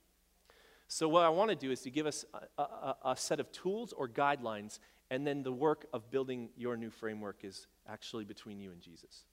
So, 0.95 1.09
what 1.09 1.25
I 1.25 1.29
want 1.29 1.51
to 1.51 1.57
do 1.57 1.73
is 1.73 1.81
to 1.81 1.91
give 1.91 2.07
us 2.07 2.25
a, 2.57 2.63
a, 2.63 2.97
a 3.07 3.17
set 3.17 3.41
of 3.41 3.51
tools 3.51 3.93
or 3.93 4.09
guidelines, 4.09 4.79
and 5.11 5.27
then 5.27 5.43
the 5.43 5.51
work 5.51 5.87
of 5.93 6.09
building 6.09 6.51
your 6.57 6.77
new 6.77 6.89
framework 6.89 7.39
is 7.43 7.67
actually 7.89 8.25
between 8.25 8.61
you 8.61 8.71
and 8.71 8.81
Jesus. 8.81 9.25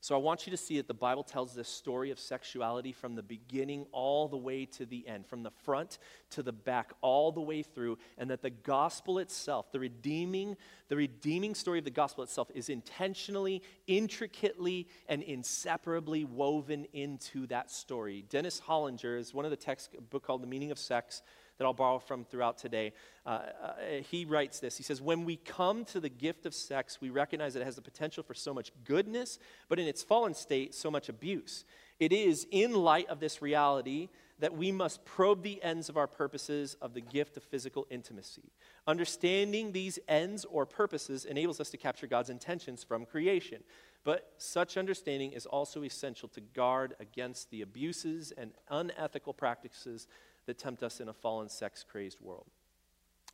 So 0.00 0.14
I 0.14 0.18
want 0.18 0.46
you 0.46 0.52
to 0.52 0.56
see 0.56 0.76
that 0.76 0.86
the 0.86 0.94
Bible 0.94 1.24
tells 1.24 1.54
this 1.54 1.68
story 1.68 2.12
of 2.12 2.20
sexuality 2.20 2.92
from 2.92 3.16
the 3.16 3.22
beginning 3.22 3.84
all 3.90 4.28
the 4.28 4.36
way 4.36 4.64
to 4.66 4.86
the 4.86 5.06
end, 5.08 5.26
from 5.26 5.42
the 5.42 5.50
front 5.50 5.98
to 6.30 6.42
the 6.42 6.52
back, 6.52 6.92
all 7.00 7.32
the 7.32 7.40
way 7.40 7.62
through, 7.62 7.98
and 8.16 8.30
that 8.30 8.40
the 8.40 8.50
gospel 8.50 9.18
itself, 9.18 9.72
the 9.72 9.80
redeeming, 9.80 10.56
the 10.88 10.94
redeeming 10.94 11.54
story 11.54 11.80
of 11.80 11.84
the 11.84 11.90
gospel 11.90 12.22
itself, 12.22 12.48
is 12.54 12.68
intentionally, 12.68 13.60
intricately, 13.88 14.86
and 15.08 15.20
inseparably 15.22 16.24
woven 16.24 16.86
into 16.92 17.48
that 17.48 17.68
story. 17.68 18.24
Dennis 18.28 18.60
Hollinger 18.60 19.18
is 19.18 19.34
one 19.34 19.44
of 19.44 19.50
the 19.50 19.56
texts, 19.56 19.88
book 20.10 20.22
called 20.22 20.42
The 20.42 20.46
Meaning 20.46 20.70
of 20.70 20.78
Sex 20.78 21.22
that 21.58 21.64
I'll 21.64 21.72
borrow 21.72 21.98
from 21.98 22.24
throughout 22.24 22.56
today. 22.56 22.92
Uh, 23.26 23.28
uh, 23.28 23.72
he 24.08 24.24
writes 24.24 24.60
this 24.60 24.76
He 24.76 24.82
says, 24.82 25.02
When 25.02 25.24
we 25.24 25.36
come 25.36 25.84
to 25.86 26.00
the 26.00 26.08
gift 26.08 26.46
of 26.46 26.54
sex, 26.54 27.00
we 27.00 27.10
recognize 27.10 27.54
that 27.54 27.60
it 27.60 27.66
has 27.66 27.76
the 27.76 27.82
potential 27.82 28.22
for 28.22 28.34
so 28.34 28.54
much 28.54 28.72
goodness, 28.84 29.38
but 29.68 29.78
in 29.78 29.86
its 29.86 30.02
fallen 30.02 30.34
state, 30.34 30.74
so 30.74 30.90
much 30.90 31.08
abuse. 31.08 31.64
It 32.00 32.12
is 32.12 32.46
in 32.50 32.74
light 32.74 33.08
of 33.08 33.18
this 33.18 33.42
reality 33.42 34.08
that 34.38 34.56
we 34.56 34.70
must 34.70 35.04
probe 35.04 35.42
the 35.42 35.60
ends 35.64 35.88
of 35.88 35.96
our 35.96 36.06
purposes 36.06 36.76
of 36.80 36.94
the 36.94 37.00
gift 37.00 37.36
of 37.36 37.42
physical 37.42 37.88
intimacy. 37.90 38.52
Understanding 38.86 39.72
these 39.72 39.98
ends 40.06 40.44
or 40.44 40.64
purposes 40.64 41.24
enables 41.24 41.60
us 41.60 41.70
to 41.70 41.76
capture 41.76 42.06
God's 42.06 42.30
intentions 42.30 42.84
from 42.84 43.04
creation. 43.04 43.64
But 44.04 44.32
such 44.38 44.76
understanding 44.76 45.32
is 45.32 45.44
also 45.44 45.82
essential 45.82 46.28
to 46.30 46.40
guard 46.40 46.94
against 47.00 47.50
the 47.50 47.62
abuses 47.62 48.32
and 48.36 48.52
unethical 48.70 49.32
practices 49.32 50.06
that 50.48 50.58
tempt 50.58 50.82
us 50.82 51.00
in 51.00 51.08
a 51.08 51.12
fallen, 51.12 51.48
sex 51.48 51.84
crazed 51.88 52.20
world. 52.20 52.46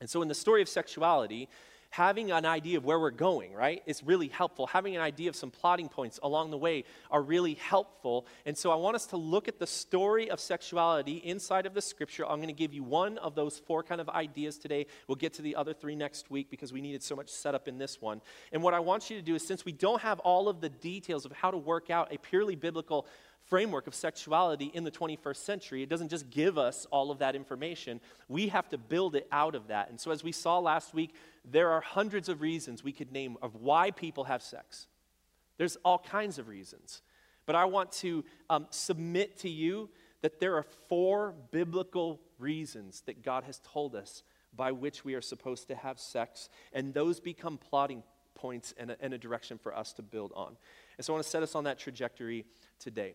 And 0.01 0.11
so, 0.11 0.21
in 0.23 0.29
the 0.29 0.35
story 0.35 0.61
of 0.61 0.69
sexuality, 0.69 1.49
having 1.95 2.33
an 2.33 2.45
idea 2.45 2.77
of 2.77 2.85
where 2.85 2.99
we're 2.99 3.13
going, 3.13 3.55
right, 3.55 3.81
is 3.87 4.03
really 4.03 4.27
helpful. 4.27 4.67
Having 4.67 4.97
an 4.97 5.03
idea 5.03 5.29
of 5.29 5.37
some 5.37 5.53
plotting 5.53 5.89
points 5.89 6.19
along 6.25 6.51
the 6.51 6.59
way 6.59 6.83
are 7.09 7.23
really 7.23 7.55
helpful. 7.55 8.27
And 8.45 8.59
so 8.59 8.73
I 8.73 8.75
want 8.75 8.97
us 8.97 9.07
to 9.07 9.17
look 9.17 9.47
at 9.47 9.61
the 9.61 9.67
story 9.69 10.29
of 10.29 10.41
sexuality 10.41 11.19
inside 11.19 11.67
of 11.67 11.75
the 11.75 11.81
scripture. 11.81 12.27
I'm 12.27 12.39
going 12.39 12.49
to 12.49 12.53
give 12.53 12.75
you 12.75 12.83
one 12.83 13.17
of 13.19 13.37
those 13.37 13.61
four 13.61 13.85
kind 13.85 14.01
of 14.01 14.09
ideas 14.09 14.59
today. 14.59 14.87
We'll 15.07 15.15
get 15.15 15.35
to 15.35 15.43
the 15.43 15.55
other 15.55 15.73
three 15.73 15.95
next 15.95 16.33
week 16.33 16.51
because 16.51 16.73
we 16.73 16.81
needed 16.81 17.05
so 17.05 17.15
much 17.15 17.29
setup 17.29 17.69
in 17.69 17.79
this 17.79 18.03
one. 18.03 18.21
And 18.51 18.61
what 18.61 18.75
I 18.75 18.81
want 18.81 19.09
you 19.09 19.17
to 19.17 19.23
do 19.23 19.37
is, 19.37 19.47
since 19.47 19.65
we 19.65 19.71
don't 19.71 20.03
have 20.03 20.19
all 20.19 20.49
of 20.49 20.61
the 20.61 20.71
details 20.71 21.25
of 21.25 21.31
how 21.31 21.53
to 21.53 21.59
work 21.59 21.91
out 21.91 22.13
a 22.13 22.19
purely 22.19 22.57
biblical 22.57 23.07
framework 23.47 23.87
of 23.87 23.95
sexuality 23.95 24.71
in 24.75 24.85
the 24.85 24.91
21st 24.91 25.37
century. 25.37 25.83
It 25.83 25.89
doesn't 25.89 26.09
just 26.09 26.31
give 26.31 26.59
us 26.59 26.87
all 26.91 27.11
of 27.11 27.19
that 27.19 27.37
information, 27.37 28.01
we 28.29 28.49
have 28.49 28.69
to 28.71 28.79
build 28.79 29.15
it 29.15 29.27
out 29.31 29.55
of 29.55 29.69
that. 29.69 29.91
And 29.91 30.01
so, 30.01 30.11
as 30.11 30.25
we 30.25 30.33
saw 30.33 30.59
last 30.59 30.95
week, 30.95 31.15
there 31.45 31.71
are 31.71 31.81
hundreds 31.81 32.29
of 32.29 32.41
reasons 32.41 32.83
we 32.83 32.93
could 32.93 33.13
name 33.13 33.37
of 33.43 33.55
why 33.57 33.91
people 33.91 34.25
have 34.25 34.43
sex. 34.43 34.87
There's 35.57 35.77
all 35.85 35.99
kinds 35.99 36.39
of 36.39 36.49
reasons. 36.49 37.03
But 37.47 37.57
I 37.57 37.67
want 37.67 37.93
to 37.93 38.25
um, 38.49 38.67
submit 38.71 39.39
to 39.41 39.51
you 39.51 39.91
that 40.23 40.41
there 40.41 40.57
are 40.57 40.65
four 40.89 41.35
biblical 41.51 42.21
reasons 42.39 43.03
that 43.03 43.23
God 43.23 43.45
has 43.45 43.61
told 43.63 43.95
us 43.95 44.23
by 44.57 44.73
which 44.73 45.05
we 45.05 45.15
are 45.15 45.21
supposed 45.21 45.69
to 45.69 45.75
have 45.75 45.99
sex, 45.99 46.49
and 46.73 46.95
those 46.95 47.21
become 47.21 47.59
plotting 47.59 48.03
points 48.35 48.75
and 48.79 48.91
a, 48.91 48.97
and 49.01 49.13
a 49.13 49.19
direction 49.19 49.59
for 49.59 49.77
us 49.77 49.93
to 49.95 50.03
build 50.03 50.33
on. 50.35 50.57
And 50.97 51.05
so 51.05 51.13
I 51.13 51.15
want 51.15 51.25
to 51.25 51.31
set 51.31 51.43
us 51.43 51.55
on 51.55 51.65
that 51.65 51.79
trajectory 51.79 52.47
today. 52.79 53.15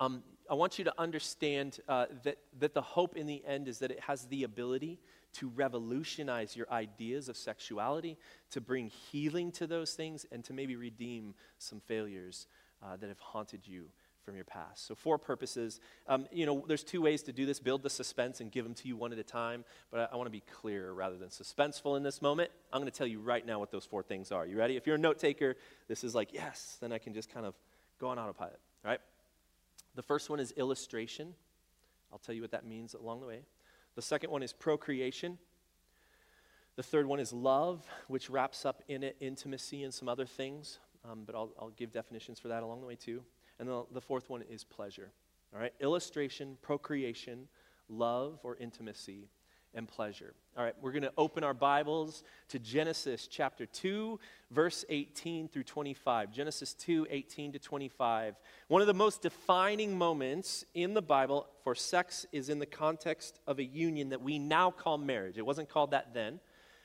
Um, 0.00 0.22
I 0.50 0.54
want 0.54 0.78
you 0.78 0.84
to 0.86 0.94
understand 0.98 1.78
uh, 1.88 2.06
that, 2.24 2.38
that 2.58 2.74
the 2.74 2.80
hope 2.80 3.16
in 3.16 3.26
the 3.26 3.44
end 3.46 3.68
is 3.68 3.78
that 3.80 3.90
it 3.90 4.00
has 4.00 4.24
the 4.24 4.42
ability 4.42 4.98
to 5.34 5.48
revolutionize 5.50 6.56
your 6.56 6.66
ideas 6.72 7.28
of 7.28 7.36
sexuality, 7.36 8.16
to 8.50 8.60
bring 8.60 8.88
healing 8.88 9.52
to 9.52 9.66
those 9.66 9.92
things, 9.92 10.26
and 10.32 10.42
to 10.44 10.52
maybe 10.52 10.74
redeem 10.74 11.34
some 11.58 11.80
failures 11.80 12.46
uh, 12.82 12.96
that 12.96 13.08
have 13.08 13.18
haunted 13.20 13.60
you 13.64 13.84
from 14.24 14.34
your 14.34 14.44
past. 14.44 14.86
So, 14.86 14.94
four 14.94 15.18
purposes. 15.18 15.80
Um, 16.08 16.26
you 16.32 16.46
know, 16.46 16.64
there's 16.66 16.82
two 16.82 17.00
ways 17.02 17.22
to 17.24 17.32
do 17.32 17.46
this 17.46 17.60
build 17.60 17.82
the 17.82 17.90
suspense 17.90 18.40
and 18.40 18.50
give 18.50 18.64
them 18.64 18.74
to 18.74 18.88
you 18.88 18.96
one 18.96 19.12
at 19.12 19.18
a 19.18 19.22
time. 19.22 19.64
But 19.90 20.00
I, 20.00 20.14
I 20.14 20.16
want 20.16 20.26
to 20.26 20.32
be 20.32 20.42
clear 20.60 20.92
rather 20.92 21.16
than 21.16 21.28
suspenseful 21.28 21.96
in 21.96 22.02
this 22.02 22.20
moment. 22.20 22.50
I'm 22.72 22.80
going 22.80 22.90
to 22.90 22.96
tell 22.96 23.06
you 23.06 23.20
right 23.20 23.46
now 23.46 23.60
what 23.60 23.70
those 23.70 23.84
four 23.84 24.02
things 24.02 24.32
are. 24.32 24.46
You 24.46 24.58
ready? 24.58 24.76
If 24.76 24.86
you're 24.86 24.96
a 24.96 24.98
note 24.98 25.18
taker, 25.18 25.56
this 25.88 26.04
is 26.04 26.14
like, 26.14 26.32
yes, 26.32 26.78
then 26.80 26.92
I 26.92 26.98
can 26.98 27.12
just 27.14 27.32
kind 27.32 27.46
of 27.46 27.54
go 28.00 28.08
on 28.08 28.18
autopilot, 28.18 28.58
right? 28.84 29.00
The 29.94 30.02
first 30.02 30.30
one 30.30 30.40
is 30.40 30.52
illustration. 30.52 31.34
I'll 32.12 32.18
tell 32.18 32.34
you 32.34 32.42
what 32.42 32.50
that 32.52 32.64
means 32.64 32.94
along 32.94 33.20
the 33.20 33.26
way. 33.26 33.40
The 33.96 34.02
second 34.02 34.30
one 34.30 34.42
is 34.42 34.52
procreation. 34.52 35.38
The 36.76 36.82
third 36.82 37.06
one 37.06 37.20
is 37.20 37.32
love, 37.32 37.84
which 38.08 38.30
wraps 38.30 38.64
up 38.64 38.82
in 38.88 39.02
it 39.02 39.16
intimacy 39.20 39.82
and 39.82 39.92
some 39.92 40.08
other 40.08 40.26
things, 40.26 40.78
um, 41.04 41.24
but 41.26 41.34
I'll, 41.34 41.52
I'll, 41.58 41.70
give 41.70 41.92
definitions 41.92 42.38
for 42.38 42.48
that 42.48 42.62
along 42.62 42.80
the 42.80 42.86
way 42.86 42.94
too. 42.94 43.22
And 43.58 43.68
the, 43.68 43.84
the 43.92 44.00
fourth 44.00 44.30
one 44.30 44.42
is 44.42 44.64
pleasure. 44.64 45.10
All 45.52 45.60
right, 45.60 45.74
illustration, 45.80 46.56
procreation, 46.62 47.48
love 47.88 48.38
or 48.44 48.56
intimacy, 48.56 49.28
and 49.74 49.88
pleasure. 49.88 50.34
All 50.56 50.64
right, 50.64 50.74
we're 50.80 50.92
going 50.92 51.02
to 51.02 51.12
open 51.16 51.44
our 51.44 51.54
Bibles 51.54 52.22
to 52.48 52.58
Genesis 52.58 53.26
chapter 53.26 53.66
2, 53.66 54.18
verse 54.50 54.84
18 54.88 55.48
through 55.48 55.64
25. 55.64 56.32
Genesis 56.32 56.74
2, 56.74 57.06
18 57.08 57.52
to 57.52 57.58
25. 57.58 58.34
One 58.68 58.80
of 58.80 58.86
the 58.86 58.94
most 58.94 59.22
defining 59.22 59.96
moments 59.96 60.64
in 60.74 60.94
the 60.94 61.02
Bible 61.02 61.46
for 61.62 61.74
sex 61.74 62.26
is 62.32 62.48
in 62.48 62.58
the 62.58 62.66
context 62.66 63.38
of 63.46 63.58
a 63.58 63.64
union 63.64 64.08
that 64.10 64.22
we 64.22 64.38
now 64.38 64.70
call 64.70 64.98
marriage. 64.98 65.38
It 65.38 65.46
wasn't 65.46 65.68
called 65.68 65.92
that 65.92 66.14
then 66.14 66.40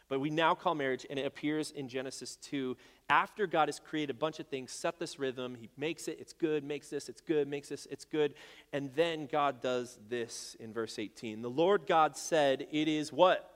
but 0.08 0.20
we 0.20 0.30
now 0.30 0.54
call 0.54 0.76
marriage, 0.76 1.06
and 1.10 1.18
it 1.18 1.26
appears 1.26 1.72
in 1.72 1.88
Genesis 1.88 2.36
2. 2.38 2.78
After 3.10 3.46
God 3.46 3.68
has 3.68 3.80
created 3.80 4.16
a 4.16 4.18
bunch 4.18 4.40
of 4.40 4.48
things, 4.48 4.72
set 4.72 4.98
this 4.98 5.20
rhythm, 5.20 5.56
He 5.56 5.70
makes 5.78 6.08
it, 6.08 6.18
it's 6.20 6.34
good, 6.34 6.64
makes 6.64 6.90
this, 6.90 7.08
it's 7.08 7.22
good, 7.22 7.48
makes 7.48 7.70
this, 7.70 7.88
it's 7.92 8.06
good. 8.06 8.34
And 8.74 8.90
then 8.96 9.28
God 9.32 9.62
does 9.62 10.00
this 10.10 10.56
in 10.60 10.74
verse 10.74 10.98
18. 10.98 11.42
The 11.42 11.50
Lord 11.50 11.86
God 11.86 12.18
said, 12.18 12.68
It 12.72 12.88
is 12.88 13.14
what? 13.14 13.52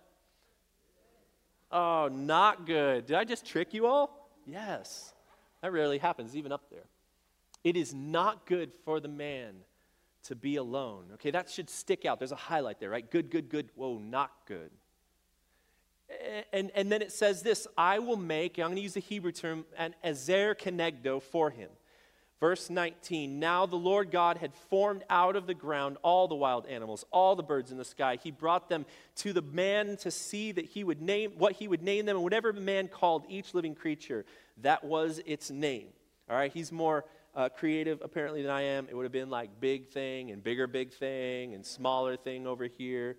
Oh, 1.72 2.10
not 2.12 2.68
good. 2.68 3.08
Did 3.08 3.16
I 3.16 3.24
just 3.24 3.46
trick 3.46 3.74
you 3.74 3.88
all? 3.88 4.30
Yes. 4.46 5.14
That 5.62 5.72
rarely 5.72 5.98
happens, 5.98 6.36
even 6.36 6.52
up 6.52 6.70
there. 6.70 6.86
It 7.64 7.76
is 7.76 7.94
not 7.94 8.46
good 8.46 8.72
for 8.86 9.00
the 9.00 9.08
man 9.08 9.56
to 10.24 10.36
be 10.36 10.58
alone. 10.58 11.06
Okay, 11.16 11.32
that 11.32 11.50
should 11.50 11.70
stick 11.70 12.06
out. 12.06 12.20
There's 12.20 12.32
a 12.32 12.36
highlight 12.36 12.80
there, 12.80 12.90
right? 12.90 13.10
Good, 13.10 13.30
good, 13.32 13.50
good. 13.50 13.70
Whoa, 13.76 13.98
not 13.98 14.32
good 14.48 14.72
and, 16.52 16.72
and 16.76 16.92
then 16.92 17.02
it 17.02 17.12
says 17.12 17.42
this 17.42 17.68
I 17.78 18.00
will 18.00 18.18
make, 18.18 18.58
I'm 18.58 18.68
going 18.68 18.76
to 18.76 18.82
use 18.82 18.94
the 18.94 19.00
Hebrew 19.00 19.32
term, 19.32 19.66
an 19.78 19.96
ezer 20.04 20.56
kenegdo 20.56 21.22
for 21.22 21.50
him. 21.50 21.70
Verse 22.40 22.70
19 22.70 23.40
Now 23.40 23.66
the 23.66 23.76
Lord 23.76 24.12
God 24.12 24.38
had 24.38 24.54
formed 24.54 25.04
out 25.10 25.36
of 25.36 25.46
the 25.46 25.54
ground 25.54 25.98
all 26.02 26.28
the 26.28 26.36
wild 26.36 26.66
animals, 26.68 27.06
all 27.12 27.36
the 27.36 27.44
birds 27.44 27.72
in 27.72 27.78
the 27.78 27.86
sky. 27.86 28.18
He 28.22 28.32
brought 28.32 28.70
them 28.70 28.86
to 29.18 29.34
the 29.34 29.42
man 29.42 29.98
to 29.98 30.12
see 30.12 30.52
that 30.54 30.66
he 30.66 30.84
would 30.84 31.02
name 31.02 31.34
what 31.38 31.54
he 31.54 31.68
would 31.68 31.84
name 31.84 32.06
them, 32.06 32.16
and 32.16 32.24
whatever 32.24 32.54
man 32.54 32.88
called 32.88 33.26
each 33.28 33.54
living 33.54 33.76
creature, 33.76 34.26
that 34.62 34.84
was 34.84 35.22
its 35.26 35.52
name. 35.52 35.88
All 36.30 36.38
right, 36.38 36.52
he's 36.52 36.72
more 36.72 37.06
uh, 37.36 37.50
creative 37.50 38.02
apparently 38.02 38.42
than 38.42 38.52
I 38.52 38.62
am. 38.62 38.88
It 38.90 38.96
would 38.96 39.04
have 39.04 39.12
been 39.12 39.30
like 39.30 39.60
big 39.60 39.88
thing 39.88 40.32
and 40.32 40.44
bigger 40.44 40.68
big 40.68 40.94
thing 40.94 41.54
and 41.54 41.66
smaller 41.66 42.16
thing 42.16 42.48
over 42.48 42.66
here. 42.66 43.18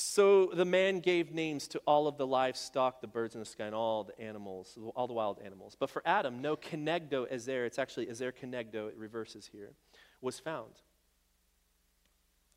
So 0.00 0.52
the 0.54 0.64
man 0.64 1.00
gave 1.00 1.32
names 1.32 1.66
to 1.68 1.80
all 1.84 2.06
of 2.06 2.18
the 2.18 2.26
livestock, 2.26 3.00
the 3.00 3.08
birds 3.08 3.34
in 3.34 3.40
the 3.40 3.44
sky, 3.44 3.64
and 3.64 3.74
all 3.74 4.04
the 4.04 4.16
animals, 4.20 4.78
all 4.94 5.08
the 5.08 5.12
wild 5.12 5.40
animals. 5.44 5.76
But 5.76 5.90
for 5.90 6.02
Adam, 6.06 6.40
no 6.40 6.54
kenegdo 6.54 7.26
ezer, 7.28 7.64
it's 7.64 7.80
actually 7.80 8.08
ezer 8.08 8.30
kenegdo, 8.30 8.86
it 8.86 8.96
reverses 8.96 9.50
here, 9.50 9.72
was 10.20 10.38
found. 10.38 10.70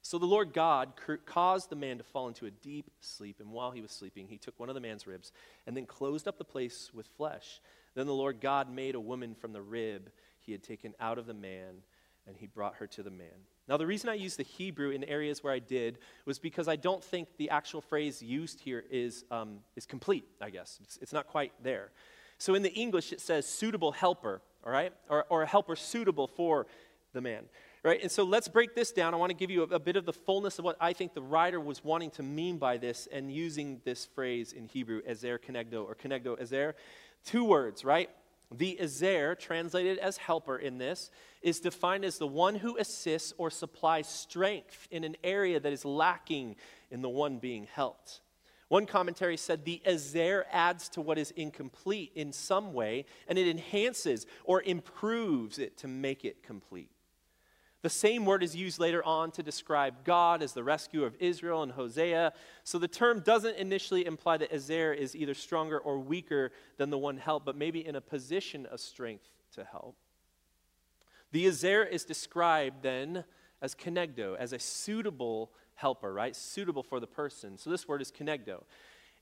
So 0.04 0.19
the 0.19 0.27
Lord 0.27 0.54
God 0.54 0.93
caused 1.25 1.71
the 1.71 1.75
man 1.75 1.97
to 1.97 2.04
fall 2.04 2.27
into 2.27 2.45
a 2.45 2.51
deep 2.51 2.91
sleep, 2.99 3.39
and 3.39 3.49
while 3.49 3.71
he 3.71 3.82
was 3.82 3.89
sleeping, 3.89 4.27
he 4.27 4.38
took 4.38 4.60
one 4.60 4.69
of 4.69 4.75
the 4.75 4.82
man's 4.82 5.08
ribs 5.08 5.32
and 5.65 5.75
then 5.75 5.88
closed 5.88 6.27
up 6.27 6.38
the 6.38 6.43
place 6.43 6.91
with 6.93 7.08
flesh. 7.08 7.60
Then 7.95 8.06
the 8.06 8.13
Lord 8.13 8.39
God 8.39 8.71
made 8.71 8.93
a 8.93 8.99
woman 8.99 9.34
from 9.34 9.51
the 9.51 9.63
rib 9.63 10.12
he 10.41 10.51
had 10.51 10.62
taken 10.62 10.93
out 10.99 11.17
of 11.17 11.25
the 11.25 11.34
man, 11.34 11.82
and 12.27 12.38
he 12.38 12.45
brought 12.45 12.75
her 12.75 12.86
to 12.86 13.01
the 13.01 13.10
man. 13.10 13.47
Now, 13.67 13.78
the 13.78 13.88
reason 13.88 14.10
I 14.10 14.15
use 14.15 14.36
the 14.36 14.43
Hebrew 14.43 14.89
in 14.89 15.04
areas 15.04 15.43
where 15.43 15.54
I 15.54 15.60
did 15.60 16.00
was 16.26 16.39
because 16.39 16.67
I 16.67 16.76
don't 16.76 17.04
think 17.04 17.30
the 17.38 17.50
actual 17.50 17.82
phrase 17.82 18.21
used 18.21 18.60
here 18.60 18.84
is, 18.89 19.24
um, 19.32 19.60
is 19.76 19.86
complete, 19.86 20.26
I 20.41 20.50
guess. 20.50 20.80
It's, 20.84 20.97
it's, 21.02 21.13
not 21.13 21.28
quite 21.28 21.54
there. 21.63 21.91
So 22.38 22.56
in 22.56 22.63
the 22.63 22.74
English, 22.74 23.13
it 23.13 23.21
says 23.21 23.45
suitable 23.45 23.91
helper, 23.91 24.41
all 24.65 24.71
right? 24.71 24.91
Or, 25.10 25.26
or 25.30 25.43
a 25.43 25.45
helper 25.45 25.76
suitable 25.76 26.28
for 26.28 26.65
the 27.13 27.21
man, 27.21 27.43
right? 27.84 28.02
And 28.02 28.12
so 28.12 28.24
let's 28.24 28.47
break 28.47 28.74
this 28.74 28.91
down. 28.91 29.13
I 29.13 29.17
want 29.17 29.30
to 29.30 29.36
give 29.36 29.52
you 29.52 29.63
a, 29.63 29.76
a 29.76 29.80
bit 29.80 29.95
of 29.95 30.06
the 30.06 30.13
fullness 30.13 30.58
of 30.58 30.65
what 30.65 30.76
I 30.80 30.93
think 30.93 31.13
the 31.13 31.21
writer 31.21 31.60
was 31.60 31.84
wanting 31.84 32.10
to 32.12 32.24
mean 32.24 32.58
by 32.58 32.78
this 32.78 33.08
and 33.12 33.32
using 33.32 33.80
this 33.86 34.06
phrase 34.06 34.54
in 34.54 34.65
Hebrew, 34.65 35.02
ezer 35.06 35.39
kenegdo, 35.39 35.86
or 35.86 35.95
kenegdo 35.95 36.39
ezer. 36.41 36.76
Two 37.24 37.45
words, 37.45 37.86
right? 37.86 38.10
The 38.53 38.79
Ezer, 38.81 39.35
translated 39.35 39.97
as 39.97 40.17
helper 40.17 40.57
in 40.57 40.77
this, 40.77 41.09
is 41.41 41.61
defined 41.61 42.03
as 42.03 42.17
the 42.17 42.27
one 42.27 42.55
who 42.55 42.77
assists 42.77 43.33
or 43.37 43.49
supplies 43.49 44.07
strength 44.07 44.87
in 44.91 45.03
an 45.03 45.15
area 45.23 45.59
that 45.59 45.71
is 45.71 45.85
lacking 45.85 46.57
in 46.89 47.01
the 47.01 47.09
one 47.09 47.39
being 47.39 47.67
helped. 47.73 48.19
One 48.67 48.85
commentary 48.85 49.37
said 49.37 49.65
the 49.65 49.81
Ezer 49.85 50.45
adds 50.51 50.89
to 50.89 51.01
what 51.01 51.17
is 51.17 51.32
incomplete 51.32 52.11
in 52.15 52.32
some 52.32 52.73
way, 52.73 53.05
and 53.28 53.38
it 53.38 53.47
enhances 53.47 54.26
or 54.43 54.61
improves 54.63 55.57
it 55.57 55.78
to 55.78 55.88
make 55.88 56.26
it 56.26 56.43
complete. 56.43 56.89
The 57.82 57.89
same 57.89 58.25
word 58.25 58.43
is 58.43 58.55
used 58.55 58.79
later 58.79 59.03
on 59.03 59.32
to 59.32 59.43
describe 59.43 60.03
God 60.03 60.43
as 60.43 60.53
the 60.53 60.63
rescuer 60.63 61.07
of 61.07 61.15
Israel 61.19 61.63
in 61.63 61.71
Hosea. 61.71 62.32
So 62.63 62.77
the 62.77 62.88
term 62.88 63.21
doesn't 63.21 63.57
initially 63.57 64.05
imply 64.05 64.38
that 64.38 64.53
Ezer 64.53 64.93
is 64.93 65.15
either 65.15 65.34
stronger 65.34 65.79
or 65.79 65.97
weaker 65.97 66.51
than 66.77 66.91
the 66.91 66.97
one 66.97 67.17
helped, 67.17 67.45
but 67.45 67.57
maybe 67.57 67.86
in 67.86 67.95
a 67.95 68.01
position 68.01 68.67
of 68.67 68.79
strength 68.79 69.29
to 69.55 69.63
help. 69.63 69.95
The 71.32 71.47
Ezer 71.47 71.84
is 71.84 72.05
described 72.05 72.84
then 72.84 73.23
as 73.61 73.73
kenegdo, 73.73 74.36
as 74.38 74.53
a 74.53 74.59
suitable 74.59 75.51
helper, 75.75 76.13
right? 76.13 76.36
Suitable 76.36 76.84
for 76.84 76.99
the 76.99 77.07
person. 77.07 77.57
So 77.57 77.71
this 77.71 77.88
word 77.88 78.01
is 78.01 78.11
kenegdo. 78.11 78.63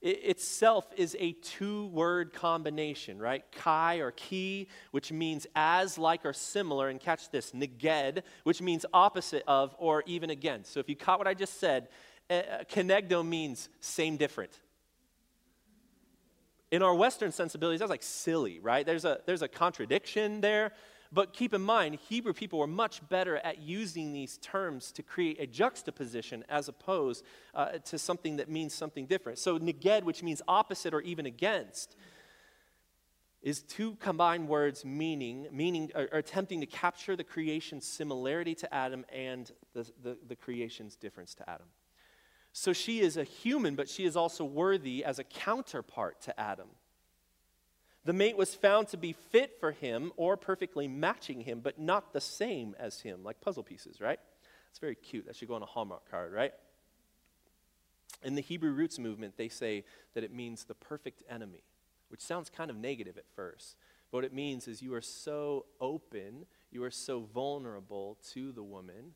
It 0.00 0.24
itself 0.24 0.86
is 0.96 1.14
a 1.20 1.32
two 1.32 1.88
word 1.88 2.32
combination, 2.32 3.18
right? 3.18 3.44
Kai 3.52 3.96
or 3.96 4.12
ki, 4.12 4.68
which 4.92 5.12
means 5.12 5.46
as, 5.54 5.98
like, 5.98 6.24
or 6.24 6.32
similar. 6.32 6.88
And 6.88 6.98
catch 6.98 7.30
this, 7.30 7.52
neged, 7.52 8.22
which 8.44 8.62
means 8.62 8.86
opposite 8.94 9.44
of 9.46 9.74
or 9.78 10.02
even 10.06 10.30
against. 10.30 10.72
So 10.72 10.80
if 10.80 10.88
you 10.88 10.96
caught 10.96 11.18
what 11.18 11.28
I 11.28 11.34
just 11.34 11.60
said, 11.60 11.88
uh, 12.30 12.64
kenegdo 12.70 13.26
means 13.26 13.68
same, 13.80 14.16
different. 14.16 14.58
In 16.70 16.82
our 16.82 16.94
Western 16.94 17.32
sensibilities, 17.32 17.80
that's 17.80 17.90
like 17.90 18.02
silly, 18.02 18.60
right? 18.60 18.86
There's 18.86 19.04
a, 19.04 19.20
there's 19.26 19.42
a 19.42 19.48
contradiction 19.48 20.40
there. 20.40 20.72
But 21.12 21.32
keep 21.32 21.52
in 21.54 21.62
mind, 21.62 21.96
Hebrew 22.08 22.32
people 22.32 22.60
were 22.60 22.68
much 22.68 23.06
better 23.08 23.36
at 23.38 23.60
using 23.60 24.12
these 24.12 24.38
terms 24.38 24.92
to 24.92 25.02
create 25.02 25.40
a 25.40 25.46
juxtaposition 25.46 26.44
as 26.48 26.68
opposed 26.68 27.24
uh, 27.52 27.78
to 27.86 27.98
something 27.98 28.36
that 28.36 28.48
means 28.48 28.72
something 28.74 29.06
different. 29.06 29.38
So, 29.38 29.58
neged, 29.58 30.04
which 30.04 30.22
means 30.22 30.40
opposite 30.46 30.94
or 30.94 31.00
even 31.00 31.26
against, 31.26 31.96
is 33.42 33.62
two 33.62 33.96
combined 33.96 34.48
words 34.48 34.84
meaning, 34.84 35.48
meaning 35.50 35.90
or, 35.94 36.08
or 36.12 36.18
attempting 36.18 36.60
to 36.60 36.66
capture 36.66 37.16
the 37.16 37.24
creation's 37.24 37.86
similarity 37.86 38.54
to 38.54 38.72
Adam 38.72 39.04
and 39.12 39.50
the, 39.72 39.90
the, 40.02 40.16
the 40.28 40.36
creation's 40.36 40.94
difference 40.94 41.34
to 41.34 41.48
Adam. 41.48 41.66
So 42.52 42.72
she 42.72 43.00
is 43.00 43.16
a 43.16 43.24
human, 43.24 43.76
but 43.76 43.88
she 43.88 44.04
is 44.04 44.16
also 44.16 44.44
worthy 44.44 45.04
as 45.04 45.18
a 45.18 45.24
counterpart 45.24 46.20
to 46.22 46.38
Adam. 46.38 46.68
The 48.04 48.12
mate 48.12 48.36
was 48.36 48.54
found 48.54 48.88
to 48.88 48.96
be 48.96 49.12
fit 49.12 49.58
for 49.60 49.72
him 49.72 50.12
or 50.16 50.36
perfectly 50.36 50.88
matching 50.88 51.42
him, 51.42 51.60
but 51.60 51.78
not 51.78 52.12
the 52.12 52.20
same 52.20 52.74
as 52.78 53.00
him, 53.00 53.22
like 53.22 53.40
puzzle 53.40 53.62
pieces, 53.62 54.00
right? 54.00 54.18
It's 54.70 54.78
very 54.78 54.94
cute. 54.94 55.26
That 55.26 55.36
should 55.36 55.48
go 55.48 55.54
on 55.54 55.62
a 55.62 55.66
Hallmark 55.66 56.10
card, 56.10 56.32
right? 56.32 56.52
In 58.22 58.34
the 58.34 58.40
Hebrew 58.40 58.72
roots 58.72 58.98
movement, 58.98 59.36
they 59.36 59.48
say 59.48 59.84
that 60.14 60.24
it 60.24 60.32
means 60.32 60.64
the 60.64 60.74
perfect 60.74 61.22
enemy, 61.28 61.62
which 62.08 62.20
sounds 62.20 62.48
kind 62.48 62.70
of 62.70 62.76
negative 62.76 63.18
at 63.18 63.28
first. 63.34 63.76
But 64.10 64.18
what 64.18 64.24
it 64.24 64.32
means 64.32 64.66
is 64.66 64.80
you 64.80 64.94
are 64.94 65.02
so 65.02 65.66
open, 65.80 66.46
you 66.70 66.82
are 66.84 66.90
so 66.90 67.20
vulnerable 67.20 68.18
to 68.32 68.52
the 68.52 68.62
woman 68.62 69.14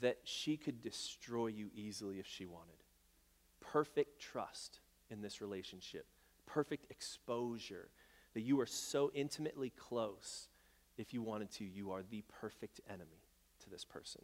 that 0.00 0.18
she 0.24 0.56
could 0.56 0.82
destroy 0.82 1.48
you 1.48 1.70
easily 1.74 2.18
if 2.18 2.26
she 2.26 2.46
wanted. 2.46 2.74
Perfect 3.60 4.20
trust 4.20 4.80
in 5.08 5.22
this 5.22 5.40
relationship 5.40 6.06
perfect 6.52 6.90
exposure, 6.90 7.88
that 8.34 8.42
you 8.42 8.60
are 8.60 8.66
so 8.66 9.10
intimately 9.14 9.70
close, 9.70 10.48
if 10.98 11.12
you 11.12 11.22
wanted 11.22 11.50
to, 11.52 11.64
you 11.64 11.92
are 11.92 12.02
the 12.10 12.22
perfect 12.40 12.80
enemy 12.88 13.26
to 13.62 13.70
this 13.70 13.84
person. 13.84 14.22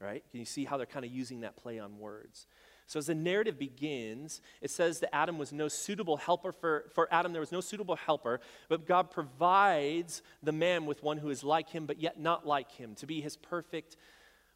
Right? 0.00 0.22
Can 0.30 0.40
you 0.40 0.46
see 0.46 0.66
how 0.66 0.76
they're 0.76 0.84
kind 0.84 1.06
of 1.06 1.10
using 1.10 1.40
that 1.40 1.56
play 1.56 1.78
on 1.78 1.98
words? 1.98 2.46
So, 2.86 2.98
as 2.98 3.06
the 3.06 3.14
narrative 3.14 3.58
begins, 3.58 4.42
it 4.60 4.70
says 4.70 5.00
that 5.00 5.14
Adam 5.14 5.38
was 5.38 5.52
no 5.52 5.68
suitable 5.68 6.18
helper. 6.18 6.52
For, 6.52 6.84
for 6.94 7.08
Adam, 7.10 7.32
there 7.32 7.40
was 7.40 7.50
no 7.50 7.62
suitable 7.62 7.96
helper, 7.96 8.40
but 8.68 8.86
God 8.86 9.10
provides 9.10 10.22
the 10.42 10.52
man 10.52 10.84
with 10.84 11.02
one 11.02 11.16
who 11.16 11.30
is 11.30 11.42
like 11.42 11.70
him, 11.70 11.86
but 11.86 11.98
yet 11.98 12.20
not 12.20 12.46
like 12.46 12.70
him, 12.70 12.94
to 12.96 13.06
be 13.06 13.22
his 13.22 13.36
perfect 13.36 13.96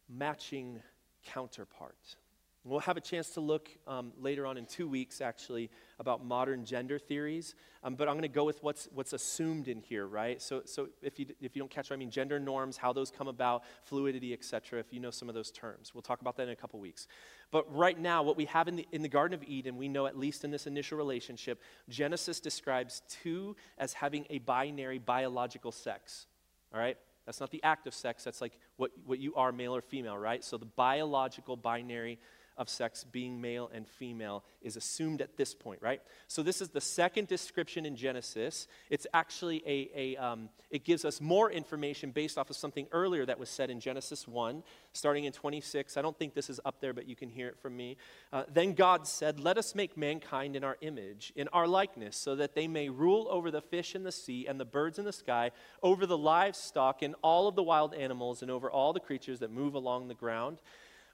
matching 0.07 0.81
counterpart. 1.25 2.15
We'll 2.63 2.79
have 2.81 2.95
a 2.95 3.01
chance 3.01 3.31
to 3.31 3.41
look 3.41 3.69
um, 3.87 4.13
later 4.19 4.45
on 4.45 4.55
in 4.55 4.67
two 4.67 4.87
weeks, 4.87 5.19
actually, 5.19 5.71
about 5.99 6.23
modern 6.23 6.63
gender 6.63 6.99
theories. 6.99 7.55
Um, 7.83 7.95
but 7.95 8.07
I'm 8.07 8.13
going 8.13 8.21
to 8.21 8.27
go 8.27 8.43
with 8.43 8.61
what's, 8.61 8.87
what's 8.93 9.13
assumed 9.13 9.67
in 9.67 9.79
here, 9.79 10.05
right? 10.05 10.39
So, 10.39 10.61
so 10.65 10.89
if, 11.01 11.19
you, 11.19 11.25
if 11.41 11.55
you 11.55 11.61
don't 11.61 11.71
catch 11.71 11.89
what 11.89 11.95
I 11.95 11.97
mean, 11.97 12.11
gender 12.11 12.39
norms, 12.39 12.77
how 12.77 12.93
those 12.93 13.09
come 13.09 13.27
about, 13.27 13.63
fluidity, 13.85 14.31
etc., 14.31 14.79
if 14.79 14.93
you 14.93 14.99
know 14.99 15.09
some 15.09 15.27
of 15.27 15.33
those 15.33 15.49
terms. 15.49 15.95
We'll 15.95 16.03
talk 16.03 16.21
about 16.21 16.37
that 16.37 16.43
in 16.43 16.49
a 16.49 16.55
couple 16.55 16.79
weeks. 16.79 17.07
But 17.49 17.65
right 17.75 17.99
now, 17.99 18.21
what 18.21 18.37
we 18.37 18.45
have 18.45 18.67
in 18.67 18.75
the, 18.75 18.87
in 18.91 19.01
the 19.01 19.09
Garden 19.09 19.33
of 19.33 19.43
Eden, 19.47 19.75
we 19.75 19.87
know 19.87 20.05
at 20.05 20.15
least 20.15 20.43
in 20.43 20.51
this 20.51 20.67
initial 20.67 20.99
relationship, 20.99 21.59
Genesis 21.89 22.39
describes 22.39 23.01
two 23.09 23.55
as 23.79 23.93
having 23.93 24.27
a 24.29 24.37
binary 24.37 24.99
biological 24.99 25.71
sex, 25.71 26.27
all 26.71 26.79
right? 26.79 26.97
That's 27.25 27.39
not 27.39 27.49
the 27.49 27.63
act 27.63 27.87
of 27.87 27.95
sex, 27.95 28.23
that's 28.23 28.39
like 28.39 28.53
what, 28.77 28.91
what 29.05 29.17
you 29.17 29.33
are, 29.35 29.51
male 29.51 29.75
or 29.75 29.81
female, 29.81 30.17
right? 30.17 30.43
So 30.43 30.57
the 30.57 30.65
biological 30.65 31.55
binary 31.55 32.19
of 32.57 32.69
sex 32.69 33.03
being 33.03 33.41
male 33.41 33.69
and 33.73 33.87
female 33.87 34.43
is 34.61 34.75
assumed 34.75 35.21
at 35.21 35.37
this 35.37 35.53
point, 35.53 35.81
right? 35.81 36.01
So 36.27 36.43
this 36.43 36.61
is 36.61 36.69
the 36.69 36.81
second 36.81 37.27
description 37.27 37.85
in 37.85 37.95
Genesis. 37.95 38.67
It's 38.89 39.07
actually 39.13 39.63
a, 39.65 39.89
a 39.95 40.17
um, 40.17 40.49
it 40.69 40.83
gives 40.83 41.05
us 41.05 41.19
more 41.19 41.51
information 41.51 42.11
based 42.11 42.37
off 42.37 42.49
of 42.49 42.55
something 42.55 42.87
earlier 42.91 43.25
that 43.25 43.39
was 43.39 43.49
said 43.49 43.69
in 43.69 43.79
Genesis 43.79 44.27
1, 44.27 44.63
starting 44.93 45.25
in 45.25 45.33
26. 45.33 45.97
I 45.97 46.01
don't 46.01 46.17
think 46.17 46.33
this 46.33 46.49
is 46.49 46.59
up 46.65 46.79
there, 46.81 46.93
but 46.93 47.07
you 47.07 47.15
can 47.15 47.29
hear 47.29 47.47
it 47.47 47.57
from 47.57 47.75
me. 47.75 47.97
Uh, 48.31 48.43
then 48.51 48.73
God 48.73 49.07
said, 49.07 49.39
Let 49.39 49.57
us 49.57 49.75
make 49.75 49.97
mankind 49.97 50.55
in 50.55 50.63
our 50.63 50.77
image, 50.81 51.33
in 51.35 51.47
our 51.49 51.67
likeness, 51.67 52.15
so 52.15 52.35
that 52.35 52.55
they 52.55 52.67
may 52.67 52.89
rule 52.89 53.27
over 53.29 53.51
the 53.51 53.61
fish 53.61 53.95
in 53.95 54.03
the 54.03 54.11
sea 54.11 54.45
and 54.47 54.59
the 54.59 54.65
birds 54.65 54.99
in 54.99 55.05
the 55.05 55.13
sky, 55.13 55.51
over 55.81 56.05
the 56.05 56.17
livestock 56.17 57.01
and 57.01 57.15
all 57.21 57.47
of 57.47 57.55
the 57.55 57.63
wild 57.63 57.93
animals, 57.93 58.41
and 58.41 58.51
over 58.51 58.69
all 58.69 58.93
the 58.93 58.99
creatures 58.99 59.39
that 59.39 59.51
move 59.51 59.73
along 59.73 60.07
the 60.07 60.13
ground. 60.13 60.57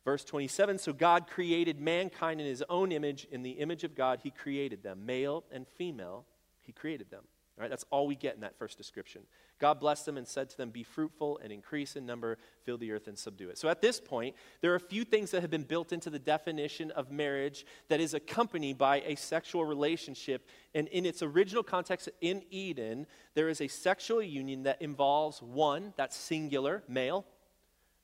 Verse 0.08 0.24
27 0.24 0.78
So 0.78 0.94
God 0.94 1.28
created 1.28 1.82
mankind 1.82 2.40
in 2.40 2.48
his 2.48 2.64
own 2.70 2.94
image. 2.94 3.28
In 3.30 3.44
the 3.44 3.52
image 3.52 3.84
of 3.84 3.94
God, 3.94 4.22
he 4.24 4.32
created 4.32 4.82
them. 4.82 5.06
Male 5.06 5.44
and 5.52 5.68
female, 5.68 6.24
he 6.62 6.72
created 6.72 7.12
them. 7.12 7.26
All 7.58 7.64
right, 7.64 7.70
that's 7.70 7.84
all 7.90 8.08
we 8.08 8.16
get 8.16 8.34
in 8.34 8.40
that 8.40 8.58
first 8.58 8.78
description. 8.78 9.24
God 9.60 9.82
blessed 9.82 10.06
them 10.06 10.16
and 10.16 10.26
said 10.26 10.50
to 10.52 10.56
them, 10.56 10.70
Be 10.70 10.84
fruitful 10.84 11.42
and 11.44 11.52
increase 11.52 11.98
in 11.98 12.06
number, 12.06 12.38
fill 12.64 12.78
the 12.78 12.90
earth 12.94 13.10
and 13.10 13.20
subdue 13.20 13.50
it. 13.50 13.58
So 13.58 13.68
at 13.68 13.82
this 13.82 14.00
point, 14.00 14.34
there 14.62 14.72
are 14.72 14.78
a 14.78 14.80
few 14.80 15.04
things 15.04 15.32
that 15.32 15.42
have 15.42 15.52
been 15.52 15.64
built 15.64 15.92
into 15.92 16.10
the 16.10 16.20
definition 16.20 16.90
of 16.92 17.12
marriage 17.12 17.66
that 17.90 18.00
is 18.00 18.14
accompanied 18.14 18.78
by 18.78 19.02
a 19.02 19.18
sexual 19.18 19.66
relationship. 19.66 20.48
And 20.74 20.88
in 20.88 21.06
its 21.06 21.22
original 21.22 21.64
context 21.64 22.08
in 22.22 22.44
Eden, 22.50 23.08
there 23.34 23.50
is 23.50 23.60
a 23.60 23.68
sexual 23.68 24.22
union 24.22 24.64
that 24.64 24.82
involves 24.82 25.42
one, 25.42 25.94
that's 25.98 26.16
singular, 26.16 26.84
male, 26.88 27.26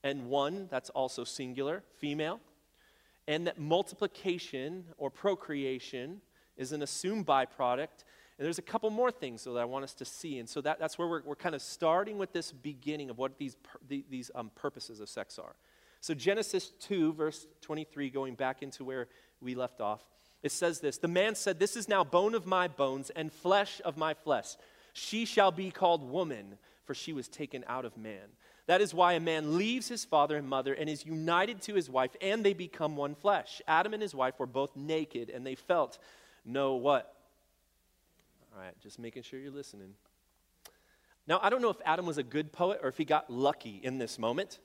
and 0.03 0.27
one 0.27 0.67
that's 0.69 0.89
also 0.89 1.23
singular, 1.23 1.83
female, 1.97 2.39
and 3.27 3.47
that 3.47 3.59
multiplication 3.59 4.85
or 4.97 5.09
procreation 5.09 6.21
is 6.57 6.71
an 6.71 6.81
assumed 6.81 7.25
byproduct. 7.25 8.03
And 8.37 8.45
there's 8.45 8.59
a 8.59 8.63
couple 8.63 8.89
more 8.89 9.11
things 9.11 9.43
though, 9.43 9.53
that 9.53 9.61
I 9.61 9.65
want 9.65 9.83
us 9.83 9.93
to 9.95 10.05
see. 10.05 10.39
And 10.39 10.49
so 10.49 10.59
that, 10.61 10.79
that's 10.79 10.97
where 10.97 11.07
we're, 11.07 11.21
we're 11.23 11.35
kind 11.35 11.55
of 11.55 11.61
starting 11.61 12.17
with 12.17 12.33
this 12.33 12.51
beginning 12.51 13.09
of 13.09 13.17
what 13.17 13.37
these, 13.37 13.55
these 13.87 14.29
um, 14.35 14.51
purposes 14.55 14.99
of 14.99 15.07
sex 15.07 15.39
are. 15.39 15.55
So, 16.01 16.13
Genesis 16.13 16.73
2, 16.81 17.13
verse 17.13 17.47
23, 17.61 18.09
going 18.09 18.35
back 18.35 18.61
into 18.61 18.83
where 18.83 19.07
we 19.39 19.55
left 19.55 19.79
off, 19.79 20.03
it 20.41 20.51
says 20.51 20.81
this 20.81 20.97
The 20.97 21.07
man 21.07 21.33
said, 21.33 21.59
This 21.59 21.77
is 21.77 21.87
now 21.87 22.03
bone 22.03 22.35
of 22.35 22.45
my 22.45 22.67
bones 22.67 23.09
and 23.11 23.31
flesh 23.31 23.79
of 23.85 23.95
my 23.95 24.13
flesh. 24.13 24.57
She 24.91 25.23
shall 25.23 25.51
be 25.51 25.71
called 25.71 26.03
woman, 26.03 26.57
for 26.83 26.93
she 26.93 27.13
was 27.13 27.29
taken 27.29 27.63
out 27.67 27.85
of 27.85 27.95
man. 27.97 28.35
That 28.65 28.81
is 28.81 28.93
why 28.93 29.13
a 29.13 29.19
man 29.19 29.57
leaves 29.57 29.89
his 29.89 30.05
father 30.05 30.37
and 30.37 30.47
mother 30.47 30.73
and 30.73 30.89
is 30.89 31.05
united 31.05 31.61
to 31.63 31.73
his 31.73 31.89
wife, 31.89 32.15
and 32.21 32.45
they 32.45 32.53
become 32.53 32.95
one 32.95 33.15
flesh. 33.15 33.61
Adam 33.67 33.93
and 33.93 34.01
his 34.01 34.15
wife 34.15 34.39
were 34.39 34.47
both 34.47 34.75
naked, 34.75 35.29
and 35.29 35.45
they 35.45 35.55
felt 35.55 35.99
no 36.45 36.75
what? 36.75 37.13
All 38.53 38.61
right, 38.61 38.73
just 38.81 38.99
making 38.99 39.23
sure 39.23 39.39
you're 39.39 39.51
listening. 39.51 39.95
Now, 41.27 41.39
I 41.41 41.49
don't 41.49 41.61
know 41.61 41.69
if 41.69 41.81
Adam 41.85 42.05
was 42.05 42.17
a 42.17 42.23
good 42.23 42.51
poet 42.51 42.79
or 42.83 42.89
if 42.89 42.97
he 42.97 43.05
got 43.05 43.29
lucky 43.29 43.79
in 43.83 43.97
this 43.97 44.19
moment, 44.19 44.59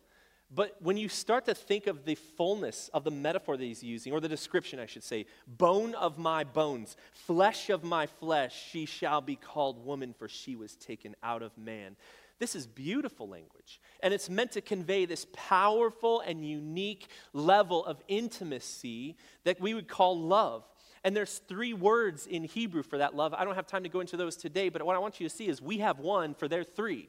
but 0.51 0.76
when 0.80 0.96
you 0.96 1.09
start 1.09 1.44
to 1.44 1.55
think 1.55 1.86
of 1.86 2.05
the 2.05 2.14
fullness 2.14 2.88
of 2.94 3.05
the 3.05 3.11
metaphor 3.11 3.57
that 3.57 3.62
he's 3.62 3.82
using, 3.82 4.12
or 4.12 4.20
the 4.20 4.28
description, 4.28 4.78
I 4.78 4.86
should 4.86 5.05
say, 5.05 5.26
bone 5.46 5.94
of 5.94 6.18
my 6.18 6.42
bones, 6.42 6.96
flesh 7.12 7.68
of 7.68 7.84
my 7.84 8.07
flesh, 8.07 8.68
she 8.70 8.86
shall 8.86 9.20
be 9.20 9.36
called 9.36 9.84
woman, 9.84 10.14
for 10.18 10.26
she 10.26 10.57
was 10.57 10.74
taken 10.76 11.14
out 11.22 11.42
of 11.42 11.57
man. 11.59 11.96
This 12.39 12.55
is 12.55 12.66
beautiful 12.66 13.28
language. 13.28 13.80
And 14.01 14.14
it's 14.14 14.30
meant 14.30 14.53
to 14.53 14.61
convey 14.61 15.07
this 15.07 15.26
powerful 15.32 16.20
and 16.20 16.49
unique 16.49 17.09
level 17.32 17.84
of 17.84 18.01
intimacy 18.07 19.16
that 19.45 19.61
we 19.61 19.74
would 19.74 19.89
call 19.89 20.18
love. 20.18 20.64
And 21.05 21.16
there's 21.16 21.39
three 21.49 21.74
words 21.74 22.26
in 22.26 22.45
Hebrew 22.45 22.82
for 22.82 22.99
that 22.99 23.14
love. 23.14 23.34
I 23.34 23.45
don't 23.45 23.55
have 23.55 23.66
time 23.66 23.82
to 23.82 23.89
go 23.89 24.01
into 24.01 24.16
those 24.16 24.36
today, 24.36 24.68
but 24.68 24.82
what 24.82 24.97
I 24.97 24.99
want 24.99 25.20
you 25.20 25.28
to 25.28 25.34
see 25.34 25.49
is 25.49 25.61
we 25.61 25.78
have 25.78 25.99
one 25.99 26.34
for 26.34 26.49
their 26.49 26.64
three. 26.64 27.09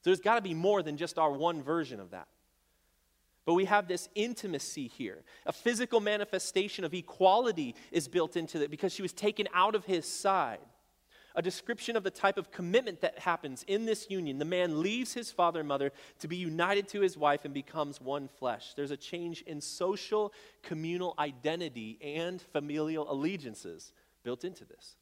So 0.00 0.10
there's 0.10 0.20
got 0.20 0.36
to 0.36 0.40
be 0.40 0.54
more 0.54 0.82
than 0.82 0.96
just 0.96 1.18
our 1.18 1.32
one 1.32 1.62
version 1.62 1.98
of 1.98 2.10
that. 2.10 2.28
But 3.44 3.54
we 3.54 3.64
have 3.64 3.88
this 3.88 4.08
intimacy 4.14 4.88
here. 4.88 5.24
A 5.46 5.52
physical 5.52 6.00
manifestation 6.00 6.84
of 6.84 6.92
equality 6.92 7.74
is 7.90 8.06
built 8.06 8.36
into 8.36 8.62
it 8.62 8.70
because 8.70 8.92
she 8.92 9.02
was 9.02 9.12
taken 9.12 9.48
out 9.54 9.74
of 9.74 9.86
his 9.86 10.06
side 10.06 10.58
a 11.38 11.42
description 11.42 11.96
of 11.96 12.02
the 12.02 12.10
type 12.10 12.36
of 12.36 12.50
commitment 12.50 13.00
that 13.00 13.16
happens 13.20 13.64
in 13.68 13.86
this 13.86 14.10
union. 14.10 14.40
The 14.40 14.44
man 14.44 14.82
leaves 14.82 15.14
his 15.14 15.30
father 15.30 15.60
and 15.60 15.68
mother 15.68 15.92
to 16.18 16.26
be 16.26 16.34
united 16.36 16.88
to 16.88 17.00
his 17.00 17.16
wife 17.16 17.44
and 17.44 17.54
becomes 17.54 18.00
one 18.00 18.26
flesh. 18.26 18.74
There's 18.74 18.90
a 18.90 18.96
change 18.96 19.42
in 19.42 19.60
social, 19.60 20.32
communal 20.64 21.14
identity 21.16 21.96
and 22.02 22.42
familial 22.42 23.08
allegiances 23.08 23.92
built 24.24 24.42
into 24.42 24.64
this. 24.64 24.96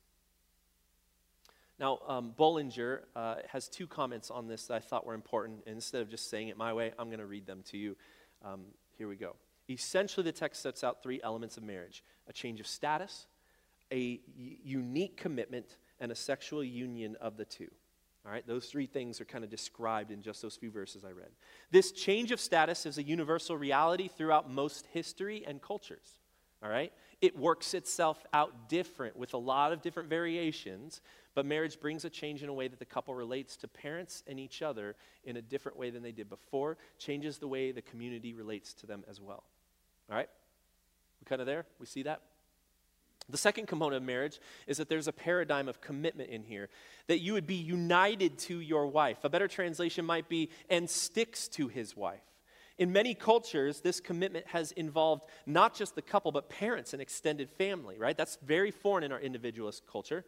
Now, 1.79 2.01
um, 2.07 2.35
Bullinger 2.37 3.05
uh, 3.17 3.37
has 3.49 3.67
two 3.67 3.87
comments 3.87 4.31
on 4.31 4.47
this 4.47 4.67
that 4.67 4.75
I 4.75 4.81
thought 4.81 5.07
were 5.07 5.15
important. 5.15 5.63
And 5.65 5.77
instead 5.77 6.03
of 6.03 6.11
just 6.11 6.29
saying 6.29 6.49
it 6.49 6.59
my 6.59 6.75
way, 6.75 6.93
I'm 6.99 7.09
going 7.09 7.21
to 7.21 7.27
read 7.27 7.47
them 7.47 7.63
to 7.71 7.79
you. 7.79 7.97
Um, 8.45 8.67
here 8.99 9.09
we 9.09 9.17
go. 9.17 9.37
Essentially, 9.71 10.25
the 10.25 10.33
text 10.33 10.61
sets 10.61 10.85
out 10.85 11.03
three 11.03 11.19
elements 11.25 11.57
of 11.57 11.63
marriage 11.63 12.05
a 12.29 12.33
change 12.35 12.61
of 12.61 12.67
status, 12.67 13.27
a 13.91 14.21
unique 14.37 15.17
commitment, 15.17 15.79
and 16.01 16.13
a 16.13 16.15
sexual 16.15 16.63
union 16.63 17.17
of 17.21 17.37
the 17.37 17.45
two. 17.45 17.69
All 18.27 18.33
right, 18.33 18.47
those 18.47 18.67
three 18.67 18.87
things 18.87 19.21
are 19.21 19.25
kind 19.25 19.45
of 19.45 19.51
described 19.51 20.11
in 20.11 20.21
just 20.21 20.43
those 20.43 20.57
few 20.57 20.71
verses 20.71 21.05
I 21.05 21.13
read. 21.13 21.31
This 21.71 21.93
change 21.93 22.33
of 22.33 22.41
status 22.41 22.85
is 22.85 22.99
a 22.99 23.03
universal 23.03 23.57
reality 23.57 24.09
throughout 24.09 24.51
most 24.51 24.87
history 24.93 25.45
and 25.47 25.63
cultures. 25.63 26.19
All 26.61 26.69
right, 26.69 26.93
it 27.21 27.39
works 27.39 27.75
itself 27.75 28.25
out 28.33 28.69
different 28.69 29.17
with 29.17 29.35
a 29.35 29.39
lot 29.39 29.73
of 29.73 29.81
different 29.81 30.09
variations, 30.09 31.03
but 31.35 31.47
marriage 31.47 31.79
brings 31.79 32.05
a 32.05 32.11
change 32.11 32.43
in 32.43 32.49
a 32.49 32.53
way 32.53 32.67
that 32.67 32.81
the 32.81 32.85
couple 32.85 33.15
relates 33.15 33.57
to 33.59 33.69
parents 33.69 34.25
and 34.27 34.41
each 34.41 34.61
other 34.61 34.97
in 35.23 35.37
a 35.37 35.43
different 35.43 35.79
way 35.79 35.91
than 35.91 36.03
they 36.03 36.13
did 36.13 36.29
before, 36.29 36.79
changes 36.99 37.39
the 37.39 37.47
way 37.47 37.71
the 37.71 37.83
community 37.83 38.35
relates 38.35 38.73
to 38.75 38.87
them 38.87 39.05
as 39.09 39.21
well. 39.21 39.45
All 40.11 40.17
right, 40.17 40.29
we 41.21 41.27
kind 41.27 41.41
of 41.41 41.47
there? 41.47 41.65
We 41.79 41.87
see 41.87 42.03
that? 42.05 42.23
The 43.29 43.37
second 43.37 43.67
component 43.67 43.97
of 43.97 44.03
marriage 44.03 44.41
is 44.67 44.77
that 44.77 44.89
there's 44.89 45.09
a 45.09 45.13
paradigm 45.13 45.69
of 45.69 45.81
commitment 45.81 46.31
in 46.31 46.45
here, 46.45 46.69
that 47.09 47.19
you 47.19 47.33
would 47.33 47.47
be 47.47 47.55
united 47.55 48.39
to 48.39 48.61
your 48.61 48.87
wife. 48.87 49.25
A 49.25 49.29
better 49.29 49.49
translation 49.49 50.05
might 50.05 50.29
be, 50.29 50.51
and 50.71 50.89
sticks 50.89 51.49
to 51.49 51.69
his 51.69 51.97
wife. 51.97 52.21
In 52.79 52.93
many 52.93 53.15
cultures, 53.15 53.81
this 53.81 54.01
commitment 54.01 54.47
has 54.49 54.71
involved 54.73 55.25
not 55.47 55.75
just 55.75 55.95
the 55.95 56.03
couple, 56.03 56.31
but 56.31 56.49
parents 56.49 56.93
and 56.93 57.01
extended 57.01 57.51
family, 57.51 57.99
right? 57.99 58.17
That's 58.17 58.39
very 58.45 58.71
foreign 58.71 59.03
in 59.03 59.13
our 59.13 59.21
individualist 59.21 59.85
culture. 59.91 60.25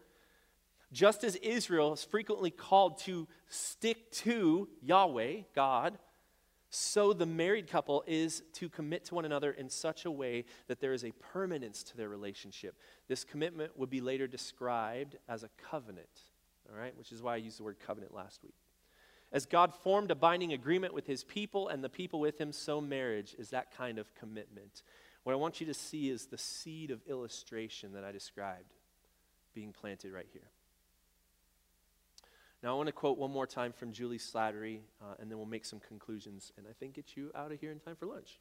Just 0.91 1.23
as 1.25 1.37
Israel 1.37 1.93
is 1.93 2.03
frequently 2.03 2.51
called 2.51 2.99
to 3.01 3.29
stick 3.49 4.11
to 4.13 4.69
Yahweh, 4.83 5.43
God, 5.55 5.99
so 6.71 7.13
the 7.13 7.27
married 7.27 7.67
couple 7.67 8.05
is 8.07 8.43
to 8.55 8.69
commit 8.69 9.07
to 9.07 9.15
one 9.15 9.25
another 9.25 9.53
in 9.53 9.71
such 9.71 10.05
a 10.05 10.11
way 10.11 10.45
that 10.67 10.81
there 10.81 10.93
is 10.93 11.05
a 11.05 11.13
permanence 11.13 11.83
to 11.85 11.97
their 11.97 12.09
relationship. 12.09 12.77
This 13.09 13.25
commitment 13.25 13.79
would 13.79 13.89
be 13.89 14.01
later 14.01 14.27
described 14.27 15.17
as 15.29 15.43
a 15.43 15.51
covenant, 15.71 16.09
all 16.69 16.79
right, 16.79 16.97
which 16.97 17.11
is 17.11 17.23
why 17.23 17.35
I 17.35 17.37
used 17.37 17.59
the 17.59 17.65
word 17.65 17.79
covenant 17.85 18.15
last 18.15 18.43
week. 18.43 18.55
As 19.33 19.47
God 19.47 19.75
formed 19.75 20.11
a 20.11 20.15
binding 20.15 20.53
agreement 20.53 20.95
with 20.95 21.07
his 21.07 21.25
people 21.25 21.69
and 21.69 21.83
the 21.83 21.89
people 21.89 22.21
with 22.21 22.39
him, 22.41 22.53
so 22.53 22.81
marriage 22.81 23.35
is 23.39 23.51
that 23.51 23.77
kind 23.77 23.99
of 23.99 24.15
commitment. 24.15 24.83
What 25.25 25.33
I 25.33 25.37
want 25.37 25.61
you 25.61 25.67
to 25.67 25.75
see 25.75 26.09
is 26.09 26.27
the 26.27 26.39
seed 26.39 26.91
of 26.91 27.03
illustration 27.07 27.93
that 27.93 28.05
I 28.05 28.13
described 28.13 28.75
being 29.55 29.73
planted 29.73 30.13
right 30.13 30.29
here. 30.33 30.51
Now, 32.63 32.75
I 32.75 32.77
want 32.77 32.89
to 32.89 32.93
quote 32.93 33.19
one 33.19 33.31
more 33.31 33.47
time 33.47 33.73
from 33.73 33.93
Juli 33.93 34.19
Slattery, 34.19 34.81
uh, 35.01 35.15
and 35.21 35.31
then 35.31 35.39
we'll 35.39 35.47
make 35.47 35.65
some 35.65 35.79
conclusions 35.79 36.53
and 36.57 36.67
I 36.69 36.73
think 36.73 36.95
get 36.95 37.17
you 37.17 37.31
out 37.35 37.53
of 37.53 37.61
here 37.61 37.71
in 37.71 37.79
time 37.79 37.95
for 37.95 38.07
lunch. 38.07 38.41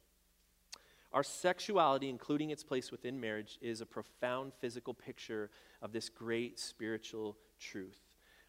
Our 1.12 1.22
sexuality, 1.22 2.08
including 2.08 2.50
its 2.50 2.64
place 2.64 2.90
within 2.90 3.18
marriage, 3.20 3.58
is 3.62 3.80
a 3.80 3.86
profound 3.86 4.52
physical 4.60 4.92
picture 4.92 5.50
of 5.80 5.92
this 5.92 6.08
great 6.08 6.58
spiritual 6.58 7.36
truth. 7.58 7.98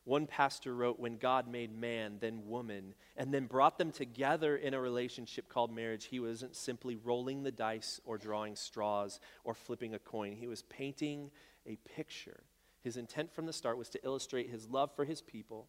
One 0.03 0.26
pastor 0.26 0.76
wrote, 0.76 0.99
When 0.99 1.17
God 1.17 1.47
made 1.47 1.72
man, 1.72 2.17
then 2.20 2.47
woman, 2.47 2.95
and 3.15 3.32
then 3.32 3.45
brought 3.45 3.78
them 3.78 3.91
together 3.91 4.57
in 4.57 4.74
a 4.74 4.82
relationship 4.82 5.47
called 5.47 5.74
marriage, 5.74 6.05
he 6.05 6.20
wasn't 6.20 6.55
simply 6.55 6.95
rolling 6.95 7.43
the 7.43 7.51
dice 7.51 8.01
or 8.05 8.17
drawing 8.17 8.55
straws 8.55 9.20
or 9.43 9.53
flipping 9.53 9.93
a 9.93 9.99
coin. 9.99 10.36
He 10.36 10.47
was 10.47 10.63
painting 10.63 11.30
a 11.65 11.76
picture 11.95 12.41
his 12.82 12.98
intent 12.98 13.34
from 13.34 13.46
the 13.46 13.54
start 13.54 13.78
was 13.78 13.90
to 13.90 14.06
illustrate 14.06 14.50
his 14.50 14.70
love 14.70 14.92
for 14.96 15.06
his 15.06 15.22
people, 15.22 15.68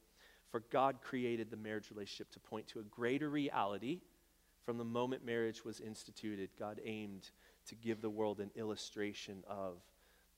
for 0.51 0.61
God 0.71 1.03
created 1.03 1.51
the 1.51 1.57
marriage 1.57 1.91
relationship 1.91 2.31
to 2.33 2.41
point 2.41 2.69
to 2.69 2.81
a 2.81 2.85
greater 2.85 3.29
reality. 3.29 4.01
From 4.65 4.79
the 4.79 4.85
moment 4.85 5.25
marriage 5.25 5.65
was 5.65 5.81
instituted, 5.81 6.51
God 6.59 6.81
aimed 6.85 7.31
to 7.67 7.75
give 7.75 8.01
the 8.01 8.11
world 8.11 8.41
an 8.41 8.51
illustration 8.55 9.45
of 9.49 9.79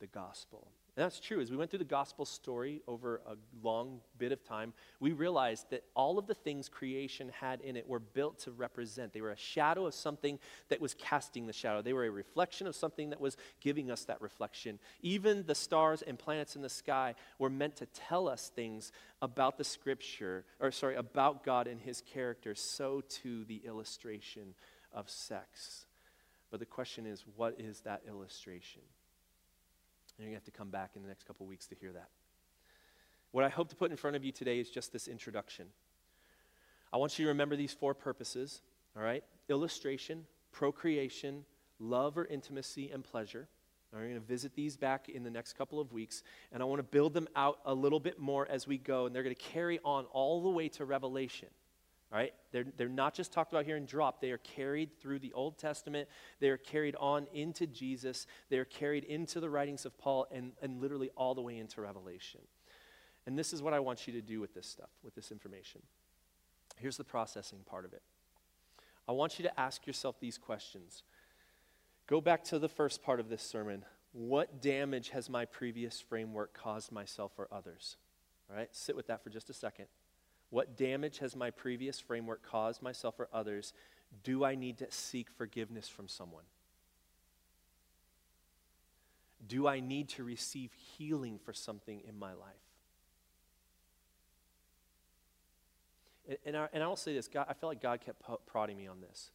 the 0.01 0.07
gospel. 0.07 0.69
And 0.95 1.05
that's 1.05 1.21
true. 1.21 1.41
As 1.41 1.51
we 1.51 1.57
went 1.57 1.71
through 1.71 1.79
the 1.79 1.87
gospel 1.87 2.27
story 2.27 2.83
over 2.87 3.23
a 3.27 3.37
long 3.63 4.01
bit 4.19 4.31
of 4.31 4.45
time, 4.45 4.75
we 5.01 5.13
realized 5.13 5.71
that 5.71 5.85
all 5.95 6.19
of 6.19 6.27
the 6.27 6.35
things 6.35 6.69
creation 6.69 7.31
had 7.41 7.63
in 7.63 7.77
it 7.77 7.89
were 7.89 7.99
built 7.99 8.41
to 8.41 8.51
represent. 8.51 9.15
They 9.15 9.23
were 9.23 9.31
a 9.31 9.37
shadow 9.37 9.87
of 9.87 9.95
something 9.95 10.39
that 10.69 10.83
was 10.83 10.93
casting 10.93 11.47
the 11.47 11.53
shadow, 11.55 11.81
they 11.81 11.95
were 11.95 12.05
a 12.05 12.11
reflection 12.11 12.67
of 12.67 12.77
something 12.77 13.09
that 13.09 13.23
was 13.23 13.39
giving 13.61 13.91
us 13.91 14.05
that 14.05 14.21
reflection. 14.21 14.79
Even 15.01 15.47
the 15.47 15.55
stars 15.55 16.03
and 16.03 16.19
planets 16.19 16.57
in 16.57 16.63
the 16.63 16.69
sky 16.69 17.15
were 17.39 17.51
meant 17.51 17.77
to 17.77 17.87
tell 17.87 18.29
us 18.29 18.51
things 18.55 18.93
about 19.23 19.57
the 19.57 19.65
scripture, 19.65 20.45
or 20.61 20.71
sorry, 20.71 20.97
about 20.97 21.43
God 21.43 21.69
and 21.69 21.81
his 21.81 22.03
character. 22.03 22.55
So 22.55 23.01
too 23.01 23.45
the 23.45 23.63
illustration 23.65 24.55
of 24.93 25.09
sex. 25.09 25.87
But 26.51 26.61
the 26.61 26.67
question 26.67 27.07
is, 27.07 27.25
what 27.35 27.59
is 27.59 27.81
that 27.81 28.03
illustration? 28.07 28.83
You're 30.23 30.31
going 30.31 30.41
to 30.41 30.47
have 30.47 30.55
to 30.55 30.57
come 30.57 30.71
back 30.71 30.93
in 30.95 31.03
the 31.03 31.09
next 31.09 31.27
couple 31.27 31.47
weeks 31.47 31.67
to 31.67 31.75
hear 31.75 31.91
that. 31.95 32.09
What 33.33 33.43
I 33.45 33.49
hope 33.49 33.69
to 33.71 33.75
put 33.77 33.91
in 33.91 33.97
front 33.97 34.15
of 34.15 34.25
you 34.25 34.31
today 34.31 34.61
is 34.61 34.71
just 34.71 34.93
this 34.93 35.09
introduction. 35.09 35.67
I 36.93 36.99
want 36.99 37.19
you 37.19 37.25
to 37.25 37.31
remember 37.31 37.57
these 37.57 37.73
four 37.73 37.93
purposes, 37.93 38.61
all 38.97 39.03
right? 39.03 39.25
Illustration, 39.49 40.25
procreation, 40.53 41.45
love 41.81 42.17
or 42.17 42.27
intimacy, 42.27 42.89
and 42.93 43.03
pleasure. 43.03 43.49
We're 43.93 44.03
going 44.03 44.15
to 44.15 44.21
visit 44.21 44.55
these 44.55 44.77
back 44.77 45.09
in 45.09 45.25
the 45.25 45.31
next 45.31 45.55
couple 45.55 45.81
of 45.81 45.93
weeks, 45.93 46.23
and 46.53 46.63
I 46.63 46.67
want 46.67 46.79
to 46.79 46.85
build 46.85 47.15
them 47.15 47.27
out 47.35 47.59
a 47.65 47.75
little 47.75 48.01
bit 48.01 48.21
more 48.21 48.47
as 48.49 48.69
we 48.69 48.79
go, 48.79 49.07
and 49.07 49.15
they're 49.15 49.25
going 49.25 49.35
to 49.35 49.43
carry 49.43 49.81
on 49.85 50.05
all 50.13 50.41
the 50.41 50.51
way 50.51 50.69
to 50.69 50.85
Revelation. 50.85 51.49
Right? 52.13 52.35
They're, 52.51 52.67
they're 52.77 52.89
not 52.91 53.15
just 53.15 53.33
talked 53.33 53.53
about 53.53 53.65
here 53.65 53.77
and 53.77 53.87
dropped. 53.87 54.21
They 54.21 54.33
are 54.33 54.39
carried 54.39 55.01
through 55.01 55.21
the 55.21 55.33
Old 55.33 55.57
Testament. 55.57 56.11
They 56.41 56.51
are 56.51 56.59
carried 56.59 56.95
on 56.97 57.27
into 57.33 57.67
Jesus. 57.67 58.27
They 58.51 58.59
are 58.59 58.67
carried 58.67 59.05
into 59.05 59.41
the 59.41 59.49
writings 59.49 59.87
of 59.87 59.97
Paul 59.97 60.27
and, 60.31 60.53
and 60.61 60.79
literally 60.79 61.11
all 61.17 61.35
the 61.35 61.41
way 61.41 61.57
into 61.57 61.81
Revelation. 61.81 62.41
And 63.27 63.39
this 63.39 63.55
is 63.55 63.63
what 63.63 63.73
I 63.73 63.81
want 63.81 64.07
you 64.07 64.13
to 64.13 64.21
do 64.21 64.41
with 64.41 64.53
this 64.53 64.67
stuff, 64.67 64.91
with 65.03 65.15
this 65.15 65.33
information. 65.33 65.81
Here's 66.77 66.99
the 66.99 67.05
processing 67.05 67.61
part 67.65 67.87
of 67.87 67.95
it. 67.95 68.03
I 69.09 69.13
want 69.13 69.39
you 69.39 69.45
to 69.45 69.61
ask 69.61 69.87
yourself 69.87 70.21
these 70.21 70.37
questions. 70.37 71.05
Go 72.07 72.21
back 72.21 72.45
to 72.45 72.59
the 72.59 72.69
first 72.69 73.03
part 73.03 73.21
of 73.21 73.29
this 73.29 73.43
sermon. 73.43 73.85
What 74.13 74.61
damage 74.61 75.11
has 75.11 75.31
my 75.31 75.45
previous 75.47 76.01
framework 76.01 76.53
caused 76.53 76.93
myself 76.93 77.33
or 77.39 77.49
others? 77.51 77.97
All 78.51 78.57
right, 78.57 78.69
sit 78.73 78.97
with 78.97 79.07
that 79.07 79.25
for 79.25 79.31
just 79.31 79.49
a 79.49 79.55
second. 79.55 79.87
What 80.53 80.77
damage 80.77 81.21
has 81.21 81.35
my 81.35 81.51
previous 81.51 81.99
framework 81.99 82.43
caused 82.43 82.83
myself 82.83 83.19
or 83.19 83.27
others? 83.33 83.73
Do 84.23 84.45
I 84.45 84.55
need 84.55 84.77
to 84.79 84.87
seek 84.91 85.31
forgiveness 85.31 85.89
from 85.89 86.09
someone? 86.09 86.45
Do 89.49 89.67
I 89.67 89.81
need 89.81 90.11
to 90.11 90.25
receive 90.25 90.71
healing 90.75 91.41
for 91.43 91.55
something 91.55 92.03
in 92.07 92.19
my 92.19 92.35
life? 92.35 92.53
And, 96.29 96.37
and, 96.45 96.57
I, 96.59 96.69
and 96.75 96.83
I 96.83 96.87
will 96.87 96.97
say 96.97 97.15
this 97.15 97.29
God, 97.29 97.47
I 97.49 97.55
feel 97.55 97.71
like 97.71 97.81
God 97.81 98.03
kept 98.03 98.23
prodding 98.45 98.77
me 98.77 98.87
on 98.87 99.01
this. 99.01 99.31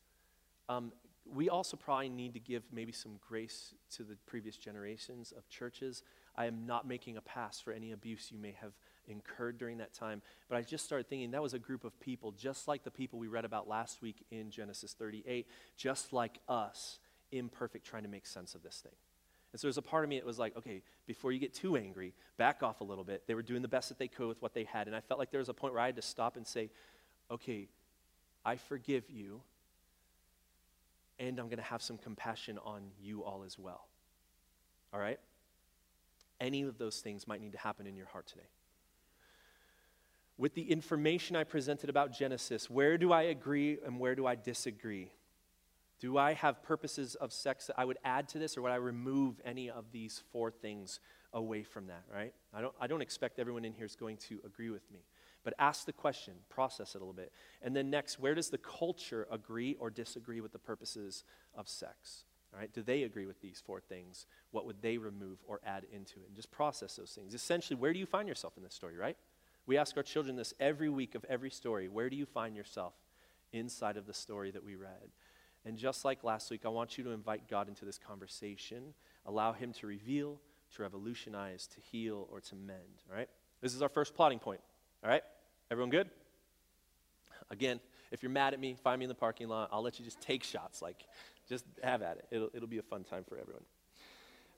Um, 0.69 0.91
we 1.25 1.49
also 1.49 1.77
probably 1.77 2.09
need 2.09 2.35
to 2.35 2.39
give 2.39 2.61
maybe 2.71 2.91
some 2.91 3.13
grace 3.27 3.73
to 3.95 4.03
the 4.03 4.17
previous 4.27 4.55
generations 4.55 5.33
of 5.35 5.49
churches. 5.49 6.03
I 6.35 6.45
am 6.45 6.67
not 6.67 6.87
making 6.87 7.17
a 7.17 7.21
pass 7.21 7.59
for 7.59 7.73
any 7.73 7.91
abuse 7.91 8.29
you 8.31 8.37
may 8.37 8.55
have 8.61 8.73
incurred 9.07 9.57
during 9.57 9.77
that 9.77 9.93
time. 9.93 10.21
But 10.49 10.57
I 10.57 10.61
just 10.61 10.85
started 10.85 11.07
thinking 11.07 11.31
that 11.31 11.41
was 11.41 11.53
a 11.53 11.59
group 11.59 11.83
of 11.83 11.99
people, 11.99 12.31
just 12.31 12.67
like 12.67 12.83
the 12.83 12.91
people 12.91 13.19
we 13.19 13.27
read 13.27 13.45
about 13.45 13.67
last 13.67 14.01
week 14.01 14.25
in 14.31 14.51
Genesis 14.51 14.93
38, 14.93 15.47
just 15.75 16.13
like 16.13 16.39
us, 16.47 16.99
imperfect, 17.31 17.85
trying 17.85 18.03
to 18.03 18.09
make 18.09 18.25
sense 18.25 18.55
of 18.55 18.63
this 18.63 18.79
thing. 18.83 18.93
And 19.53 19.59
so 19.59 19.67
there's 19.67 19.77
a 19.77 19.81
part 19.81 20.03
of 20.03 20.09
me 20.09 20.17
that 20.17 20.25
was 20.25 20.39
like, 20.39 20.55
okay, 20.57 20.81
before 21.05 21.31
you 21.31 21.39
get 21.39 21.53
too 21.53 21.77
angry, 21.77 22.13
back 22.37 22.63
off 22.63 22.81
a 22.81 22.83
little 22.83 23.03
bit. 23.03 23.23
They 23.27 23.33
were 23.33 23.41
doing 23.41 23.61
the 23.61 23.67
best 23.67 23.89
that 23.89 23.97
they 23.97 24.07
could 24.07 24.27
with 24.27 24.41
what 24.41 24.53
they 24.53 24.65
had. 24.65 24.87
And 24.87 24.95
I 24.95 24.99
felt 24.99 25.19
like 25.19 25.31
there 25.31 25.39
was 25.39 25.49
a 25.49 25.53
point 25.53 25.73
where 25.73 25.81
I 25.81 25.87
had 25.87 25.95
to 25.95 26.01
stop 26.01 26.35
and 26.35 26.45
say, 26.45 26.69
okay, 27.31 27.67
I 28.45 28.57
forgive 28.57 29.09
you, 29.09 29.41
and 31.19 31.39
I'm 31.39 31.47
going 31.47 31.57
to 31.57 31.63
have 31.63 31.81
some 31.81 31.97
compassion 31.97 32.59
on 32.63 32.83
you 33.01 33.23
all 33.23 33.43
as 33.45 33.57
well. 33.57 33.87
All 34.93 34.99
right? 34.99 35.19
Any 36.39 36.61
of 36.63 36.77
those 36.77 36.99
things 36.99 37.27
might 37.27 37.41
need 37.41 37.53
to 37.53 37.57
happen 37.57 37.87
in 37.87 37.95
your 37.95 38.05
heart 38.05 38.27
today 38.27 38.47
with 40.37 40.53
the 40.53 40.71
information 40.71 41.35
I 41.35 41.43
presented 41.43 41.89
about 41.89 42.11
Genesis, 42.11 42.69
where 42.69 42.97
do 42.97 43.11
I 43.11 43.23
agree 43.23 43.77
and 43.85 43.99
where 43.99 44.15
do 44.15 44.25
I 44.25 44.35
disagree? 44.35 45.11
Do 45.99 46.17
I 46.17 46.33
have 46.33 46.61
purposes 46.61 47.15
of 47.15 47.33
sex 47.33 47.67
that 47.67 47.79
I 47.79 47.85
would 47.85 47.97
add 48.03 48.29
to 48.29 48.39
this, 48.39 48.55
or 48.55 48.61
would 48.61 48.71
I 48.71 48.75
remove 48.75 49.41
any 49.43 49.69
of 49.69 49.91
these 49.91 50.21
four 50.31 50.51
things 50.51 50.99
away 51.33 51.63
from 51.63 51.87
that, 51.87 52.03
right? 52.13 52.33
I 52.53 52.61
don't, 52.61 52.75
I 52.79 52.85
don't 52.85 53.01
expect 53.01 53.39
everyone 53.39 53.65
in 53.65 53.73
here 53.73 53.85
is 53.85 53.95
going 53.95 54.17
to 54.29 54.39
agree 54.45 54.69
with 54.69 54.89
me. 54.91 54.99
But 55.43 55.55
ask 55.57 55.85
the 55.85 55.93
question, 55.93 56.33
process 56.49 56.93
it 56.93 56.97
a 56.97 56.99
little 56.99 57.13
bit. 57.13 57.31
And 57.61 57.75
then 57.75 57.89
next, 57.89 58.19
where 58.19 58.35
does 58.35 58.49
the 58.49 58.57
culture 58.57 59.27
agree 59.31 59.75
or 59.79 59.89
disagree 59.89 60.41
with 60.41 60.51
the 60.51 60.59
purposes 60.59 61.23
of 61.55 61.67
sex? 61.67 62.25
All 62.53 62.59
right, 62.59 62.71
do 62.71 62.83
they 62.83 63.03
agree 63.03 63.25
with 63.25 63.41
these 63.41 63.61
four 63.65 63.79
things? 63.79 64.25
What 64.51 64.65
would 64.65 64.81
they 64.81 64.97
remove 64.97 65.39
or 65.47 65.61
add 65.65 65.85
into 65.91 66.19
it? 66.19 66.27
And 66.27 66.35
just 66.35 66.51
process 66.51 66.95
those 66.95 67.11
things. 67.11 67.33
Essentially, 67.33 67.77
where 67.77 67.91
do 67.91 67.99
you 67.99 68.05
find 68.05 68.27
yourself 68.27 68.53
in 68.57 68.63
this 68.63 68.73
story, 68.73 68.97
right? 68.97 69.17
We 69.67 69.77
ask 69.77 69.95
our 69.97 70.03
children 70.03 70.37
this 70.37 70.53
every 70.59 70.89
week 70.89 71.13
of 71.13 71.25
every 71.29 71.51
story. 71.51 71.89
Where 71.89 72.09
do 72.09 72.15
you 72.15 72.25
find 72.25 72.55
yourself 72.55 72.93
inside 73.51 73.97
of 73.97 74.07
the 74.07 74.13
story 74.13 74.49
that 74.51 74.63
we 74.63 74.75
read? 74.75 75.11
And 75.65 75.77
just 75.77 76.05
like 76.05 76.23
last 76.23 76.49
week, 76.49 76.61
I 76.65 76.69
want 76.69 76.97
you 76.97 77.03
to 77.03 77.11
invite 77.11 77.49
God 77.49 77.67
into 77.67 77.83
this 77.83 77.97
conversation, 77.97 78.93
allow 79.25 79.51
Him 79.51 79.73
to 79.73 79.87
reveal, 79.87 80.39
to 80.75 80.81
revolutionize, 80.81 81.67
to 81.67 81.81
heal, 81.91 82.27
or 82.31 82.39
to 82.39 82.55
mend. 82.55 83.03
All 83.11 83.17
right? 83.17 83.27
This 83.61 83.75
is 83.75 83.81
our 83.81 83.89
first 83.89 84.15
plotting 84.15 84.39
point. 84.39 84.61
All 85.03 85.09
right? 85.09 85.23
Everyone 85.69 85.89
good? 85.89 86.09
Again, 87.51 87.81
if 88.11 88.23
you're 88.23 88.31
mad 88.31 88.53
at 88.53 88.59
me, 88.61 88.75
find 88.81 88.99
me 88.99 89.05
in 89.05 89.09
the 89.09 89.15
parking 89.15 89.49
lot. 89.49 89.69
I'll 89.73 89.81
let 89.81 89.99
you 89.99 90.05
just 90.05 90.21
take 90.21 90.43
shots. 90.43 90.81
Like, 90.81 91.05
just 91.49 91.65
have 91.83 92.01
at 92.01 92.17
it. 92.17 92.25
It'll, 92.31 92.49
it'll 92.53 92.67
be 92.69 92.77
a 92.77 92.83
fun 92.83 93.03
time 93.03 93.25
for 93.27 93.37
everyone. 93.37 93.63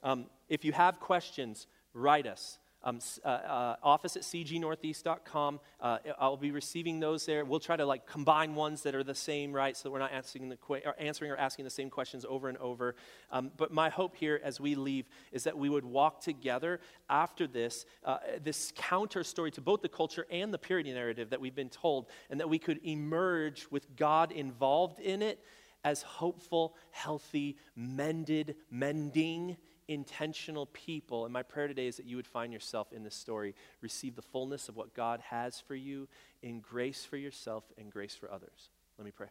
Um, 0.04 0.26
if 0.48 0.64
you 0.64 0.72
have 0.72 1.00
questions, 1.00 1.66
write 1.94 2.28
us. 2.28 2.58
Um, 2.82 2.98
uh, 3.24 3.28
uh, 3.28 3.76
office 3.82 4.16
at 4.16 4.22
cgnortheast.com. 4.22 5.60
Uh, 5.80 5.98
I'll 6.18 6.38
be 6.38 6.50
receiving 6.50 6.98
those 6.98 7.26
there. 7.26 7.44
We'll 7.44 7.60
try 7.60 7.76
to 7.76 7.84
like 7.84 8.06
combine 8.06 8.54
ones 8.54 8.82
that 8.84 8.94
are 8.94 9.04
the 9.04 9.14
same, 9.14 9.52
right? 9.52 9.76
So 9.76 9.90
we're 9.90 9.98
not 9.98 10.12
answering, 10.12 10.48
the 10.48 10.56
or 10.86 10.94
answering 10.98 11.30
or 11.30 11.36
asking 11.36 11.66
the 11.66 11.70
same 11.70 11.90
questions 11.90 12.24
over 12.26 12.48
and 12.48 12.56
over. 12.56 12.94
Um, 13.30 13.50
but 13.58 13.70
my 13.70 13.90
hope 13.90 14.16
here 14.16 14.40
as 14.42 14.60
we 14.60 14.74
leave 14.76 15.04
is 15.30 15.44
that 15.44 15.58
we 15.58 15.68
would 15.68 15.84
walk 15.84 16.22
together 16.22 16.80
after 17.10 17.46
this, 17.46 17.84
uh, 18.04 18.16
this 18.42 18.72
counter 18.74 19.24
story 19.24 19.50
to 19.50 19.60
both 19.60 19.82
the 19.82 19.88
culture 19.88 20.26
and 20.30 20.52
the 20.52 20.58
purity 20.58 20.92
narrative 20.92 21.30
that 21.30 21.40
we've 21.40 21.54
been 21.54 21.68
told, 21.68 22.06
and 22.30 22.40
that 22.40 22.48
we 22.48 22.58
could 22.58 22.80
emerge 22.82 23.66
with 23.70 23.94
God 23.94 24.32
involved 24.32 25.00
in 25.00 25.20
it 25.20 25.44
as 25.84 26.02
hopeful, 26.02 26.76
healthy, 26.90 27.56
mended, 27.76 28.56
mending 28.70 29.56
intentional 29.90 30.66
people. 30.66 31.24
And 31.24 31.32
my 31.32 31.42
prayer 31.42 31.66
today 31.66 31.88
is 31.88 31.96
that 31.96 32.06
you 32.06 32.14
would 32.14 32.26
find 32.26 32.52
yourself 32.52 32.92
in 32.92 33.02
this 33.02 33.14
story, 33.14 33.56
receive 33.80 34.14
the 34.14 34.22
fullness 34.22 34.68
of 34.68 34.76
what 34.76 34.94
God 34.94 35.20
has 35.28 35.60
for 35.60 35.74
you 35.74 36.08
in 36.42 36.60
grace 36.60 37.04
for 37.04 37.16
yourself 37.16 37.64
and 37.76 37.90
grace 37.90 38.14
for 38.14 38.30
others. 38.30 38.70
Let 38.96 39.04
me 39.04 39.10
pray. 39.10 39.26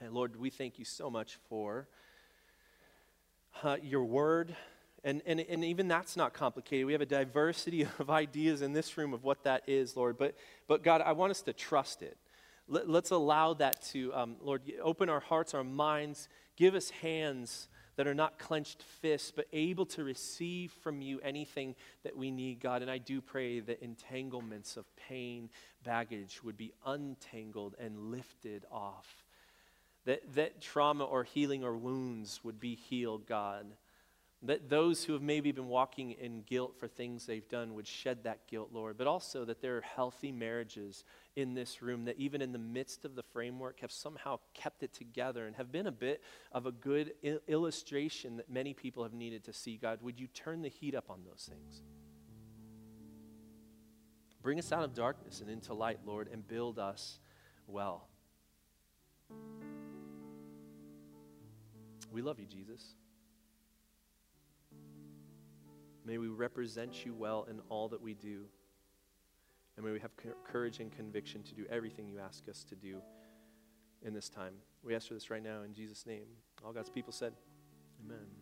Hey, 0.00 0.08
Lord, 0.08 0.36
we 0.36 0.48
thank 0.48 0.78
you 0.78 0.86
so 0.86 1.10
much 1.10 1.38
for 1.50 1.86
uh, 3.62 3.76
your 3.82 4.04
word. 4.04 4.56
And, 5.04 5.20
and, 5.26 5.38
and 5.38 5.64
even 5.64 5.86
that's 5.86 6.16
not 6.16 6.32
complicated. 6.32 6.86
We 6.86 6.92
have 6.92 7.02
a 7.02 7.06
diversity 7.06 7.82
of 7.98 8.08
ideas 8.08 8.62
in 8.62 8.72
this 8.72 8.96
room 8.96 9.12
of 9.12 9.22
what 9.22 9.44
that 9.44 9.64
is, 9.66 9.96
Lord. 9.96 10.16
But, 10.16 10.34
but 10.66 10.82
God, 10.82 11.02
I 11.02 11.12
want 11.12 11.30
us 11.30 11.42
to 11.42 11.52
trust 11.52 12.00
it. 12.00 12.16
Let, 12.68 12.88
us 12.88 13.10
allow 13.10 13.52
that 13.54 13.82
to, 13.92 14.14
um, 14.14 14.36
Lord, 14.40 14.62
open 14.82 15.10
our 15.10 15.20
hearts, 15.20 15.52
our 15.52 15.62
minds, 15.62 16.28
give 16.56 16.74
us 16.74 16.88
hands 16.90 17.68
that 17.96 18.06
are 18.06 18.14
not 18.14 18.38
clenched 18.38 18.82
fists, 19.00 19.32
but 19.34 19.46
able 19.52 19.86
to 19.86 20.04
receive 20.04 20.70
from 20.82 21.00
you 21.00 21.18
anything 21.22 21.74
that 22.04 22.16
we 22.16 22.30
need, 22.30 22.60
God. 22.60 22.82
And 22.82 22.90
I 22.90 22.98
do 22.98 23.20
pray 23.20 23.60
that 23.60 23.82
entanglements 23.82 24.76
of 24.76 24.84
pain, 24.96 25.48
baggage 25.82 26.42
would 26.44 26.56
be 26.56 26.72
untangled 26.84 27.74
and 27.78 28.10
lifted 28.10 28.64
off. 28.70 29.24
That, 30.04 30.34
that 30.34 30.60
trauma 30.60 31.04
or 31.04 31.24
healing 31.24 31.64
or 31.64 31.76
wounds 31.76 32.40
would 32.44 32.60
be 32.60 32.74
healed, 32.74 33.26
God. 33.26 33.66
That 34.42 34.68
those 34.68 35.02
who 35.02 35.14
have 35.14 35.22
maybe 35.22 35.50
been 35.50 35.68
walking 35.68 36.12
in 36.12 36.42
guilt 36.42 36.74
for 36.78 36.86
things 36.86 37.24
they've 37.24 37.48
done 37.48 37.74
would 37.74 37.86
shed 37.86 38.24
that 38.24 38.46
guilt, 38.46 38.68
Lord. 38.72 38.98
But 38.98 39.06
also 39.06 39.44
that 39.46 39.62
there 39.62 39.78
are 39.78 39.80
healthy 39.80 40.30
marriages 40.30 41.02
in 41.36 41.52
this 41.52 41.82
room 41.82 42.06
that, 42.06 42.16
even 42.18 42.40
in 42.40 42.52
the 42.52 42.58
midst 42.58 43.04
of 43.04 43.14
the 43.14 43.22
framework, 43.22 43.80
have 43.80 43.92
somehow 43.92 44.38
kept 44.54 44.82
it 44.82 44.92
together 44.94 45.46
and 45.46 45.54
have 45.56 45.70
been 45.70 45.86
a 45.86 45.92
bit 45.92 46.22
of 46.50 46.64
a 46.64 46.72
good 46.72 47.12
il- 47.22 47.40
illustration 47.46 48.38
that 48.38 48.50
many 48.50 48.72
people 48.72 49.02
have 49.02 49.12
needed 49.12 49.44
to 49.44 49.52
see. 49.52 49.76
God, 49.76 50.00
would 50.02 50.18
you 50.18 50.26
turn 50.28 50.62
the 50.62 50.70
heat 50.70 50.94
up 50.94 51.10
on 51.10 51.20
those 51.24 51.48
things? 51.48 51.82
Bring 54.42 54.58
us 54.58 54.72
out 54.72 54.82
of 54.82 54.94
darkness 54.94 55.40
and 55.40 55.50
into 55.50 55.74
light, 55.74 55.98
Lord, 56.06 56.28
and 56.32 56.46
build 56.46 56.78
us 56.78 57.18
well. 57.66 58.08
We 62.10 62.22
love 62.22 62.40
you, 62.40 62.46
Jesus. 62.46 62.94
May 66.06 66.16
we 66.16 66.28
represent 66.28 67.04
you 67.04 67.12
well 67.12 67.46
in 67.50 67.60
all 67.68 67.88
that 67.88 68.00
we 68.00 68.14
do. 68.14 68.44
And 69.76 69.84
may 69.84 69.92
we 69.92 70.00
have 70.00 70.12
courage 70.44 70.80
and 70.80 70.90
conviction 70.90 71.42
to 71.44 71.54
do 71.54 71.66
everything 71.70 72.08
you 72.08 72.18
ask 72.18 72.48
us 72.48 72.64
to 72.64 72.74
do 72.74 73.00
in 74.02 74.14
this 74.14 74.28
time. 74.28 74.54
We 74.82 74.94
ask 74.94 75.08
for 75.08 75.14
this 75.14 75.30
right 75.30 75.42
now 75.42 75.62
in 75.62 75.74
Jesus' 75.74 76.06
name. 76.06 76.26
All 76.64 76.72
God's 76.72 76.90
people 76.90 77.12
said, 77.12 77.34
Amen. 78.04 78.35